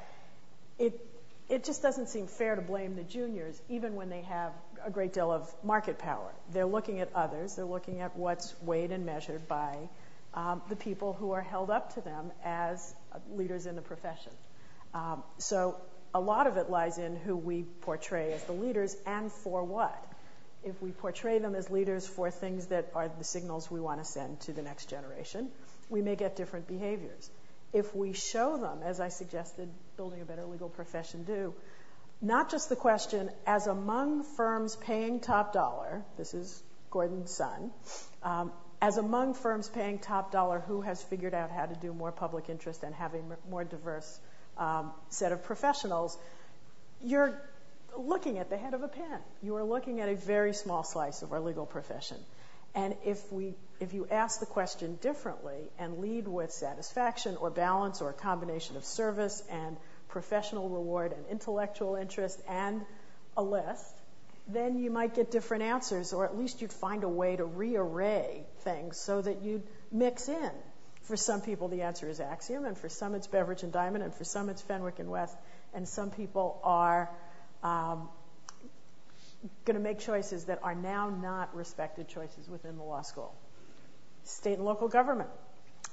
[0.79, 0.99] it
[1.49, 4.53] it just doesn't seem fair to blame the juniors, even when they have
[4.85, 6.33] a great deal of market power.
[6.53, 7.55] They're looking at others.
[7.55, 9.89] They're looking at what's weighed and measured by
[10.37, 12.95] um, the people who are held up to them as
[13.31, 14.33] leaders in the profession.
[14.95, 15.77] Um, so
[16.15, 20.03] a lot of it lies in who we portray as the leaders and for what.
[20.63, 24.05] If we portray them as leaders for things that are the signals we want to
[24.05, 25.49] send to the next generation,
[25.89, 27.31] we may get different behaviors.
[27.73, 31.55] If we show them, as I suggested, building a better legal profession do,
[32.21, 37.71] not just the question, as among firms paying top dollar, this is Gordon's son,
[38.23, 42.13] um, as among firms paying top dollar, who has figured out how to do more
[42.13, 43.21] public interest and have a
[43.51, 44.21] more diverse
[44.59, 46.17] um, set of professionals,
[47.03, 47.41] you're
[47.97, 49.19] looking at the head of a pin.
[49.43, 52.19] You are looking at a very small slice of our legal profession.
[52.75, 58.03] And if we, if you ask the question differently and lead with satisfaction or balance
[58.03, 59.79] or a combination of service and
[60.09, 62.83] professional reward and intellectual interest and
[63.37, 63.96] a list,
[64.49, 68.45] then you might get different answers, or at least you'd find a way to rearray
[68.61, 70.51] things so that you'd mix in.
[71.03, 74.15] For some people, the answer is Axiom, and for some, it's Beveridge and Diamond, and
[74.15, 75.37] for some, it's Fenwick and West,
[75.75, 77.11] and some people are
[77.63, 78.09] um,
[79.65, 83.35] going to make choices that are now not respected choices within the law school.
[84.25, 85.31] State and local government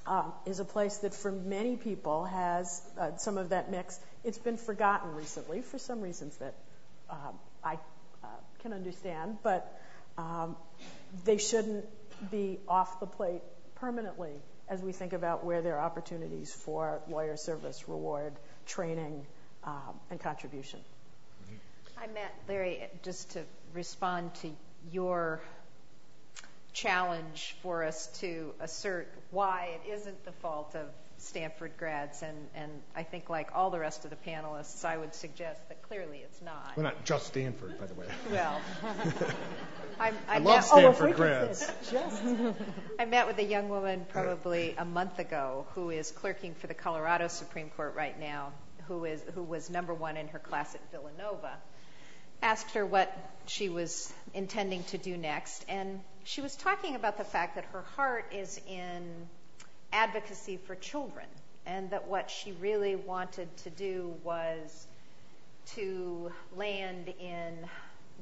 [0.07, 3.99] um, is a place that, for many people, has uh, some of that mix.
[4.23, 6.55] It's been forgotten recently for some reasons that
[7.09, 7.77] um, I
[8.63, 9.79] can understand, but
[10.17, 10.55] um,
[11.25, 11.85] they shouldn't
[12.31, 13.41] be off the plate
[13.75, 14.31] permanently
[14.69, 18.33] as we think about where there are opportunities for lawyer service, reward,
[18.65, 19.25] training,
[19.65, 20.79] um, and contribution.
[21.97, 24.49] I met Larry just to respond to
[24.91, 25.41] your
[26.73, 30.87] challenge for us to assert why it isn't the fault of
[31.23, 35.15] Stanford grads, and, and I think like all the rest of the panelists, I would
[35.15, 36.73] suggest that clearly it's not.
[36.75, 38.05] Well, not just Stanford, by the way.
[38.29, 38.61] Well,
[39.99, 41.71] I, love oh, met, Stanford oh, grads.
[42.99, 46.73] I met with a young woman probably a month ago who is clerking for the
[46.73, 48.51] Colorado Supreme Court right now,
[48.87, 51.53] who is who was number one in her class at Villanova.
[52.41, 57.23] Asked her what she was intending to do next, and she was talking about the
[57.23, 59.29] fact that her heart is in
[59.93, 61.27] advocacy for children,
[61.65, 64.87] and that what she really wanted to do was
[65.75, 67.57] to land in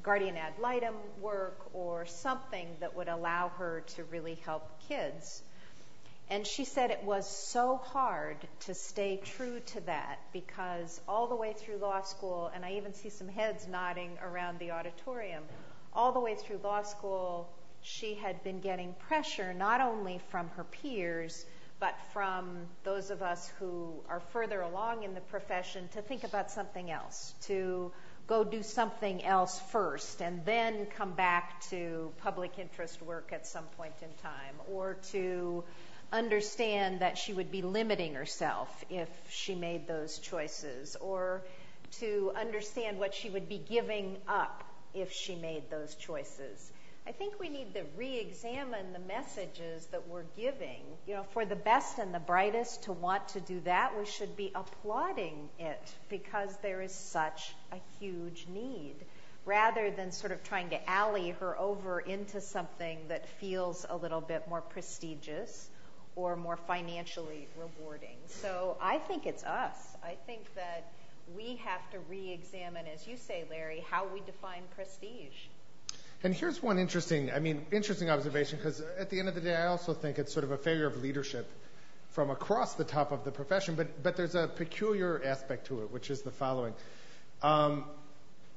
[0.02, 5.42] guardian ad litem work or something that would allow her to really help kids.
[6.30, 11.34] And she said it was so hard to stay true to that because all the
[11.34, 15.42] way through law school, and I even see some heads nodding around the auditorium,
[15.92, 17.48] all the way through law school,
[17.82, 21.44] she had been getting pressure not only from her peers,
[21.82, 26.48] but from those of us who are further along in the profession to think about
[26.48, 27.90] something else, to
[28.28, 33.64] go do something else first and then come back to public interest work at some
[33.76, 35.64] point in time, or to
[36.12, 41.42] understand that she would be limiting herself if she made those choices, or
[41.98, 44.62] to understand what she would be giving up
[44.94, 46.71] if she made those choices.
[47.06, 50.82] I think we need to re-examine the messages that we're giving.
[51.06, 54.36] You know, for the best and the brightest to want to do that, we should
[54.36, 58.94] be applauding it because there is such a huge need
[59.44, 64.20] rather than sort of trying to alley her over into something that feels a little
[64.20, 65.68] bit more prestigious
[66.14, 68.16] or more financially rewarding.
[68.28, 69.76] So I think it's us.
[70.04, 70.92] I think that
[71.34, 75.48] we have to re-examine, as you say, Larry, how we define prestige.
[76.24, 79.56] And here's one interesting, I mean, interesting observation, because at the end of the day,
[79.56, 81.50] I also think it's sort of a failure of leadership
[82.10, 85.90] from across the top of the profession, but, but there's a peculiar aspect to it,
[85.90, 86.74] which is the following.
[87.42, 87.86] Um,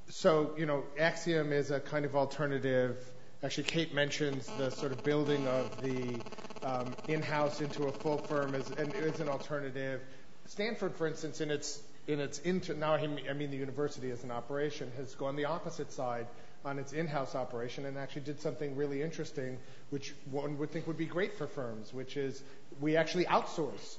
[0.09, 2.97] so, you know, Axiom is a kind of alternative.
[3.41, 6.21] Actually, Kate mentions the sort of building of the
[6.63, 10.01] um, in-house into a full firm as, an alternative.
[10.47, 14.91] Stanford, for instance, in its in its now I mean the university as an operation
[14.97, 16.27] has gone the opposite side
[16.63, 19.57] on its in-house operation and actually did something really interesting,
[19.91, 22.41] which one would think would be great for firms, which is
[22.81, 23.97] we actually outsource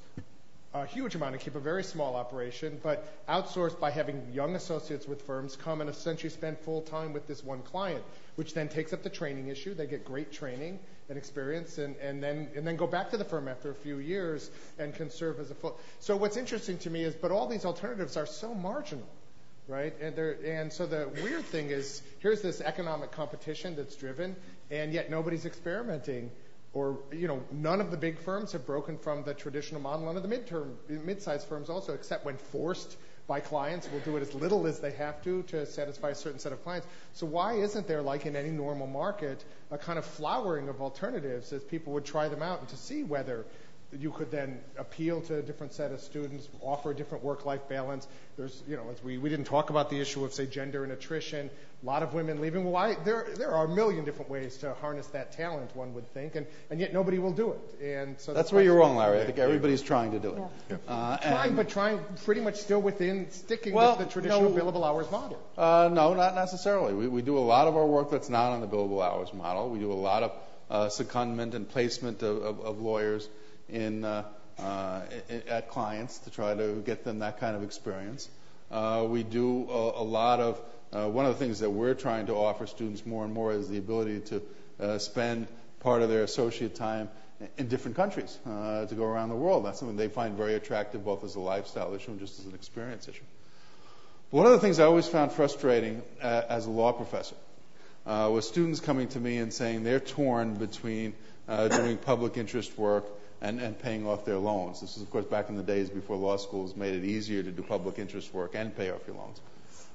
[0.75, 5.07] a huge amount and keep a very small operation, but outsource by having young associates
[5.07, 8.03] with firms come and essentially spend full time with this one client,
[8.35, 9.75] which then takes up the training issue.
[9.75, 10.79] They get great training
[11.09, 14.51] and experience and, then and then go back to the firm after a few years
[14.79, 15.79] and can serve as a full.
[16.01, 19.07] So what's interesting to me is, but all these alternatives are so marginal
[19.69, 19.95] right?
[20.01, 24.37] And, so the weird thing is, here's this economic competition that's driven,
[24.71, 26.31] and yet nobody's experimenting.
[26.73, 30.07] Or, you know, none of the big firms have broken from the traditional model.
[30.07, 32.97] None of the midterm, mid-sized firms also, except when forced
[33.27, 36.39] by clients, will do it as little as they have to to satisfy a certain
[36.39, 36.87] set of clients.
[37.13, 41.53] So why isn't there, like in any normal market, a kind of flowering of alternatives
[41.53, 43.45] as people would try them out and to see whether
[43.93, 48.07] you could then appeal to a different set of students, offer a different work-life balance.
[48.37, 50.93] There's, you know, as we, we didn't talk about the issue of, say, gender and
[50.93, 51.51] attrition.
[51.83, 52.65] A lot of women leaving.
[52.65, 52.97] Why?
[53.05, 56.47] There, there are a million different ways to harness that talent, one would think, and,
[56.71, 57.85] and yet nobody will do it.
[57.85, 59.21] And so that's where you're wrong, Larry.
[59.21, 60.43] I think everybody's trying to do it.
[60.71, 60.77] Yeah.
[60.89, 64.85] Uh, trying, but trying pretty much still within sticking well, with the traditional no, billable
[64.85, 65.39] hours model.
[65.57, 66.93] Uh, no, not necessarily.
[66.93, 69.71] We, we do a lot of our work that's not on the billable hours model.
[69.71, 70.33] We do a lot of
[70.71, 73.31] uh, secondment and placement of, of, of lawyers in,
[73.71, 78.29] at clients to try to get them that kind of experience.
[78.71, 80.61] Uh, we do a, lot of
[80.93, 83.69] uh, one of the things that we're trying to offer students more and more is
[83.69, 84.43] the ability to
[84.81, 85.47] uh, spend
[85.81, 87.09] part of their associate time
[87.59, 89.65] in different countries uh, to go around the world.
[89.65, 92.55] That's something they find very attractive, both as a lifestyle issue and just as an
[92.55, 93.23] experience issue.
[94.31, 97.37] One of the things I always found frustrating uh, as a law professor
[98.05, 101.15] uh, was students coming to me and saying they're torn between
[101.49, 103.05] uh, doing public interest work
[103.41, 104.81] and, and paying off their loans.
[104.81, 107.51] This is, of course, back in the days before law schools made it easier to
[107.51, 109.41] do public interest work and pay off your loans.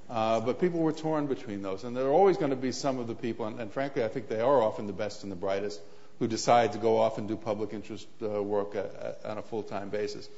[0.10, 1.84] Uh, but people were torn between those.
[1.84, 4.10] And there are always going to be some of the people, and, and, frankly, I
[4.10, 5.80] think they are often the best and the brightest,
[6.20, 9.42] who decide to go off and do public interest uh, work at, at, on a
[9.42, 10.30] full time basis.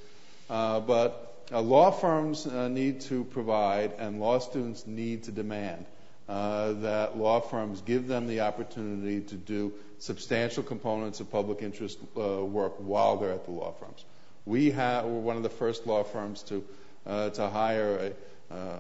[0.50, 5.86] Uh, but uh, law firms uh, need to provide, and law students need to demand,
[5.86, 5.90] uh,
[6.28, 12.74] that law firms give them the opportunity to do substantial components of public interest work
[12.78, 14.06] while they're at the law firms.
[14.46, 16.64] We we're one of the first law firms to,
[17.06, 18.14] to hire
[18.52, 18.80] a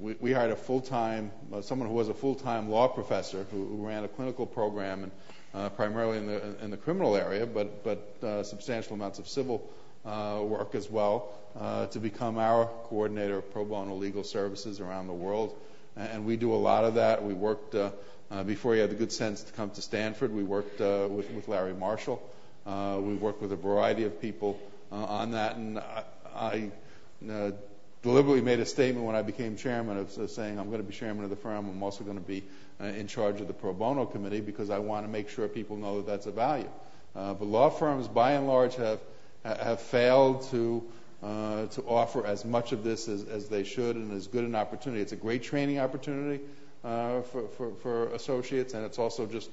[0.00, 4.04] we, we hired a full-time, uh, someone who was a full-time law professor who, ran
[4.04, 5.10] a clinical program
[5.54, 9.68] uh, primarily in the in the criminal area, but uh, substantial amounts of civil
[10.04, 15.08] uh, work as well uh, to become our coordinator of pro bono legal services around
[15.08, 15.54] the world,
[15.96, 17.22] and we do a lot of that.
[17.24, 17.90] We worked uh,
[18.44, 20.32] before he had the good sense to come to Stanford.
[20.32, 22.22] We worked with with Larry Marshall.
[22.66, 24.58] we worked with a variety of people
[24.90, 26.70] on that, and I.
[27.24, 27.52] I
[28.02, 30.92] deliberately made a statement when I became chairman of uh, saying I'm going to be
[30.92, 31.68] chairman of the firm.
[31.68, 32.42] I'm also going to be
[32.80, 35.76] uh, in charge of the pro bono committee because I want to make sure people
[35.76, 36.68] know that that's a value.
[37.14, 38.98] Uh, but law firms, by and large, have
[39.44, 40.92] have failed to uh,
[41.22, 45.02] to offer as much of this as, as they should and as good an opportunity.
[45.02, 46.42] It's a great training opportunity
[46.84, 49.48] uh, for, for, for associates, and it's also just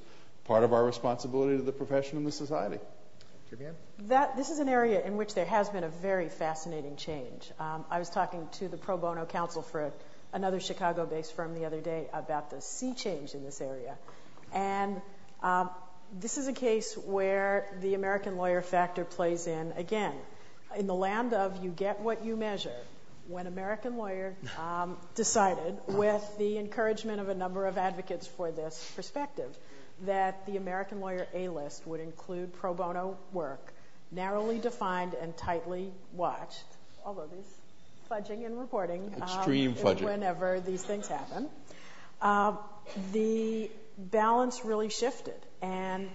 [0.46, 2.80] part of our responsibility to the profession and the society.
[4.08, 7.52] That, this is an area in which there has been a very fascinating change.
[7.60, 9.92] Um, I was talking to the pro bono counsel for a,
[10.34, 13.98] another Chicago based firm the other day about the sea change in this area.
[14.54, 15.02] And
[15.42, 15.70] um,
[16.20, 20.14] this is a case where the American lawyer factor plays in again.
[20.78, 22.76] In the land of you get what you measure,
[23.28, 28.92] when American Lawyer um, decided, with the encouragement of a number of advocates for this
[28.96, 29.56] perspective,
[30.06, 33.74] that the American Lawyer A list would include pro bono work,
[34.12, 36.64] narrowly defined and tightly watched,
[37.06, 37.46] although there's
[38.10, 39.14] fudging and reporting.
[39.16, 40.02] Um, Extreme um, fudging.
[40.04, 41.50] Whenever these things happen.
[42.22, 42.56] Uh,
[43.14, 45.40] the balance really shifted.
[45.62, 46.10] And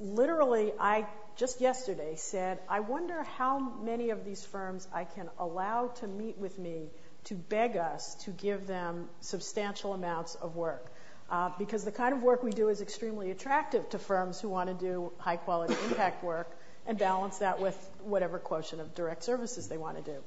[0.00, 5.88] literally, I just yesterday said, I wonder how many of these firms I can allow
[6.00, 6.90] to meet with me
[7.24, 10.86] to beg us to give them substantial amounts of work.
[11.30, 14.68] Uh, because the kind of work we do is extremely attractive to firms who want
[14.68, 16.50] to do high quality impact work
[16.86, 20.18] and balance that with whatever quotient of direct services they want to do.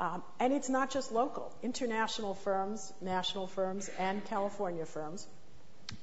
[0.00, 1.54] Um, and it's not just local.
[1.62, 5.28] International firms, national firms, and California firms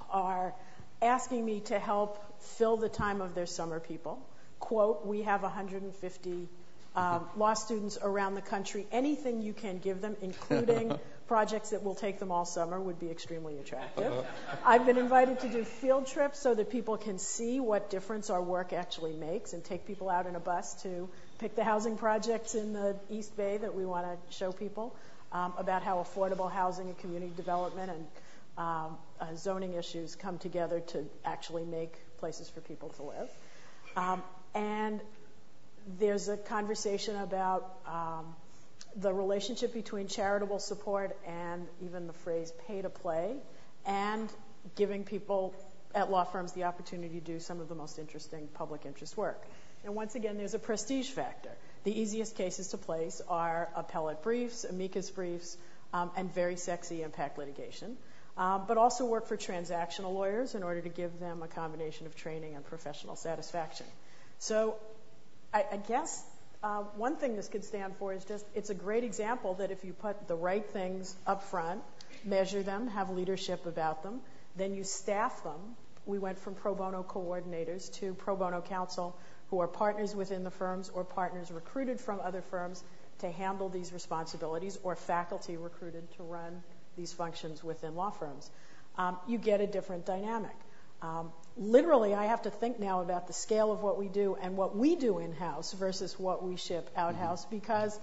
[0.09, 0.53] are
[1.01, 2.23] asking me to help
[2.57, 4.25] fill the time of their summer people.
[4.59, 6.49] Quote, we have 150
[6.95, 8.85] um, law students around the country.
[8.91, 13.09] Anything you can give them, including projects that will take them all summer would be
[13.09, 14.11] extremely attractive.
[14.65, 18.41] I've been invited to do field trips so that people can see what difference our
[18.41, 21.07] work actually makes and take people out in a bus to
[21.37, 24.95] pick the housing projects in the East Bay that we want to show people
[25.31, 28.07] um, about how affordable housing and community development and
[28.57, 33.29] um, uh, zoning issues come together to actually make places for people to live.
[33.95, 34.23] Um,
[34.53, 34.99] and
[35.99, 38.35] there's a conversation about um,
[38.95, 43.35] the relationship between charitable support and even the phrase pay to play
[43.85, 44.29] and
[44.75, 45.53] giving people
[45.95, 49.43] at law firms the opportunity to do some of the most interesting public interest work.
[49.83, 51.51] And once again, there's a prestige factor.
[51.83, 55.57] The easiest cases to place are appellate briefs, amicus briefs,
[55.93, 57.97] um, and very sexy impact litigation.
[58.37, 62.15] Um, but also work for transactional lawyers in order to give them a combination of
[62.15, 63.85] training and professional satisfaction.
[64.39, 64.77] So
[65.53, 66.23] I, guess
[66.63, 69.83] uh, one thing this could stand for is just it's a great example that if
[69.83, 71.81] you put the right things up front,
[72.23, 74.21] measure them, have leadership about them,
[74.55, 75.59] then you staff them.
[76.05, 79.17] We went from pro bono coordinators to pro bono counsel
[79.49, 82.83] who are partners within the firms or partners recruited from other firms
[83.19, 86.63] to handle these responsibilities or faculty recruited to run
[86.95, 88.49] these functions within law firms.
[88.97, 90.55] Um, you get a different dynamic.
[91.01, 94.57] Um, literally, I have to think now about the scale of what we do and
[94.57, 97.55] what we do in house versus what we ship out house mm-hmm.
[97.55, 97.97] because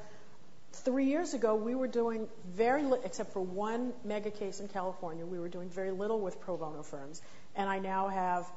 [0.72, 5.24] three years ago we were doing very little, except for one mega case in California,
[5.24, 7.20] we were doing very little with pro bono firms.
[7.54, 8.50] And I now have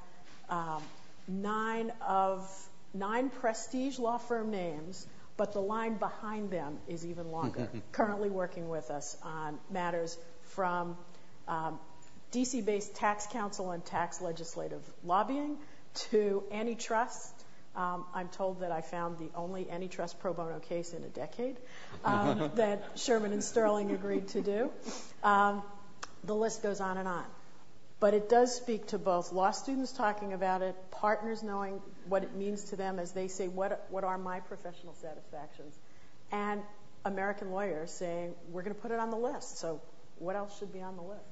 [0.50, 0.84] um,
[1.28, 2.50] nine of
[2.94, 5.06] nine prestige law firm names,
[5.38, 10.98] but the line behind them is even longer, currently working with us on matters from
[12.34, 15.58] um, DC based tax counsel and tax legislative lobbying
[15.94, 17.34] to antitrust.
[17.76, 21.58] Um, I'm told that I found the only antitrust pro bono case in a decade
[22.04, 24.72] um, that Shearman and Sterling agreed to do.
[25.24, 25.62] Um,
[26.24, 27.26] the list goes on and on.
[28.00, 32.34] But it does speak to both law students talking about it, partners knowing what it
[32.34, 35.78] means to them as they say, what, what are my professional satisfactions?
[36.32, 36.62] And
[37.04, 39.60] American lawyers saying, we're going to put it on the list.
[39.60, 39.82] So
[40.18, 41.26] what else should be on the list?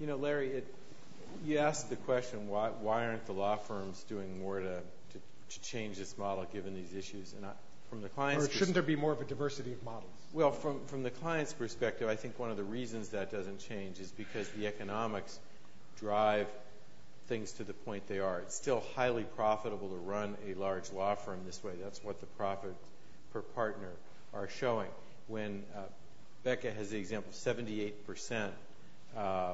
[0.00, 0.74] You know, Larry, it,
[1.44, 5.18] you asked the question, why, why aren't the law firms doing more to, to,
[5.50, 7.32] to change this model given these issues?
[7.32, 7.50] And I,
[7.90, 10.12] from the client's or shouldn't there be more of a diversity of models?
[10.32, 13.98] Well, from, from the client's perspective, I think one of the reasons that doesn't change
[13.98, 15.38] is because the economics
[15.98, 16.46] drive
[17.26, 18.40] things to the point they are.
[18.40, 21.72] It's still highly profitable to run a large law firm this way.
[21.82, 22.74] That's what the profit
[23.32, 23.90] per partner
[24.32, 24.88] are showing.
[25.26, 25.80] When uh,
[26.44, 28.50] Becca has the example, 78%
[29.16, 29.52] uh,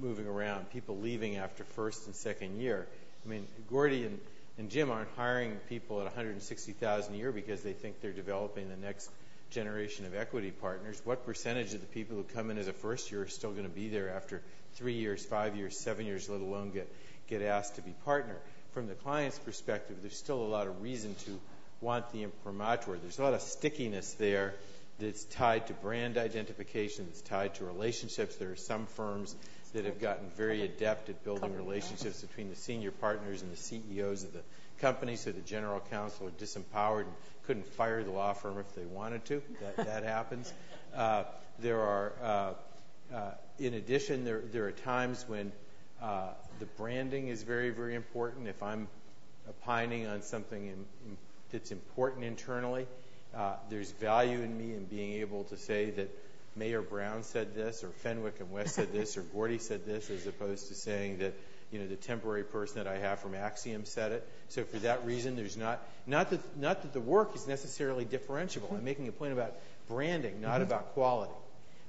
[0.00, 2.86] moving around, people leaving after first and second year.
[3.24, 4.18] I mean, Gordy and,
[4.58, 8.76] and Jim aren't hiring people at 160,000 a year because they think they're developing the
[8.76, 9.10] next
[9.50, 11.00] generation of equity partners.
[11.04, 13.64] What percentage of the people who come in as a first year are still going
[13.64, 14.42] to be there after
[14.74, 16.92] three years, five years, seven years, let alone get,
[17.28, 18.36] get asked to be partner?
[18.72, 21.40] From the client's perspective, there's still a lot of reason to
[21.80, 22.98] want the imprimatur.
[23.00, 24.54] There's a lot of stickiness there
[24.98, 28.36] that's tied to brand identification, that's tied to relationships.
[28.36, 29.34] There are some firms
[29.72, 34.24] that have gotten very adept at building relationships between the senior partners and the CEOs
[34.24, 34.40] of the
[34.80, 37.12] company, so the general counsel are disempowered and
[37.46, 39.42] couldn't fire the law firm if they wanted to.
[39.60, 40.52] That, that happens.
[40.94, 41.24] Uh,
[41.58, 45.52] there are, uh, uh, in addition, there, there are times when
[46.00, 46.28] uh,
[46.60, 48.48] the branding is very, very important.
[48.48, 48.88] If I'm
[49.48, 51.16] opining on something in, in,
[51.50, 52.86] that's important internally,
[53.34, 56.08] uh, there's value in me in being able to say that
[56.58, 60.26] Mayer Brown said this, or Fenwick and West said this, or Gordy said this, as
[60.26, 61.34] opposed to saying that
[61.70, 64.28] you know the temporary person that I have from Axiom said it.
[64.48, 68.72] So for that reason, there's not not that not that the work is necessarily differentiable.
[68.72, 69.54] I'm making a point about
[69.88, 70.62] branding, not mm-hmm.
[70.62, 71.32] about quality,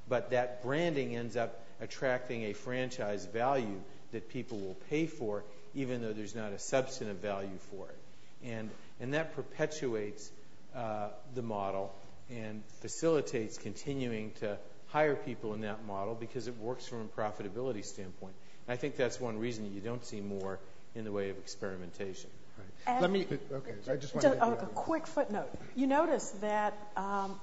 [0.07, 3.79] but that branding ends up attracting a franchise value
[4.11, 5.43] that people will pay for,
[5.75, 8.69] even though there's not a substantive value for it, and
[8.99, 10.29] and that perpetuates
[10.75, 11.93] uh, the model
[12.29, 14.57] and facilitates continuing to
[14.87, 18.33] hire people in that model because it works from a profitability standpoint.
[18.67, 20.59] And I think that's one reason that you don't see more
[20.95, 22.29] in the way of experimentation.
[22.57, 23.01] Right.
[23.01, 23.27] Let me.
[23.51, 23.71] Okay.
[23.89, 24.43] I just want to.
[24.43, 25.49] A, a quick footnote.
[25.75, 27.39] You notice that um,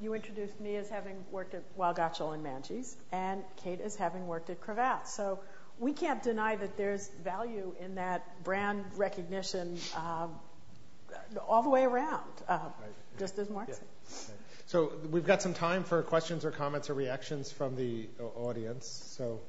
[0.00, 4.26] you introduced me as having worked at Weil Gotshal and Manges, and Kate as having
[4.26, 5.06] worked at Cravath.
[5.06, 5.40] So
[5.78, 10.34] we can't deny that there's value in that brand recognition um,
[11.46, 12.72] all the way around, uh, right.
[13.18, 13.74] Just as Mark yeah.
[13.74, 13.86] said.
[14.28, 14.38] Right.
[14.66, 18.86] So we've got some time for questions or comments or reactions from the audience.
[19.16, 19.40] So.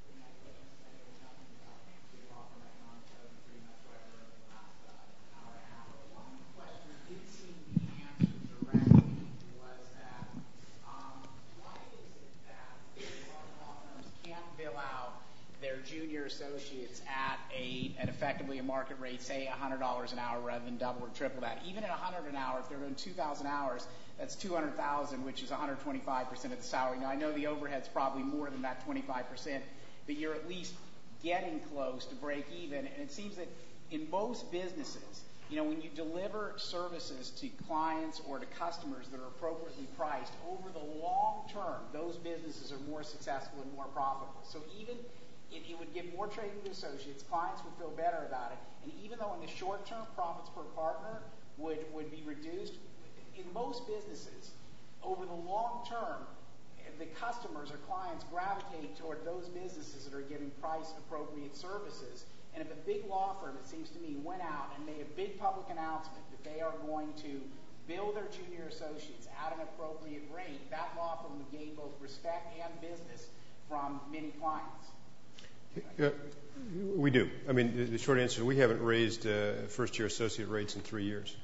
[0.00, 1.76] I went to study or nothing about
[2.16, 4.96] the offer right now code pretty much whatever in the last uh,
[5.36, 9.12] hour and a half, or one of didn't seem to be answered directly
[9.60, 10.24] was that
[10.88, 11.20] um
[11.60, 13.04] why is it that the
[13.60, 15.20] firms can't fill out
[15.60, 16.89] their junior associates
[17.98, 21.62] at effectively a market rate, say $100 an hour rather than double or triple that.
[21.66, 23.86] Even at 100 an hour, if they're doing 2,000 hours,
[24.18, 26.98] that's 200,000, which is 125% of the salary.
[26.98, 29.60] Now I know the overhead's probably more than that 25%,
[30.06, 30.74] but you're at least
[31.22, 32.78] getting close to break even.
[32.78, 33.48] And it seems that
[33.90, 39.18] in most businesses, you know, when you deliver services to clients or to customers that
[39.18, 44.40] are appropriately priced, over the long term, those businesses are more successful and more profitable.
[44.44, 44.94] So even
[45.52, 47.24] it, would give more trading to associates.
[47.30, 48.58] Clients would feel better about it.
[48.84, 51.22] And even though in the short term profits per partner
[51.58, 52.74] would, would be reduced,
[53.36, 54.52] in most businesses,
[55.02, 56.26] over the long term,
[56.98, 62.26] the customers or clients gravitate toward those businesses that are giving price appropriate services.
[62.54, 65.16] And if a big law firm, it seems to me, went out and made a
[65.16, 67.40] big public announcement that they are going to
[67.88, 72.52] bill their junior associates at an appropriate rate, that law firm would gain both respect
[72.62, 73.28] and business
[73.68, 74.94] from many clients.
[75.76, 76.10] Uh,
[76.96, 77.30] we do.
[77.48, 81.04] I mean, the short answer, is we haven't raised uh, first-year associate rates in three
[81.04, 81.36] years.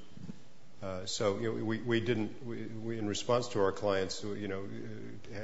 [0.83, 4.25] Uh, so we didn't, in response to our clients,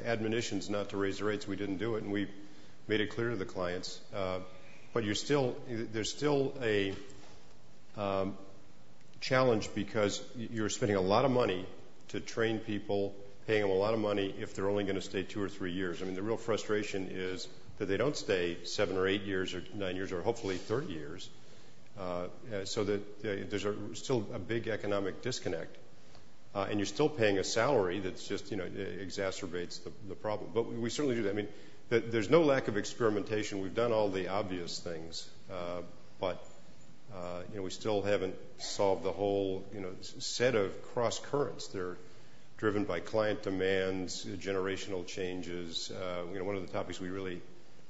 [0.05, 2.29] admonitions not to raise the rates, we didn't do it, and we
[2.87, 3.99] made it clear to the clients.
[4.93, 6.95] But you're still there's still a
[7.97, 8.37] um,
[9.21, 11.65] challenge because you're spending a lot of money
[12.09, 13.15] to train people,
[13.47, 15.73] paying them a lot of money if they're only going to stay two or three
[15.73, 16.03] years.
[16.03, 17.49] I mean, the real frustration is
[17.83, 21.29] that they don't stay seven or eight years or nine years or hopefully 30 years,
[21.99, 22.27] uh,
[22.65, 23.67] so that uh, there's
[23.99, 25.77] still a big economic disconnect.
[26.55, 30.51] Uh, and you're still paying a salary that's just you know, exacerbates the problem.
[30.55, 31.31] But we certainly do that.
[31.31, 31.49] I mean,
[31.89, 33.61] there's no lack of experimentation.
[33.61, 35.29] We've done all the obvious things,
[36.21, 36.47] but
[37.51, 41.67] you know, we still haven't solved the whole you know, set of cross-currents.
[41.69, 41.97] They're
[42.59, 45.91] driven by client demands, generational changes.
[46.33, 47.41] You know, one of the topics we really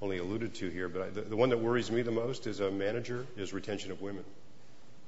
[0.03, 3.25] only alluded to here, but the one that worries me the most as a manager
[3.37, 4.25] is retention of women.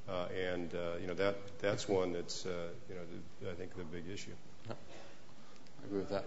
[0.09, 4.05] Uh, and uh, you know, that's one that's, uh, you know, I think, the big
[4.13, 4.31] issue.
[4.71, 6.25] I agree with that.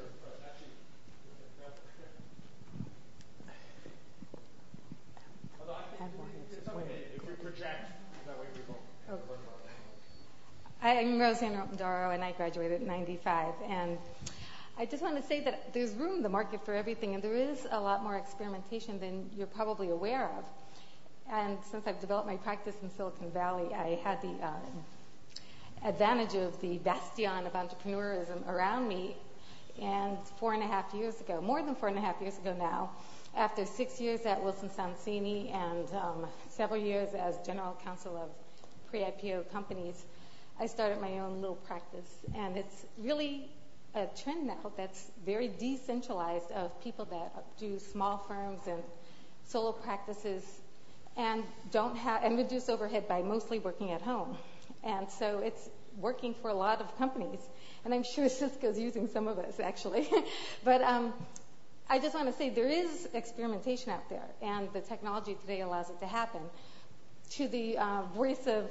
[10.80, 13.54] I'm Roseanne Rotendaro, and I graduated in 95.
[13.68, 13.98] And
[14.80, 17.36] I just want to say that there's room in the market for everything, and there
[17.36, 20.44] is a lot more experimentation than you're probably aware of.
[21.32, 24.86] And since I've developed my practice in Silicon Valley, I had the um,
[25.84, 29.16] advantage of the bastion of entrepreneurism around me.
[29.82, 32.56] And four and a half years ago, more than four and a half years ago
[32.58, 32.92] now,
[33.36, 38.30] after six years at Wilson Sonsini and um, several years as general counsel of
[38.92, 40.06] pre-IPO companies,
[40.60, 42.20] I started my own little practice.
[42.36, 43.50] And it's really
[43.98, 48.82] a trend now that's very decentralized of people that do small firms and
[49.46, 50.44] solo practices
[51.18, 54.38] and don't have and reduce overhead by mostly working at home.
[54.84, 57.40] And so it's working for a lot of companies.
[57.84, 60.08] And I'm sure Cisco's using some of us, actually.
[60.64, 61.14] But um,
[61.90, 65.90] I just want to say there is experimentation out there, and the technology today allows
[65.90, 66.42] it to happen.
[67.32, 68.70] To the uh, voice of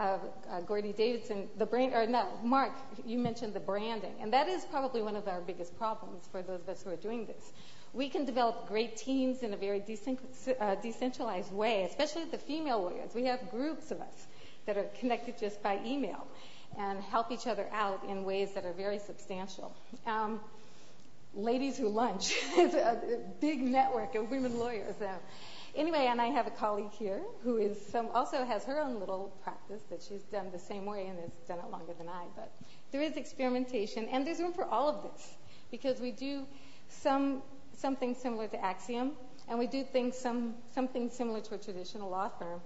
[0.00, 0.16] Uh,
[0.50, 2.72] uh, Gordy Davidson, the brand, or no, Mark,
[3.04, 4.14] you mentioned the branding.
[4.18, 6.96] And that is probably one of our biggest problems for those of us who are
[6.96, 7.52] doing this.
[7.92, 9.82] We can develop great teams in a very
[10.58, 13.10] uh, decentralized way, especially the female lawyers.
[13.14, 14.26] We have groups of us
[14.64, 16.26] that are connected just by email
[16.78, 19.70] and help each other out in ways that are very substantial.
[20.06, 20.40] Um,
[21.34, 24.94] ladies Who Lunch is a big network of women lawyers.
[25.76, 27.74] Anyway, and I have a colleague here who
[28.12, 31.58] also has her own little practice that she's done the same way and has done
[31.58, 32.24] it longer than I.
[32.34, 32.52] But
[32.90, 35.34] there is experimentation, and there's room for all of this
[35.70, 36.44] because we do
[36.88, 39.12] something similar to Axiom,
[39.48, 42.60] and we do things something similar to a traditional law firm.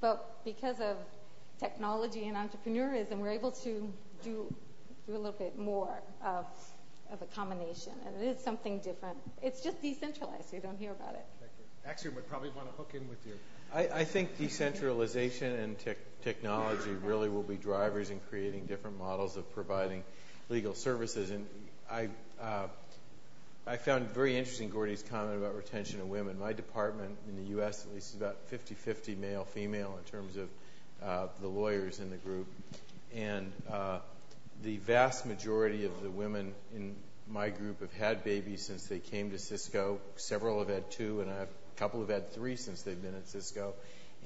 [0.00, 0.96] But because of
[1.58, 3.90] technology and entrepreneurism, we're able to
[4.22, 4.54] do
[5.08, 6.46] a little bit more of
[7.22, 7.92] a combination.
[8.06, 9.16] And it is something different.
[9.42, 11.24] It's just decentralized, so you don't hear about it.
[11.86, 13.32] Axiom would probably want to hook in with you.
[13.74, 15.76] I think decentralization and
[16.22, 20.04] technology really will be drivers in creating different models of providing
[20.48, 21.30] legal services.
[21.30, 21.44] And
[21.90, 22.08] I
[22.40, 22.68] uh,
[23.66, 26.38] I found very interesting Gordy's comment about retention of women.
[26.38, 30.48] My department in the U.S., at least, is about 50-50 male-female in terms of
[31.02, 32.46] uh, the lawyers in the group.
[33.16, 34.00] And uh,
[34.62, 36.94] the vast majority of the women in
[37.26, 39.98] my group have had babies since they came to Cisco.
[40.16, 41.30] Several have had two, and
[41.74, 43.74] a couple have had three since they've been at Cisco.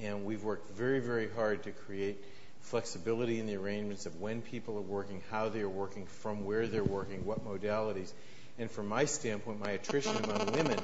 [0.00, 2.22] And we've worked very, very hard to create
[2.60, 6.66] flexibility in the arrangements of when people are working, how they are working, from where
[6.66, 8.12] they're working, what modalities.
[8.58, 10.78] And from my standpoint, my attrition among women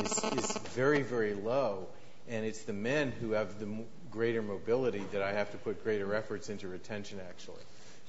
[0.00, 1.86] is is very, very low.
[2.28, 3.68] And it's the men who have the
[4.10, 7.62] greater mobility that I have to put greater efforts into retention, actually.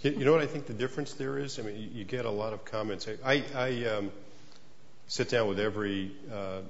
[0.04, 1.60] You know what I think the difference there is?
[1.60, 3.08] I mean, you get a lot of comments.
[3.24, 4.12] I um,
[5.12, 6.62] sit down with every uh,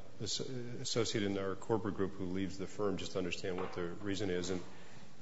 [0.82, 4.32] associate in our corporate group who leaves the firm just to understand what the reason
[4.32, 4.50] is.
[4.50, 4.60] And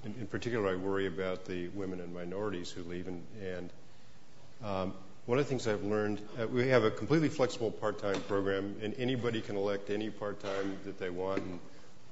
[0.06, 3.08] in particular, I worry about the women and minorities who leave.
[3.08, 3.70] And
[4.64, 4.94] um,
[5.26, 8.96] one of the things I've learned, uh, we have a completely flexible part-time program, and
[8.98, 11.42] anybody can elect any part-time that they want.
[11.42, 11.60] And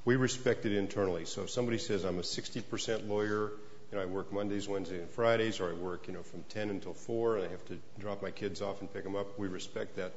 [0.03, 1.23] we respect it internally.
[1.23, 3.53] So if somebody says, I'm a 60% lawyer,
[3.93, 6.93] and I work Mondays, Wednesdays, and Fridays, or I work you know, from 10 until
[6.93, 9.95] 4, and I have to drop my kids off and pick them up, we respect
[9.95, 10.11] that.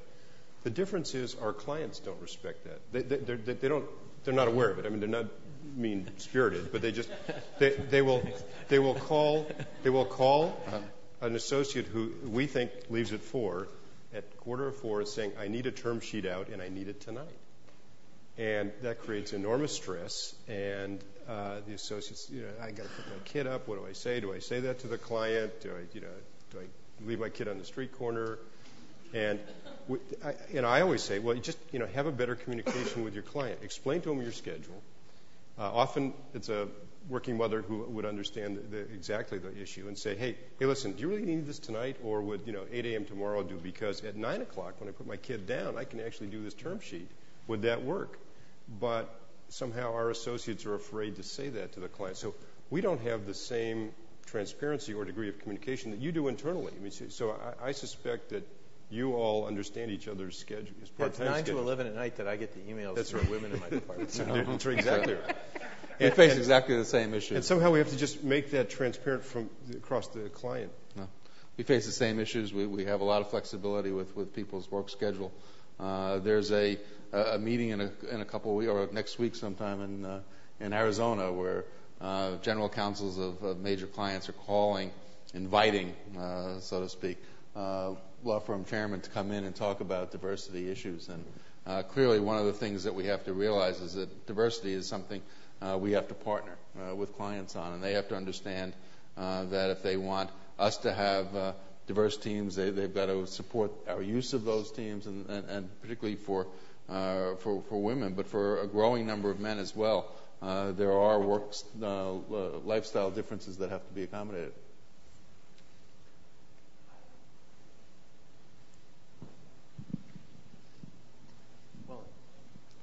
[0.62, 3.61] The difference is our clients don't respect that.
[3.61, 3.87] They don't
[4.24, 4.85] they're not aware of it.
[4.87, 5.27] I mean, they're not
[5.77, 7.09] mean-spirited, but they just–
[7.59, 9.51] they will call
[9.82, 10.81] they will call uh
[11.23, 13.69] an associate who we think leaves at 4
[14.15, 17.01] at quarter of 4 saying, I need a term sheet out, and I need it
[17.03, 17.28] tonight.
[18.39, 20.35] and that creates enormous stress.
[20.49, 23.69] And uh, the associates, you know, I've got to put my kid up.
[23.69, 24.20] What do I say?
[24.20, 25.61] Do I say that to the client?
[25.61, 26.09] Do I, you know,
[26.53, 28.39] do I leave my kid on the street corner?
[29.12, 29.41] And
[30.65, 33.59] I, always say, well, just you know, have a better communication with your client.
[33.62, 34.82] Explain to them your schedule.
[35.59, 36.69] Uh, often it's a
[37.09, 41.09] working mother who would understand exactly the issue and say, hey, hey, listen, do you
[41.09, 43.05] really need this tonight, or would you know 8 a.m.
[43.05, 43.57] tomorrow do?
[43.57, 46.55] Because at 9 o'clock, when I put my kid down, I can actually do this
[46.55, 47.11] term sheet.
[47.49, 48.19] Would that work?
[48.81, 49.12] But
[49.49, 52.16] somehow our associates are afraid to say that to the client.
[52.16, 52.35] So
[52.70, 53.93] we don't have the same
[54.27, 56.73] transparency or degree of communication that you do internally.
[57.09, 58.47] So I suspect that
[58.90, 60.90] you all understand each other's schedules.
[60.98, 61.60] Yeah, it's 9 schedule.
[61.60, 63.30] to 11 at night that I get the emails That's from right.
[63.30, 64.10] women in my department.
[64.46, 65.36] That's right, exactly right.
[66.00, 67.36] We and, face and, exactly the same issues.
[67.36, 70.72] And somehow we have to just make that transparent from across the client.
[70.96, 71.06] No.
[71.56, 72.52] We face the same issues.
[72.52, 75.30] We, we have a lot of flexibility with, with people's work schedule.
[75.78, 76.78] Uh, there's a,
[77.12, 80.20] a meeting in a, in a couple of weeks, or next week sometime in, uh,
[80.58, 81.64] in Arizona where
[82.00, 84.90] uh, general counsels of, of major clients are calling,
[85.34, 87.18] inviting, uh, so to speak,
[87.54, 87.92] uh,
[88.24, 91.09] law firm chairmen to come in and talk about diversity issues.
[91.09, 91.24] And
[91.66, 94.86] uh, clearly, one of the things that we have to realize is that diversity is
[94.86, 95.22] something
[95.60, 98.72] uh, we have to partner uh, with clients on, and they have to understand
[99.16, 101.52] uh, that if they want us to have uh,
[101.86, 105.80] diverse teams, they, they've got to support our use of those teams, and, and, and
[105.82, 106.47] particularly for,
[106.88, 110.10] uh, for for women, but for a growing number of men as well.
[110.42, 111.52] There are work
[112.64, 114.52] lifestyle differences that have to be accommodated.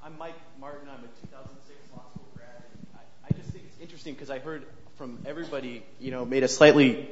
[0.07, 0.87] I'm Mike Martin.
[0.87, 2.47] I'm a 2006 law school grad.
[3.29, 4.65] I just think it's interesting because I heard
[4.95, 7.09] from everybody, you know, made a slightly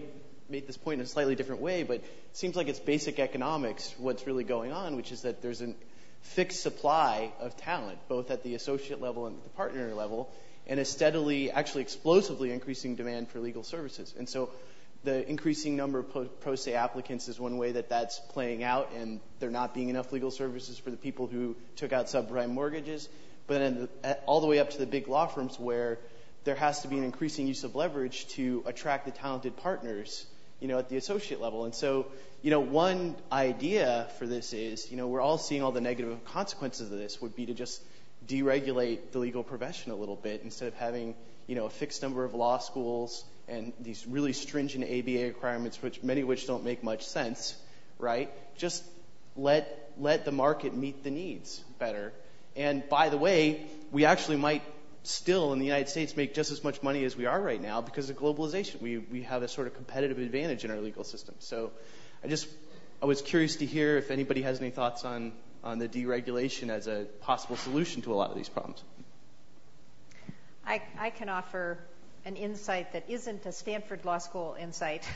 [0.47, 3.93] made this point in a slightly different way, but it seems like it's basic economics
[3.97, 5.73] what's really going on, which is that there's a
[6.21, 10.31] fixed supply of talent, both at the associate level and the partner level,
[10.65, 14.13] and a steadily, actually explosively increasing demand for legal services.
[14.17, 14.51] And so
[15.05, 19.21] the increasing number of pro se applicants is one way that that's playing out, and
[19.39, 23.07] there not being enough legal services for the people who took out subprime mortgages.
[23.47, 25.99] But then uh, all the way up to the big law firms where
[26.43, 30.25] there has to be an increasing use of leverage to attract the talented partners,
[30.59, 31.65] you know, at the associate level.
[31.65, 32.07] And so,
[32.41, 36.25] you know, one idea for this is, you know, we're all seeing all the negative
[36.25, 37.81] consequences of this would be to just
[38.27, 41.13] deregulate the legal profession a little bit instead of having,
[41.45, 46.01] you know, a fixed number of law schools and these really stringent ABA requirements, which
[46.03, 47.55] many of which don't make much sense,
[47.99, 48.31] right?
[48.57, 48.83] Just
[49.35, 52.11] let let the market meet the needs better.
[52.55, 53.61] And by the way,
[53.91, 54.63] we actually might
[55.03, 57.81] still in the United States make just as much money as we are right now
[57.81, 58.81] because of globalization.
[58.81, 61.35] We we have a sort of competitive advantage in our legal system.
[61.39, 61.71] So
[62.23, 62.47] I just
[63.01, 66.87] I was curious to hear if anybody has any thoughts on on the deregulation as
[66.87, 68.83] a possible solution to a lot of these problems.
[70.67, 71.77] I, I can offer
[72.25, 75.07] an insight that isn't a Stanford Law School insight.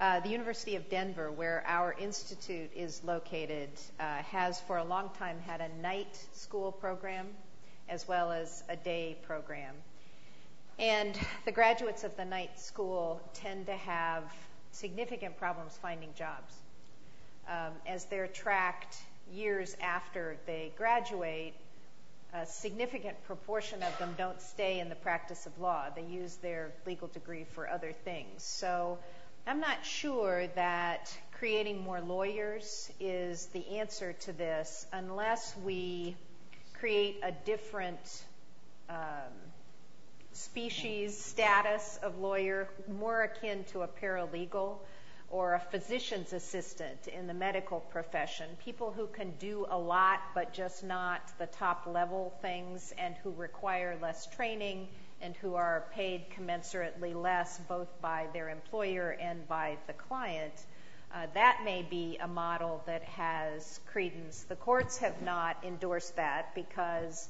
[0.00, 3.68] Uh, the University of Denver, where our institute is located,
[4.00, 7.28] uh, has for a long time had a night school program
[7.88, 9.76] as well as a day program.
[10.76, 14.24] And the graduates of the night school tend to have
[14.72, 16.52] significant problems finding jobs.
[17.48, 18.96] Um, as they're tracked
[19.32, 21.54] years after they graduate,
[22.34, 25.86] a significant proportion of them don't stay in the practice of law.
[25.94, 28.42] They use their legal degree for other things.
[28.42, 28.98] So
[29.46, 36.16] I'm not sure that creating more lawyers is the answer to this unless we
[36.78, 38.24] create a different
[38.88, 38.96] um,
[40.32, 44.78] species status of lawyer, more akin to a paralegal
[45.32, 50.52] or a physician's assistant in the medical profession, people who can do a lot but
[50.52, 54.86] just not the top level things and who require less training
[55.22, 60.52] and who are paid commensurately less both by their employer and by the client.
[61.14, 64.42] Uh, that may be a model that has credence.
[64.42, 67.28] The courts have not endorsed that because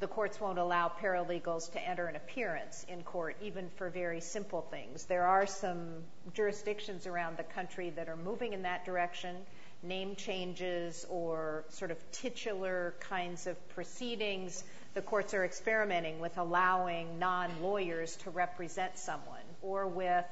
[0.00, 4.62] the courts won't allow paralegals to enter an appearance in court, even for very simple
[4.62, 5.04] things.
[5.04, 6.02] There are some
[6.32, 9.36] jurisdictions around the country that are moving in that direction,
[9.82, 14.64] name changes or sort of titular kinds of proceedings.
[14.94, 20.24] The courts are experimenting with allowing non lawyers to represent someone or with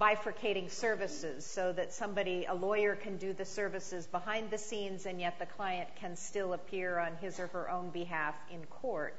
[0.00, 5.20] bifurcating services so that somebody, a lawyer, can do the services behind the scenes and
[5.20, 9.14] yet the client can still appear on his or her own behalf in court.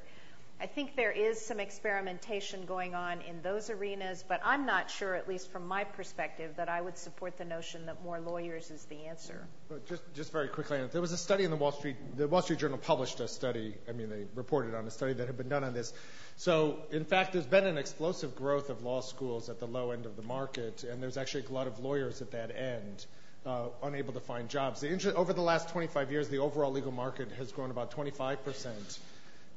[0.59, 5.13] I think there is some experimentation going on in those arenas, but I'm not sure,
[5.13, 8.85] at least from my perspective, that I would support the notion that more lawyers is
[8.85, 9.45] the answer.
[9.89, 12.59] Just, just very quickly, there was a study in the Wall Street, the Wall Street
[12.59, 13.75] Journal published a study.
[13.89, 15.91] I mean, they reported on a study that had been done on this.
[16.37, 20.05] So, in fact, there's been an explosive growth of law schools at the low end
[20.05, 23.05] of the market, and there's actually a lot of lawyers at that end.
[23.45, 24.79] Uh, unable to find jobs.
[24.79, 28.99] The, over the last 25 years, the overall legal market has grown about 25 percent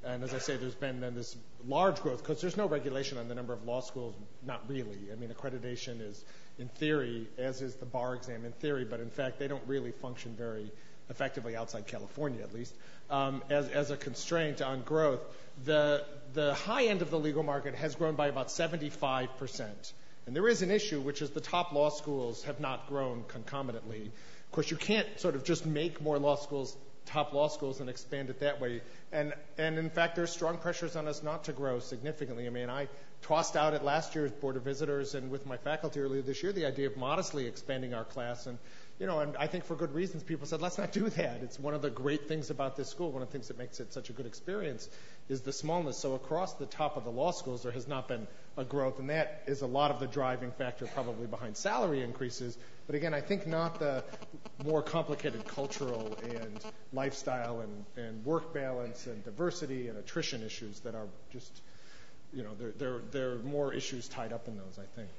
[0.07, 3.28] and as I say, there's been then this large growth because there's no regulation on
[3.28, 4.15] the number of law schools.
[4.47, 4.99] Not really.
[5.12, 6.24] I mean, accreditation is,
[6.59, 9.91] in theory, as is the bar exam in theory, but in fact, they don't really
[9.91, 10.70] function very
[11.11, 12.74] effectively outside California, at least,
[13.11, 15.20] um, as, as a constraint on growth.
[15.65, 16.05] The,
[16.35, 19.93] the high end of the legal market has grown by about 75 percent.
[20.27, 24.11] And there is an issue, which is the top law schools have not grown concomitantly.
[24.47, 26.77] Of course, you can't sort of just make more law schools
[27.07, 28.83] top law schools and expand it that way.
[29.12, 32.47] And, and in fact, there's strong pressures on us not to grow significantly.
[32.47, 32.89] I mean, I
[33.23, 36.53] tossed out at last year's Board of Visitors and with my faculty earlier this year
[36.53, 38.47] the idea of modestly expanding our class.
[38.47, 38.59] And,
[38.99, 41.41] you know, and I think for good reasons, people said, let's not do that.
[41.43, 43.12] It's one of the great things about this school.
[43.12, 44.89] One of the things that makes it such a good experience
[45.28, 45.99] is the smallness.
[45.99, 48.27] So across the top of the law schools, there has not been
[48.57, 48.99] a growth.
[48.99, 52.57] And that is a lot of the driving factor probably behind salary increases
[52.87, 54.05] but again, I think not the
[54.65, 56.61] more complicated cultural and
[56.93, 61.63] lifestyle and, and work balance and diversity and attrition issues that are just,
[62.33, 65.11] you know, there, there, there are more issues tied up in those, I think.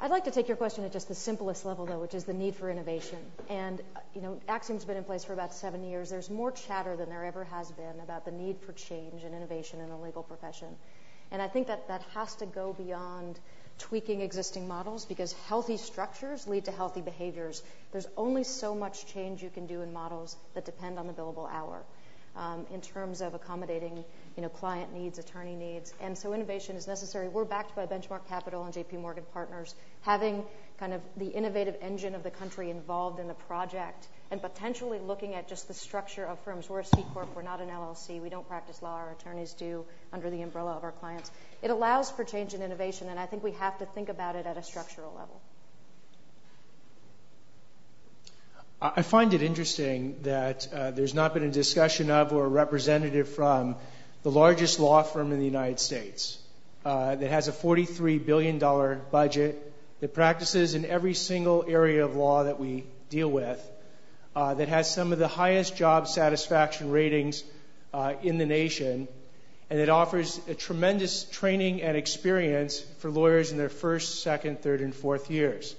[0.00, 2.32] I'd like to take your question at just the simplest level, though, which is the
[2.32, 3.18] need for innovation.
[3.48, 3.80] And,
[4.14, 6.10] you know, Axiom's been in place for about seven years.
[6.10, 9.80] There's more chatter than there ever has been about the need for change and innovation
[9.80, 10.68] in the legal profession.
[11.30, 13.38] And I think that that has to go beyond
[13.82, 17.64] tweaking existing models because healthy structures lead to healthy behaviors.
[17.90, 21.50] There's only so much change you can do in models that depend on the billable
[21.50, 21.82] hour
[22.36, 24.04] um, in terms of accommodating
[24.36, 25.92] you know, client needs, attorney needs.
[26.00, 27.28] And so innovation is necessary.
[27.28, 29.74] We're backed by Benchmark Capital and JP Morgan Partners.
[30.02, 30.44] Having
[30.78, 35.34] kind of the innovative engine of the country involved in the project and potentially looking
[35.34, 36.68] at just the structure of firms.
[36.68, 39.84] We're a C Corp, we're not an LLC, we don't practice law, our attorneys do
[40.12, 41.30] under the umbrella of our clients.
[41.60, 44.46] It allows for change and innovation, and I think we have to think about it
[44.46, 45.40] at a structural level.
[48.80, 53.28] I find it interesting that uh, there's not been a discussion of or a representative
[53.28, 53.76] from
[54.22, 56.38] the largest law firm in the United States
[56.84, 58.58] uh, that has a $43 billion
[59.10, 63.60] budget, that practices in every single area of law that we deal with,
[64.34, 67.44] uh, that has some of the highest job satisfaction ratings
[67.92, 69.08] uh, in the nation,
[69.70, 74.80] and that offers a tremendous training and experience for lawyers in their first, second, third,
[74.80, 75.74] and fourth years.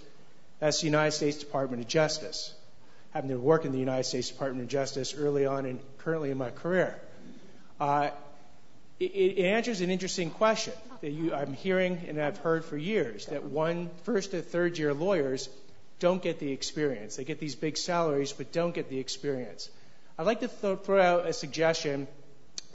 [0.59, 2.53] That's the United States Department of Justice.
[3.13, 6.31] I happen to work in the United States Department of Justice early on and currently
[6.31, 6.99] in my career.
[7.79, 8.11] Uh,
[8.99, 13.89] it, answers an interesting question that I'm hearing and I've heard for years that one
[14.03, 15.49] first and third year lawyers
[15.99, 17.15] don't get the experience.
[17.15, 19.69] They get these big salaries, but don't get the experience.
[20.17, 22.07] I'd like to throw out a suggestion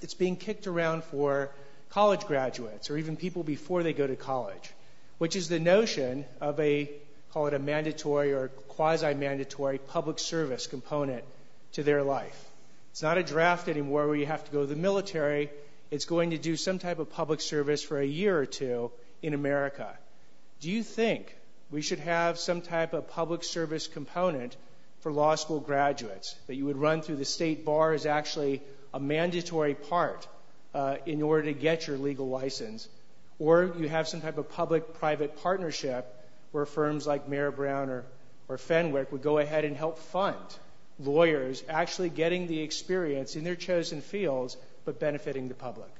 [0.00, 1.50] that's being kicked around for
[1.90, 4.70] college graduates or even people before they go to college,
[5.18, 6.90] which is the notion of a,
[7.32, 11.24] call it a mandatory or quasi mandatory public service component
[11.72, 12.44] to their life.
[12.92, 15.50] It's not a draft anymore where you have to go to the military.
[15.90, 18.90] It's going to do some type of public service for a year or two
[19.22, 19.96] in America.
[20.60, 21.34] Do you think
[21.70, 24.56] we should have some type of public service component
[25.00, 28.62] for law school graduates that you would run through the state bar as actually
[28.92, 30.26] a mandatory part
[30.74, 32.88] uh, in order to get your legal license.
[33.38, 36.14] Or you have some type of public private partnership
[36.52, 38.04] where firms like Mayer Brown or,
[38.48, 40.36] or Fenwick would go ahead and help fund
[40.98, 44.56] lawyers actually getting the experience in their chosen fields
[44.88, 45.90] but benefiting the public.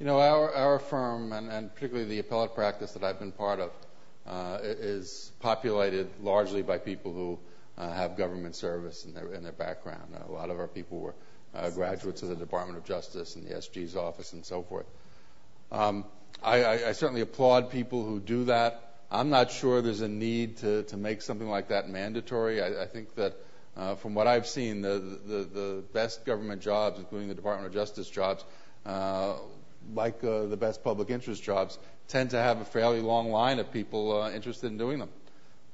[0.00, 3.60] You know, our, our firm, and, and particularly the appellate practice that I've been part
[3.60, 3.70] of,
[4.26, 7.38] uh, is populated largely by people who
[7.76, 10.14] uh, have government service in their in their background.
[10.26, 11.14] A lot of our people were
[11.54, 14.86] uh, graduates of the Department of Justice and the SG's office and so forth.
[15.70, 16.06] Um,
[16.42, 19.02] I, I, I certainly applaud people who do that.
[19.10, 22.62] I'm not sure there's a need to, to make something like that mandatory.
[22.62, 23.36] I, I think that uh,
[23.96, 28.44] from what I've seen, the, the, best government jobs, including the Department of Justice jobs,
[28.84, 29.34] uh,
[29.94, 31.78] like uh, the best public interest jobs,
[32.08, 35.10] tend to have a fairly long line of people uh, interested in doing them.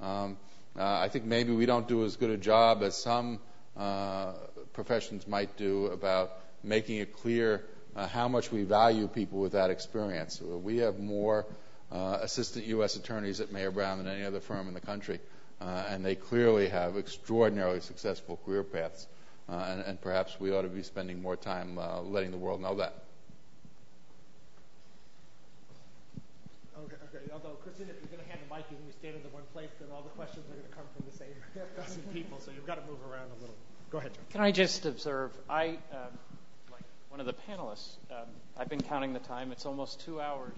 [0.00, 0.36] Um,
[0.76, 3.38] uh, I think maybe we don't do as good a job as some
[3.76, 4.32] uh,
[4.72, 6.32] professions might do about
[6.62, 7.64] making it clear
[7.94, 10.40] uh, how much we value people with that experience.
[10.40, 11.46] We have more
[11.92, 12.96] uh, assistant U.S.
[12.96, 16.68] attorneys at Mayer Brown than any other firm in the country, uh, and they clearly
[16.68, 19.06] have extraordinarily successful career paths.
[19.48, 21.78] and, and perhaps we ought to be spending more time
[22.10, 23.04] letting the world know that.
[26.78, 27.32] Okay, okay.
[27.32, 29.28] Although, Kristen, if you're going to hand the mic, you can We stand in the
[29.28, 31.34] one place, then all the questions are going to come from the same
[31.76, 33.56] dozen people, so you've got to move around a little.
[33.90, 34.24] Go ahead, John.
[34.30, 35.30] Can I just observe?
[35.48, 36.12] I, um,
[36.70, 39.52] like one of the panelists, um, I've been counting the time.
[39.52, 40.52] It's almost two hours.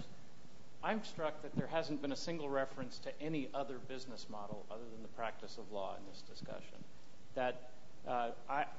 [0.87, 4.85] I'm struck that there hasn't been a single reference to any other business model other
[4.93, 6.79] than the practice of law in this discussion.
[7.35, 7.71] That
[8.07, 8.31] uh,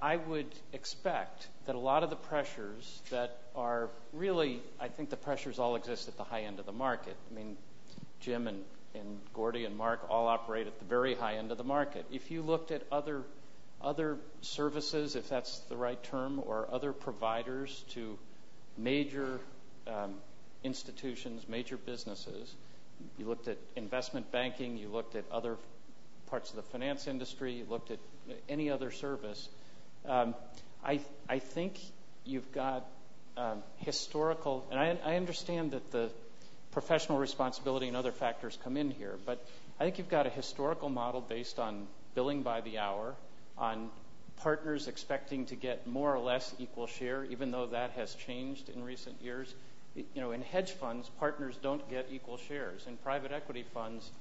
[0.01, 5.17] I, would expect that a lot of the pressures that are really, I think the
[5.17, 7.17] pressures all exist at the high end of the market.
[7.29, 7.57] I mean,
[8.21, 8.63] Jim and,
[9.34, 12.05] Gordy and Mark all operate at the very high end of the market.
[12.09, 13.23] If you looked at other
[13.79, 18.17] other services, if that's the right term, or other providers to
[18.75, 19.39] major
[19.85, 20.15] um,
[20.63, 22.53] institutions, major businesses.
[23.17, 25.57] You looked at investment banking, you looked at other
[26.29, 27.99] parts of the finance industry, you looked at
[28.49, 29.47] any other service.
[30.05, 30.35] Um,
[30.84, 31.79] I, I think
[32.25, 32.85] you've got
[33.38, 36.09] um, historical, and I, I understand that the
[36.71, 39.45] professional responsibility and other factors come in here, but
[39.79, 43.15] I think you've got a historical model based on billing by the hour,
[43.57, 43.89] on
[44.38, 48.84] partners expecting to get more or less equal share, even though that has changed in
[48.84, 49.53] recent years.
[49.98, 52.86] You know, in hedge funds, partners don't get equal shares.
[52.88, 54.11] In private equity funds,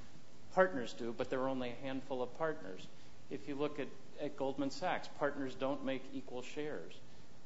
[0.55, 2.87] partners do, but there are only a handful of partners.
[3.31, 3.89] If you look at,
[4.39, 6.95] Goldman Sachs, partners don't make equal shares.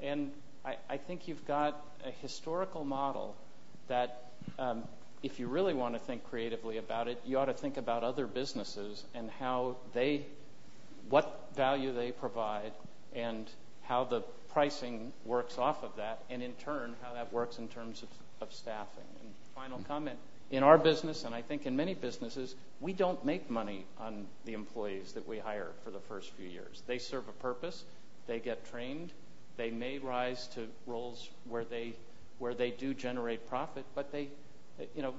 [0.00, 0.30] And
[0.64, 3.34] I, I think you've got a historical model
[3.88, 4.84] that um,
[5.22, 8.28] if you really want to think creatively about it, you ought to think about other
[8.28, 10.24] businesses and how they
[11.08, 12.72] what value they provide
[13.14, 13.50] and
[13.82, 18.02] how the pricing works off of that, and in turn, how that works in terms
[18.02, 18.08] of,
[18.40, 19.04] of staffing.
[19.22, 19.86] And final mm-hmm.
[19.86, 20.18] comment
[20.50, 24.54] in our business, and I think in many businesses, we don't make money on the
[24.54, 26.82] employees that we hire for the first few years.
[26.86, 27.84] They serve a purpose,
[28.26, 29.12] they get trained,
[29.56, 31.94] they may rise to roles where they
[32.38, 34.28] where they do generate profit, but they,
[34.96, 35.12] you know,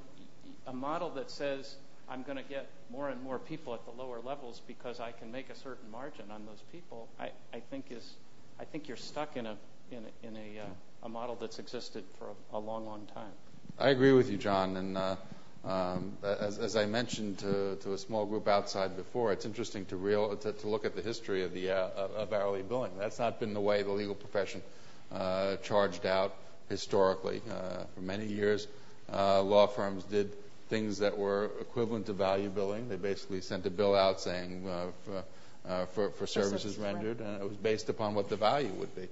[0.65, 1.75] a model that says
[2.09, 5.31] I'm going to get more and more people at the lower levels because I can
[5.31, 8.15] make a certain margin on those people, I, I think is
[8.59, 9.57] I think you're stuck in a
[9.91, 10.61] in a,
[11.05, 13.31] uh, model that's existed for a, long, long time.
[13.79, 14.77] I agree with you, John.
[14.77, 15.15] And uh,
[15.65, 20.67] um, as, I mentioned to, a small group outside before, it's interesting to, real, to,
[20.67, 22.91] look at the history of the uh, of hourly billing.
[22.97, 24.61] That's not been the way the legal profession
[25.63, 26.35] charged out
[26.69, 27.41] historically.
[27.95, 28.67] For many years,
[29.11, 30.31] law firms did
[30.69, 32.87] things that were equivalent to value billing.
[32.87, 34.63] They basically sent a bill out saying
[35.03, 35.23] for,
[35.93, 39.07] for, for services rendered, and it was based upon what the value would be.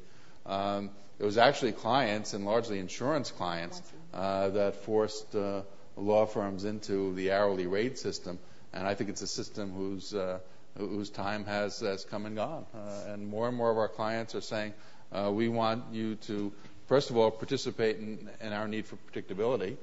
[0.46, 0.90] Um,
[1.20, 3.82] it was actually clients, and largely insurance clients,
[4.14, 5.62] uh, that forced uh,
[5.98, 8.40] law firms into the hourly rate system.
[8.74, 10.40] And I think it's a system whose uh,
[10.78, 12.66] whose time has has come and gone.
[12.74, 14.74] Uh, and more and more of our clients are saying,
[15.12, 16.54] uh, we want you to,
[16.88, 19.76] first of all, participate in, in our need for predictability.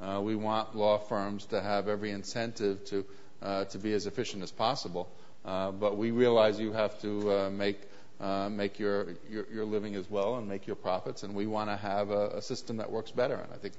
[0.00, 3.04] Uh, we want law firms to have every incentive to
[3.42, 5.08] uh, to be as efficient as possible.
[5.44, 7.80] Uh, but we realize you have to uh, make
[8.20, 11.68] uh, make your, your, your living as well and make your profits, and we want
[11.68, 13.34] to have a, a, system that works better.
[13.34, 13.74] And I think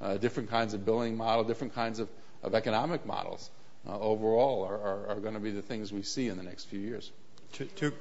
[0.00, 2.08] uh, different kinds of billing model, different kinds of,
[2.44, 3.50] of economic models
[3.86, 6.78] overall are, are, are going to be the things we see in the next few
[6.78, 7.10] years.
[7.54, 7.92] To, to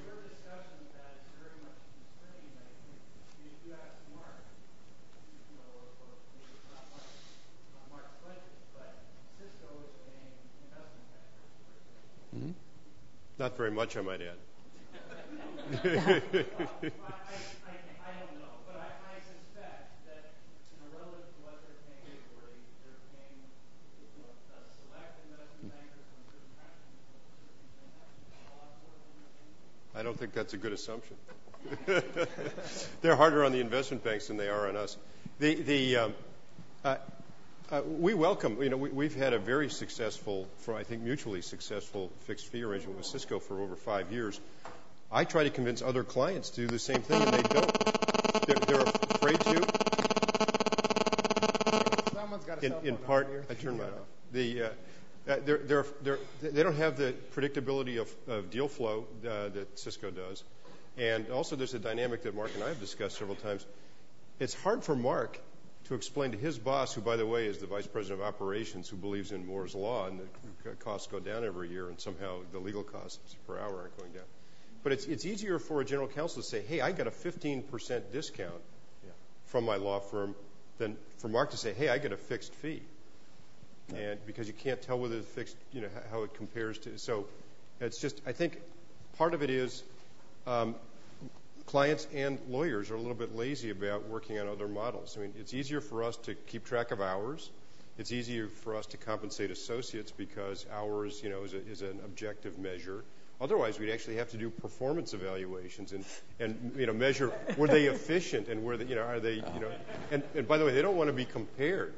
[13.40, 14.38] Not very much, I might add.
[29.96, 31.16] I don't think that's a good assumption.
[33.02, 34.98] They're harder on the investment banks than they are on us.
[35.42, 36.10] Uh,
[36.84, 36.98] uh,
[37.70, 41.42] Uh, we welcome, you know, we, we've had a very successful, for I think mutually
[41.42, 44.40] successful fixed fee arrangement with Cisco for over five years.
[45.12, 48.46] I try to convince other clients to do the same thing, and they don't.
[48.48, 49.68] They're, they're afraid to.
[52.14, 54.08] Someone's got a in, in part, I turned mine off.
[54.32, 54.70] The, uh,
[55.28, 59.78] uh, they're, they're, they're, they don't have the predictability of, of deal flow uh, that
[59.78, 60.46] Cisco does.
[60.98, 63.66] And also, there's a dynamic that Mark and I have discussed several times.
[64.40, 65.38] It's hard for Mark
[65.88, 68.90] to explain to his boss, who, by the way, is the vice president of operations,
[68.90, 70.20] who believes in Moore's law and
[70.64, 74.12] the costs go down every year, and somehow the legal costs per hour aren't going
[74.12, 74.24] down.
[74.84, 78.12] But it's, it's easier for a general counsel to say, hey, I got a 15%
[78.12, 78.62] discount
[79.46, 80.36] from my law firm
[80.78, 82.82] than for Mark to say, hey, I get a fixed fee.
[83.96, 86.98] And because you can't tell whether the fixed, you know, how it compares to.
[87.00, 87.26] So
[87.80, 88.60] it's just, I think
[89.18, 89.84] part of it is
[90.46, 90.76] um,
[91.68, 95.16] clients and lawyers are a little bit lazy about working on other models.
[95.18, 97.52] I mean, it's easier for us to keep track of hours.
[98.00, 103.04] It's easier for us to compensate associates because hours, you know, is, an objective measure.
[103.42, 105.94] Otherwise, we'd actually have to do performance evaluations
[106.40, 109.60] and, you know, measure were they efficient and were they, you know, are they, you
[109.60, 109.70] know,
[110.12, 111.94] and, and by the way, they don't want to be compared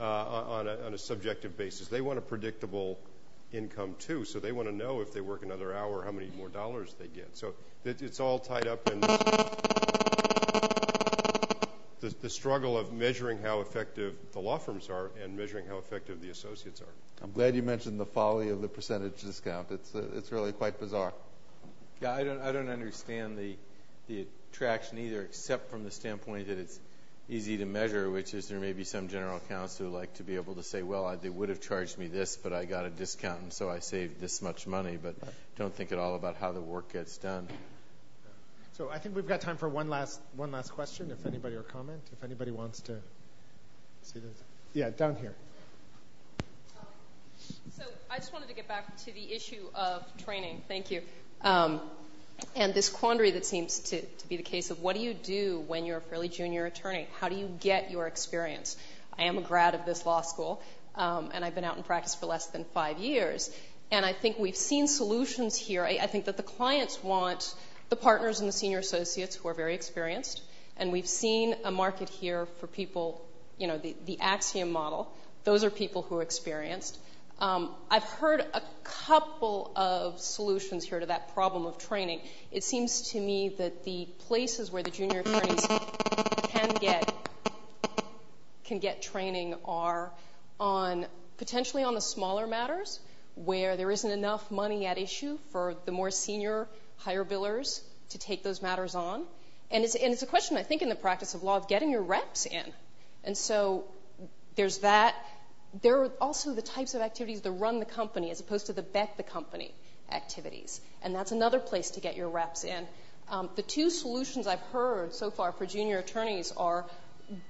[0.00, 1.88] uh, on, a, on a subjective basis.
[1.88, 2.98] They want a predictable
[3.52, 6.48] income too, so they want to know if they work another hour, how many more
[6.48, 7.36] dollars they get.
[7.36, 7.54] So
[7.84, 9.00] it's all tied up in
[12.02, 16.20] the, the struggle of measuring how effective the law firms are and measuring how effective
[16.20, 17.22] the associates are.
[17.22, 19.70] I'm glad you mentioned the folly of the percentage discount.
[19.70, 21.12] It's uh, it's really quite bizarre.
[22.00, 23.56] Yeah, I don't I don't understand the
[24.08, 26.78] the attraction either, except from the standpoint that it's
[27.28, 30.36] easy to measure, which is there may be some general counsel who like to be
[30.36, 32.90] able to say, well, I, they would have charged me this, but I got a
[32.90, 35.14] discount, and so I saved this much money, but
[35.56, 37.48] don't think at all about how the work gets done.
[38.74, 41.62] So I think we've got time for one last one last question, if anybody or
[41.62, 42.98] comment, if anybody wants to
[44.02, 44.42] see this.
[44.72, 45.34] Yeah, down here.
[47.76, 50.62] So I just wanted to get back to the issue of training.
[50.68, 51.02] Thank you.
[51.42, 51.80] Um,
[52.54, 55.64] and this quandary that seems to, to be the case of what do you do
[55.66, 57.06] when you're a fairly junior attorney?
[57.20, 58.76] How do you get your experience?
[59.18, 60.62] I am a grad of this law school,
[60.94, 63.50] um, and I've been out in practice for less than five years.
[63.90, 65.84] And I think we've seen solutions here.
[65.84, 67.54] I, I think that the clients want
[67.90, 70.42] the partners and the senior associates who are very experienced.
[70.78, 73.22] And we've seen a market here for people,
[73.58, 75.12] you know, the, the Axiom model.
[75.44, 76.98] Those are people who are experienced.
[77.42, 82.20] Um, I've heard a couple of solutions here to that problem of training.
[82.52, 85.66] It seems to me that the places where the junior attorneys
[88.68, 90.12] can get training are
[91.36, 93.00] potentially on the smaller matters
[93.34, 98.44] where there isn't enough money at issue for the more senior higher billers to take
[98.44, 99.24] those matters on.
[99.72, 102.46] And it's a question, I think, in the practice of law of getting your reps
[102.46, 102.72] in.
[103.24, 103.86] And so
[104.54, 105.16] there's that.
[105.80, 108.82] There are also the types of activities that run the company as opposed to the
[108.82, 109.74] bet the company
[110.10, 110.80] activities.
[111.02, 112.86] And that's another place to get your reps in.
[113.28, 116.84] Um, the two solutions I've heard so far for junior attorneys are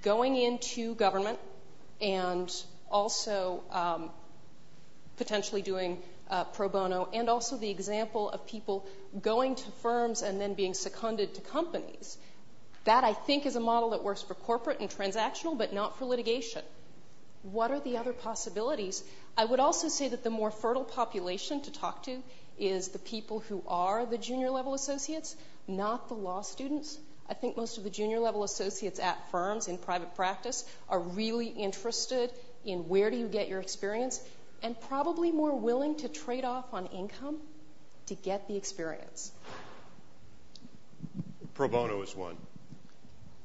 [0.02, 1.38] going into government
[2.00, 2.52] and
[2.90, 4.10] also um,
[5.16, 5.98] potentially doing
[6.30, 8.86] uh, pro bono, and also the example of people
[9.20, 12.16] going to firms and then being seconded to companies.
[12.84, 16.06] That, I think, is a model that works for corporate and transactional, but not for
[16.06, 16.62] litigation.
[17.42, 19.02] What are the other possibilities?
[19.36, 22.22] I would also say that the more fertile population to talk to
[22.58, 25.34] is the people who are the junior level associates,
[25.66, 26.98] not the law students.
[27.28, 31.48] I think most of the junior level associates at firms in private practice are really
[31.48, 32.30] interested
[32.64, 34.20] in where do you get your experience
[34.62, 37.38] and probably more willing to trade off on income
[38.06, 39.32] to get the experience.
[41.54, 42.32] Pro bono is one.
[42.32, 42.40] Uh, you, you know,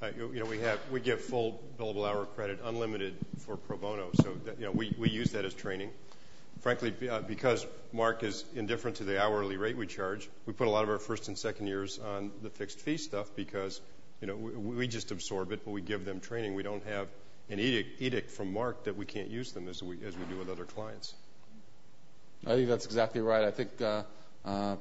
[0.01, 4.09] we have we give full billable hour credit, unlimited for pro bono.
[4.21, 5.91] So you know, we use that as training.
[6.61, 10.71] Frankly, uh, because Mark is indifferent to the hourly rate we charge, we put a
[10.71, 13.79] lot of our first and second years on the fixed fee stuff because
[14.21, 16.55] you know we, just absorb it, but we give them training.
[16.55, 17.07] We don't have
[17.49, 21.13] an edict, from Mark that we can't use them as we do with other clients.
[22.45, 23.45] I think that's exactly right.
[23.45, 24.03] I think uh, uh,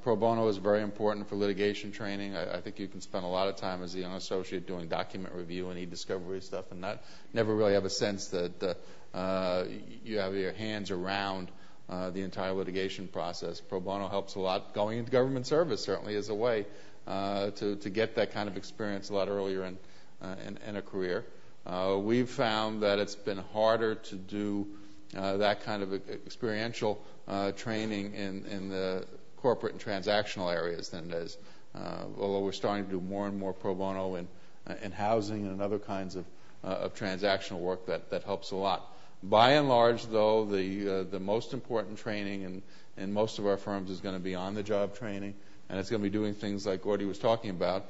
[0.03, 2.37] pro bono is very important for litigation training.
[2.37, 5.35] I, think you can spend a lot of time as a young associate doing document
[5.35, 6.85] review and e-discovery stuff, and
[7.33, 8.77] never really have a sense that
[9.13, 9.65] uh,
[10.05, 11.51] you have your hands around
[11.89, 13.61] uh, the entire litigation process.
[13.61, 14.75] Pro bono helps a lot.
[14.75, 16.67] Going into government service certainly is a way
[17.07, 19.79] uh, to get that kind of experience a lot earlier in
[20.23, 20.37] uh,
[20.67, 21.25] a career.
[21.67, 24.67] Uh, we've found that it's been harder to do
[25.17, 29.05] uh, that kind of experiential uh, training in, in the
[29.37, 31.37] corporate and transactional areas than it is.
[31.75, 34.27] Uh, although we're starting to do more and more pro bono in,
[34.67, 36.25] uh, in housing and other kinds of,
[36.65, 38.95] uh, of transactional work that, helps a lot.
[39.23, 42.63] By and large, though, the, the most important training
[42.97, 45.35] in, most of our firms is going to be on the job training,
[45.69, 47.87] and it's going to be doing things like Gordy was talking about,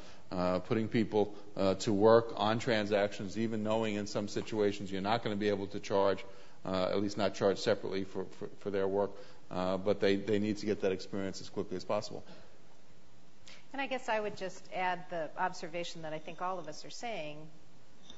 [0.67, 1.35] putting people
[1.81, 5.67] to work on transactions, even knowing in some situations you're not going to be able
[5.69, 6.25] to charge,
[6.65, 9.11] at least not charge separately for, their work,
[9.49, 12.25] but they, they need to get that experience as quickly as possible.
[13.73, 16.85] And I guess I would just add the observation that I think all of us
[16.85, 17.37] are saying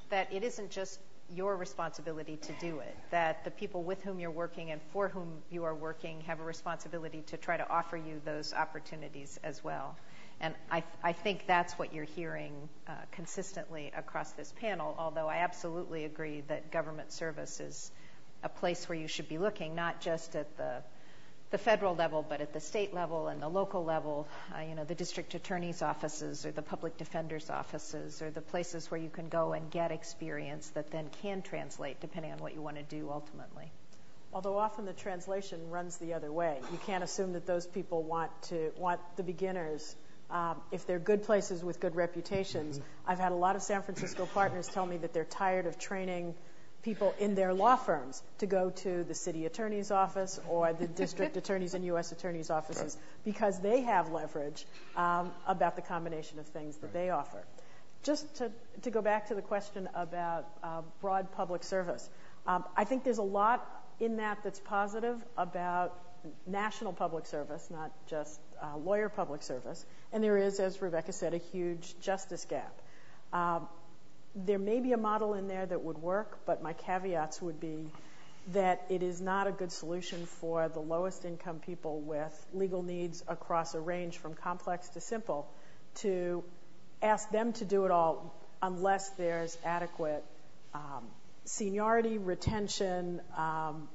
[0.09, 0.99] that it isn't just
[1.35, 5.29] your responsibility to do it, that the people with whom you're working and for whom
[5.51, 9.95] you are working have a responsibility to try to offer you those opportunities as well.
[10.41, 12.53] And I, I think that's what you're hearing
[12.87, 17.91] uh, consistently across this panel, although I absolutely agree that government service is
[18.41, 20.81] a place where you should be looking, not just at the
[21.51, 24.83] the federal level, but at the state level and the local level, uh, you know,
[24.83, 29.29] the district attorney's offices or the public defender's offices or the places where you can
[29.29, 33.09] go and get experience that then can translate depending on what you want to do
[33.11, 33.71] ultimately.
[34.31, 36.59] Although often the translation runs the other way.
[36.71, 39.95] You can't assume that those people want to want the beginners.
[40.29, 43.11] Um, if they're good places with good reputations, mm-hmm.
[43.11, 46.35] I've had a lot of San Francisco partners tell me that they're tired of training
[46.81, 51.37] people in their law firms to go to the city attorney's office or the district
[51.43, 52.11] attorney's and U.S.
[52.11, 54.65] attorney's offices because they have leverage
[54.95, 57.43] um, about the combination of things that they offer.
[58.03, 58.51] Just to,
[58.83, 62.09] to go back to the question about uh, broad public service,
[62.47, 63.67] um, I think there's a lot
[63.99, 65.93] in that that's positive about
[66.47, 69.85] national public service, not just uh, lawyer public service.
[70.11, 72.81] And there is, as Rebecca said, a huge justice gap.
[73.33, 73.67] Um,
[74.45, 77.89] there may be a model in there that would work, but my caveats would be
[78.53, 83.23] that it is not a good solution for the lowest income people with legal needs
[83.27, 85.47] across a range from complex to simple
[85.95, 86.43] to
[87.01, 90.23] ask them to do it all unless there's adequate
[90.73, 91.05] um,
[91.45, 93.87] seniority, retention, um,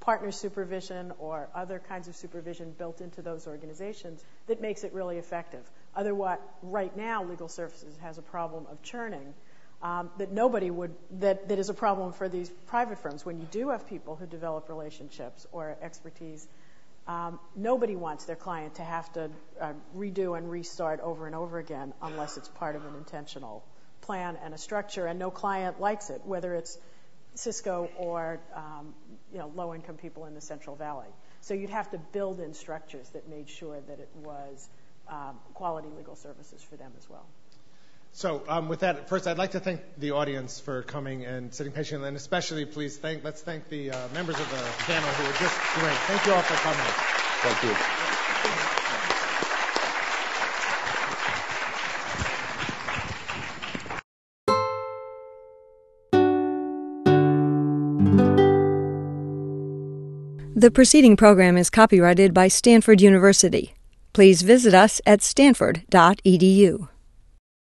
[0.00, 5.18] partner supervision, or other kinds of supervision built into those organizations that makes it really
[5.18, 5.68] effective.
[5.94, 9.34] Otherwise, right now, legal services has a problem of churning
[9.82, 13.24] um, that nobody would, that, that is a problem for these private firms.
[13.24, 16.46] When you do have people who develop relationships or expertise,
[17.06, 19.30] um, nobody wants their client to have to
[19.60, 23.64] uh, redo and restart over and over again unless it's part of an intentional
[24.02, 26.78] plan and a structure, and no client likes it, whether it's
[27.34, 28.94] Cisco or um,
[29.32, 31.08] you know low-income people in the Central Valley.
[31.40, 34.68] So you'd have to build in structures that made sure that it was
[35.08, 37.26] um, quality legal services for them as well.
[38.18, 41.72] So um, with that, first I'd like to thank the audience for coming and sitting
[41.72, 45.38] patiently, and especially please thank let's thank the uh, members of the panel who were
[45.38, 45.94] just great.
[46.08, 46.80] Thank you all for coming.
[47.42, 47.74] Thank you.
[60.56, 63.76] The preceding program is copyrighted by Stanford University.
[64.12, 66.88] Please visit us at stanford.edu.